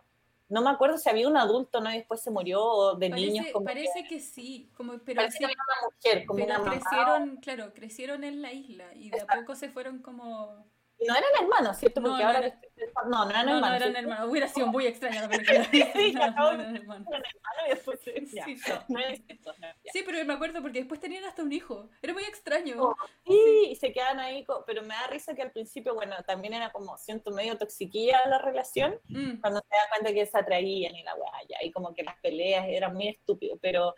no 0.50 0.62
me 0.62 0.70
acuerdo 0.70 0.98
si 0.98 1.10
había 1.10 1.28
un 1.28 1.38
adulto, 1.38 1.80
¿no? 1.82 1.92
Y 1.92 1.98
después 1.98 2.22
se 2.22 2.32
murió, 2.32 2.96
de 2.96 3.10
niños, 3.10 3.38
Parece, 3.38 3.54
como 3.54 3.66
parece 3.66 4.04
que 4.04 4.20
sí, 4.20 4.70
como, 4.76 4.94
que, 4.94 5.00
pero, 5.00 5.22
sí, 5.30 5.38
que 5.40 5.46
había 5.46 5.56
una 5.56 5.90
mujer, 5.96 6.26
como 6.26 6.40
pero 6.40 6.56
una 6.56 6.60
mamá, 6.60 6.72
crecieron, 6.72 7.38
claro, 7.38 7.74
crecieron 7.74 8.24
en 8.24 8.42
la 8.42 8.52
isla 8.52 8.94
y 8.96 9.10
de 9.10 9.18
a 9.18 9.24
Exacto. 9.24 9.42
poco 9.42 9.56
se 9.56 9.70
fueron 9.70 10.00
como... 10.00 10.66
no 11.08 11.16
eran 11.16 11.30
hermanos, 11.42 11.78
¿cierto? 11.78 12.02
Porque 12.02 12.22
no 12.24 12.28
ahora 12.30 12.60
no, 13.06 13.26
no 13.26 13.30
eran 13.32 13.46
No, 13.46 13.52
no 13.52 13.56
hermanos, 13.58 13.82
eran 13.82 13.96
hermanos, 13.96 14.30
hubiera 14.30 14.48
sido 14.48 14.68
muy 14.68 14.86
extraña 14.88 15.22
la 15.24 15.30
película. 15.30 15.64
Sí, 15.72 16.14
No, 16.14 16.24
acabo 16.24 16.52
no 16.52 16.58
de- 16.58 16.64
eran 16.64 16.76
hermanos. 16.78 17.08
Eran 17.10 17.24
hermanos 17.26 17.64
y 17.66 17.70
después, 17.70 18.00
ya, 18.34 18.46
Sí, 18.46 18.58
no 18.90 19.00
eran 19.00 19.14
estos, 19.28 19.60
no, 19.60 19.68
ya. 19.68 19.92
Sí, 19.92 20.04
pero 20.06 20.26
me 20.26 20.34
acuerdo 20.34 20.62
porque 20.62 20.80
después 20.80 21.00
tenían 21.00 21.24
hasta 21.26 21.42
un 21.44 21.52
hijo. 21.52 21.90
Era 22.02 22.14
muy 22.14 22.24
extraño. 22.24 22.76
Oh, 22.80 22.96
Sí, 23.26 23.68
y 23.72 23.76
se 23.76 23.92
quedan 23.94 24.20
ahí, 24.20 24.46
pero 24.68 24.82
me 24.84 24.90
da 24.96 25.08
risa 25.08 25.34
que 25.36 25.42
al 25.42 25.52
principio, 25.52 25.94
bueno, 25.96 26.16
también 26.26 26.54
era 26.54 26.72
como, 26.72 26.98
siento 26.98 27.32
medio 27.32 27.58
toxiquilla 27.58 28.26
la 28.28 28.38
relación, 28.40 29.00
Mm, 29.10 29.40
cuando 29.42 29.60
se 29.62 29.76
da 29.76 29.84
cuenta 29.90 30.14
que 30.14 30.26
se 30.26 30.38
atraían 30.38 30.96
y 30.96 31.04
la 31.04 31.14
guaya, 31.14 31.58
y 31.62 31.72
como 31.72 31.94
que 31.94 32.04
las 32.04 32.20
peleas 32.22 32.66
eran 32.68 32.94
muy 32.94 33.08
estúpidas, 33.10 33.58
pero 33.62 33.96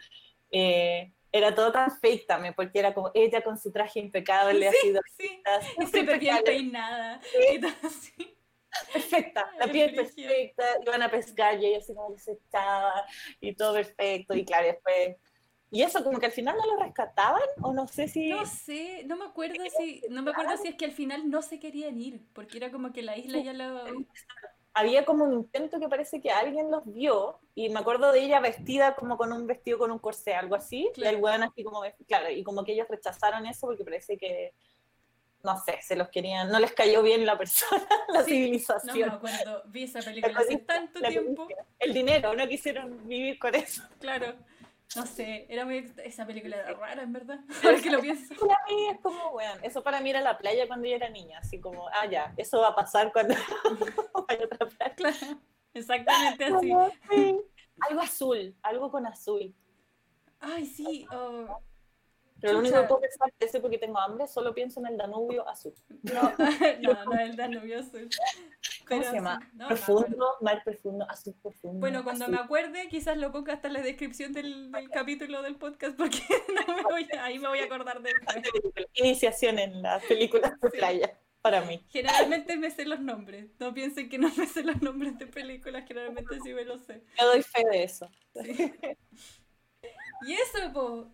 eh, 0.52 1.12
era 1.34 1.54
todo 1.54 1.72
tan 1.72 1.90
fake 1.92 2.28
también, 2.28 2.54
porque 2.54 2.78
era 2.78 2.94
como 2.94 3.10
ella 3.16 3.42
con 3.42 3.58
su 3.58 3.72
traje 3.72 4.00
impecable, 4.00 4.68
así 4.68 4.92
de 4.92 5.00
sí. 5.18 5.42
Y 5.80 5.86
súper 5.86 6.20
bien 6.20 6.38
impecable, 6.38 6.44
peinada. 6.44 7.20
Y 7.52 7.60
todo 7.60 7.72
así. 7.84 8.38
perfecta, 8.92 9.52
la 9.60 9.68
piel 9.68 9.96
perfecta, 9.96 10.64
iban 10.86 11.02
a 11.02 11.10
pescar 11.10 11.60
y 11.60 11.66
ella 11.66 11.78
así 11.80 11.94
como 11.94 12.14
que 12.14 12.20
se 12.20 12.32
echaba 12.34 13.06
y 13.40 13.56
todo 13.56 13.74
perfecto, 13.74 14.36
y 14.36 14.46
claro, 14.46 14.68
después... 14.68 15.18
Y 15.72 15.82
eso 15.82 16.04
como 16.04 16.20
que 16.20 16.28
al 16.28 16.32
final 16.32 16.56
no 16.56 16.76
lo 16.76 16.84
rescataban, 16.84 17.42
o 17.64 17.74
no 17.74 17.88
sé 17.88 18.08
si... 18.08 18.30
No 18.30 18.46
sé, 18.46 19.04
no 19.08 19.18
me 19.18 19.26
acuerdo 19.26 19.64
si, 19.76 20.04
no 20.08 20.22
me 20.22 20.30
acuerdo 20.30 20.56
si 20.58 20.68
es 20.68 20.76
que 20.76 20.86
al 20.86 20.92
final 20.92 21.32
no 21.32 21.42
se 21.42 21.60
querían 21.60 22.00
ir, 22.00 22.22
porque 22.34 22.58
era 22.58 22.72
como 22.72 22.94
que 22.94 23.02
la 23.02 23.18
isla 23.18 23.40
ya 23.40 23.54
lo... 23.54 23.84
había 24.76 25.06
como 25.06 25.24
un 25.26 25.34
intento 25.34 25.80
que 25.80 25.88
parece 25.88 26.20
que 26.20 26.32
alguien 26.32 26.72
los 26.72 26.84
vio 26.86 27.40
y 27.54 27.70
me 27.70 27.80
acuerdo 27.80 28.12
de 28.12 28.22
ella 28.22 28.40
vestida 28.40 28.96
como 28.96 29.18
con 29.18 29.32
un 29.32 29.46
vestido 29.46 29.78
con 29.78 29.92
un 29.92 30.00
corsé, 30.00 30.34
algo 30.34 30.56
así, 30.56 30.88
y 30.90 30.92
Claro. 30.94 31.16
el 31.18 31.24
weón 31.24 31.44
así 31.44 31.64
como, 31.64 31.82
claro, 32.08 32.30
y 32.32 32.44
como 32.44 32.64
que 32.64 32.74
ellos 32.74 32.88
rechazaron 32.90 33.46
eso 33.46 33.68
porque 33.68 33.84
parece 33.84 34.18
que, 34.18 34.54
no 35.44 35.58
sé, 35.64 35.78
se 35.82 35.96
los 35.96 36.10
querían, 36.10 36.50
no 36.50 36.60
les 36.60 36.72
cayó 36.74 37.04
bien 37.04 37.26
la 37.26 37.38
persona, 37.38 37.84
la 38.10 38.24
Sí, 38.24 38.32
No 38.32 38.40
me 38.40 38.46
civilización, 38.46 39.10
acuerdo, 39.12 39.62
vi 39.68 39.84
esa 39.84 40.00
película 40.06 40.40
hace 40.40 40.58
tanto 40.58 41.00
tiempo, 41.02 41.48
el 41.80 41.94
dinero, 41.94 42.34
no 42.34 42.48
quisieron 42.48 43.08
vivir 43.08 43.38
con 43.38 43.54
eso. 43.54 43.84
claro. 44.00 44.34
No 44.96 45.06
sé, 45.06 45.48
era 45.50 45.66
muy... 45.66 45.92
Esa 46.04 46.26
película 46.26 46.56
era 46.58 46.74
rara, 46.74 47.04
en 47.04 47.14
verdad. 47.14 47.40
Ahora 47.64 47.82
que 47.82 47.90
lo 47.90 48.00
pienso. 48.00 48.36
Para 48.36 48.64
mí 48.68 48.88
es 48.90 49.00
como, 49.02 49.30
weón, 49.32 49.60
eso 49.64 49.84
para 49.84 50.02
mí 50.02 50.10
era 50.10 50.22
la 50.22 50.38
playa 50.38 50.68
cuando 50.68 50.88
yo 50.88 50.96
era 50.96 51.10
niña, 51.10 51.40
así 51.40 51.60
como, 51.60 51.88
ah, 51.90 52.06
ya, 52.06 52.34
eso 52.38 52.60
va 52.60 52.70
a 52.70 52.76
pasar 52.76 53.12
cuando 53.12 53.34
vaya 54.28 54.46
otra 54.46 54.68
playa. 54.68 54.96
Claro, 54.96 55.40
exactamente 55.74 56.46
así. 56.46 56.74
Sí, 57.10 57.38
Algo 57.90 58.02
azul, 58.02 58.56
algo 58.62 58.92
con 58.92 59.08
azul. 59.08 59.54
Ay, 60.40 60.66
sí. 60.66 61.08
oh, 61.12 61.60
Pero 62.44 62.54
lo 62.56 62.60
único 62.60 62.82
que 62.82 62.88
puedo 62.88 63.02
pensar 63.40 63.62
porque 63.62 63.78
tengo 63.78 63.98
hambre, 64.00 64.28
solo 64.28 64.54
pienso 64.54 64.82
en 64.82 64.88
el 64.88 64.98
Danubio 64.98 65.48
azul. 65.48 65.74
No, 66.02 66.22
no, 66.82 67.06
no, 67.06 67.20
el 67.20 67.36
Danubio 67.38 67.80
Azul. 67.80 68.10
¿Cómo 68.88 69.02
se 69.02 69.14
llama? 69.14 69.40
no, 69.54 69.68
profundo, 69.70 70.36
mar 70.42 70.62
profundo, 70.66 71.10
azul 71.10 71.34
profundo. 71.42 71.80
Bueno, 71.80 72.04
cuando 72.04 72.26
azul. 72.26 72.36
me 72.36 72.42
acuerde, 72.42 72.90
quizás 72.90 73.18
lo 73.18 73.32
ponga 73.32 73.54
hasta 73.54 73.68
en 73.70 73.74
la 73.76 73.82
descripción 73.82 74.34
del, 74.34 74.72
del 74.74 74.90
capítulo 74.90 75.42
del 75.42 75.56
podcast, 75.56 75.96
porque 75.98 76.20
no 76.68 76.76
me 76.76 76.84
voy 76.84 77.08
a- 77.18 77.24
ahí 77.24 77.40
me 77.40 77.48
voy 77.48 77.60
a 77.60 77.64
acordar 77.64 78.02
después. 78.02 78.38
Iniciación 78.96 79.58
en 79.60 79.82
las 79.82 80.04
películas 80.04 80.52
de 80.60 80.70
Sí. 80.70 80.78
playa. 80.78 81.18
para 81.42 81.62
mí. 81.62 81.86
Generalmente 81.90 82.56
me 82.58 82.72
sé 82.72 82.86
los 82.86 83.00
nombres. 83.00 83.52
No 83.60 83.74
piensen 83.74 84.10
que 84.10 84.18
no 84.18 84.30
me 84.36 84.48
sé 84.48 84.64
los 84.64 84.82
nombres 84.82 85.18
de 85.18 85.28
películas, 85.28 85.86
generalmente 85.88 86.38
sí 86.44 86.54
me 86.54 86.66
los 86.66 86.82
sé. 86.84 87.04
Yo 87.20 87.26
doy 87.28 87.42
fe 87.42 87.64
de 87.72 87.84
eso. 87.84 88.10
Y 90.26 90.34
eso, 90.34 90.72
po. 90.74 91.12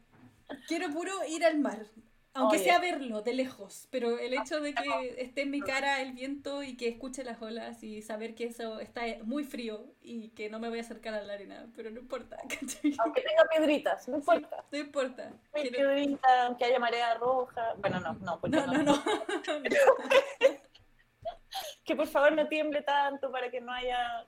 Quiero 0.68 0.90
puro 0.92 1.12
ir 1.28 1.46
al 1.46 1.60
mar. 1.60 1.86
Aunque 2.34 2.58
Oye. 2.58 2.66
sea 2.66 2.78
verlo 2.80 3.24
de 3.24 3.34
lejos, 3.34 3.88
pero 3.90 4.20
el 4.20 4.34
hecho 4.36 4.62
de 4.62 4.74
que 4.76 5.16
esté 5.18 5.42
en 5.42 5.50
mi 5.50 5.62
cara 5.62 6.00
el 6.00 6.14
viento 6.14 6.62
y 6.62 6.78
que 6.78 6.88
escuche 6.88 7.24
las 7.24 7.42
olas 7.42 7.82
y 7.84 8.04
saber 8.04 8.36
que 8.36 8.46
eso 8.46 8.80
está 8.80 9.02
muy 9.24 9.44
frío 9.44 9.96
y 10.00 10.30
que 10.30 10.48
no 10.48 10.60
me 10.60 10.70
voy 10.70 10.78
a 10.78 10.82
acercar 10.82 11.16
a 11.16 11.24
la 11.24 11.34
arena, 11.34 11.68
pero 11.76 11.90
no 11.90 12.00
importa, 12.00 12.38
¿cachai? 12.48 12.96
Aunque 13.00 13.22
tenga 13.22 13.44
piedritas, 13.50 14.08
no 14.08 14.18
importa. 14.18 14.64
No 14.72 14.78
importa. 14.78 15.34
Hay 15.54 15.70
Quiero- 15.70 15.90
piedritas, 15.94 16.32
aunque 16.46 16.66
haya 16.66 16.80
marea 16.80 17.16
roja. 17.16 17.74
Bueno, 17.80 18.00
no, 18.00 18.14
no, 18.14 18.40
porque 18.40 18.58
No, 18.58 18.68
no, 18.68 18.84
no, 18.84 18.96
no. 18.96 19.04
Que 21.84 21.96
por 21.96 22.08
favor 22.08 22.32
no 22.34 22.48
tiemble 22.48 22.84
tanto 22.84 23.32
para 23.32 23.50
que 23.50 23.60
no 23.60 23.74
haya. 23.74 24.28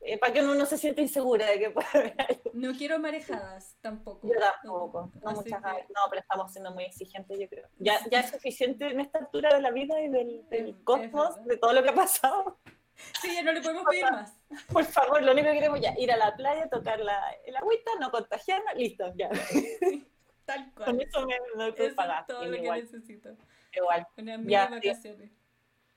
Eh, 0.00 0.18
para 0.18 0.32
que 0.32 0.40
uno 0.40 0.54
no 0.54 0.64
se 0.66 0.78
sienta 0.78 1.00
insegura 1.00 1.46
de 1.46 1.58
que 1.58 1.70
puede 1.70 1.86
haber 1.92 2.14
algo. 2.18 2.50
No 2.54 2.72
quiero 2.76 2.98
marejadas 2.98 3.76
tampoco. 3.80 4.26
Yo 4.28 4.34
tampoco. 4.38 5.12
No, 5.22 5.30
Así 5.30 5.40
muchas 5.40 5.62
que- 5.62 5.82
no, 5.94 6.00
pero 6.10 6.20
estamos 6.22 6.52
siendo 6.52 6.70
muy 6.72 6.84
exigentes, 6.84 7.38
yo 7.38 7.48
creo. 7.48 7.68
Ya, 7.78 7.98
ya 8.10 8.20
es 8.20 8.30
suficiente 8.30 8.86
en 8.86 9.00
esta 9.00 9.18
altura 9.18 9.54
de 9.54 9.60
la 9.60 9.70
vida 9.70 10.00
y 10.00 10.08
del, 10.08 10.48
del 10.48 10.82
cosmos, 10.84 11.44
de 11.44 11.56
todo 11.56 11.72
lo 11.72 11.82
que 11.82 11.90
ha 11.90 11.94
pasado. 11.94 12.58
Sí, 13.22 13.32
ya 13.32 13.44
no 13.44 13.52
le 13.52 13.60
podemos 13.62 13.84
pedir 13.84 14.02
más. 14.10 14.36
Por 14.72 14.84
favor, 14.84 15.22
lo 15.22 15.30
único 15.30 15.46
que 15.46 15.54
queremos 15.54 15.80
ya 15.80 15.94
ir 15.96 16.10
a 16.10 16.16
la 16.16 16.34
playa, 16.34 16.68
tocar 16.68 16.98
la, 16.98 17.30
el 17.44 17.54
agüita, 17.56 17.92
no 18.00 18.10
contagiarnos, 18.10 18.74
listo, 18.74 19.12
ya. 19.14 19.30
Tal 20.44 20.72
Con 20.74 20.84
cual. 20.96 21.02
eso 21.02 21.24
me 21.26 21.36
doy 21.56 21.74
Eso 21.76 21.84
es 21.84 21.94
todo 22.26 22.44
lo 22.44 22.56
que 22.56 22.62
Igual, 22.64 22.80
necesito. 22.82 23.36
igual. 23.72 24.06
Unas 24.16 24.38
mini 24.40 24.50
Ya, 24.50 24.66
vacaciones. 24.66 25.30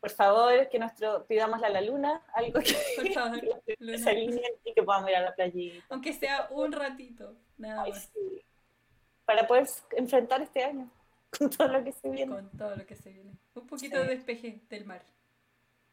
Por 0.01 0.09
favor, 0.09 0.67
que 0.69 0.79
nuestro 0.79 1.25
pidamos 1.27 1.61
a 1.63 1.69
la 1.69 1.79
luna, 1.79 2.21
algo 2.33 2.59
que 2.59 2.75
Por 2.97 3.13
favor, 3.13 3.39
que 3.65 3.77
Luna. 3.79 3.97
se 3.99 4.09
alineen 4.09 4.53
y 4.65 4.73
que 4.73 4.83
podamos 4.83 5.09
ir 5.09 5.15
a 5.15 5.21
la 5.21 5.35
playita. 5.35 5.85
Aunque 5.89 6.11
sea 6.13 6.47
un 6.51 6.71
ratito, 6.71 7.35
nada 7.57 7.83
Ay, 7.83 7.91
más. 7.91 8.09
sí. 8.13 8.43
Para 9.25 9.47
poder 9.47 9.67
enfrentar 9.95 10.41
este 10.41 10.63
año 10.63 10.89
con 11.37 11.49
todo 11.51 11.67
lo 11.67 11.83
que 11.83 11.91
se 11.91 12.09
viene. 12.09 12.33
Con 12.35 12.49
todo 12.57 12.75
lo 12.75 12.85
que 12.85 12.95
se 12.95 13.11
viene. 13.11 13.31
Un 13.53 13.67
poquito 13.67 13.97
Sí. 13.97 14.01
de 14.07 14.15
despeje 14.15 14.59
del 14.69 14.85
mar. 14.85 15.01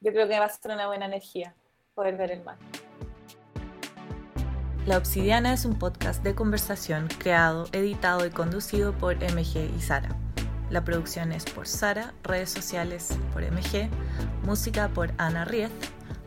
Yo 0.00 0.10
creo 0.12 0.26
que 0.26 0.38
va 0.38 0.46
a 0.46 0.48
ser 0.48 0.72
una 0.72 0.86
buena 0.86 1.06
energía 1.06 1.54
poder 1.94 2.16
ver 2.16 2.30
el 2.30 2.42
mar. 2.42 2.56
La 4.86 4.96
Obsidiana 4.96 5.52
es 5.52 5.66
un 5.66 5.78
podcast 5.78 6.22
de 6.24 6.34
conversación 6.34 7.08
creado, 7.18 7.66
editado 7.72 8.24
y 8.24 8.30
conducido 8.30 8.94
por 8.94 9.16
MG 9.16 9.70
y 9.76 9.80
Sara. 9.82 10.16
La 10.70 10.84
producción 10.84 11.32
es 11.32 11.44
por 11.44 11.66
Sara, 11.66 12.12
redes 12.22 12.50
sociales 12.50 13.16
por 13.32 13.42
MG, 13.42 13.88
música 14.44 14.88
por 14.88 15.12
Ana 15.16 15.44
Riez, 15.44 15.70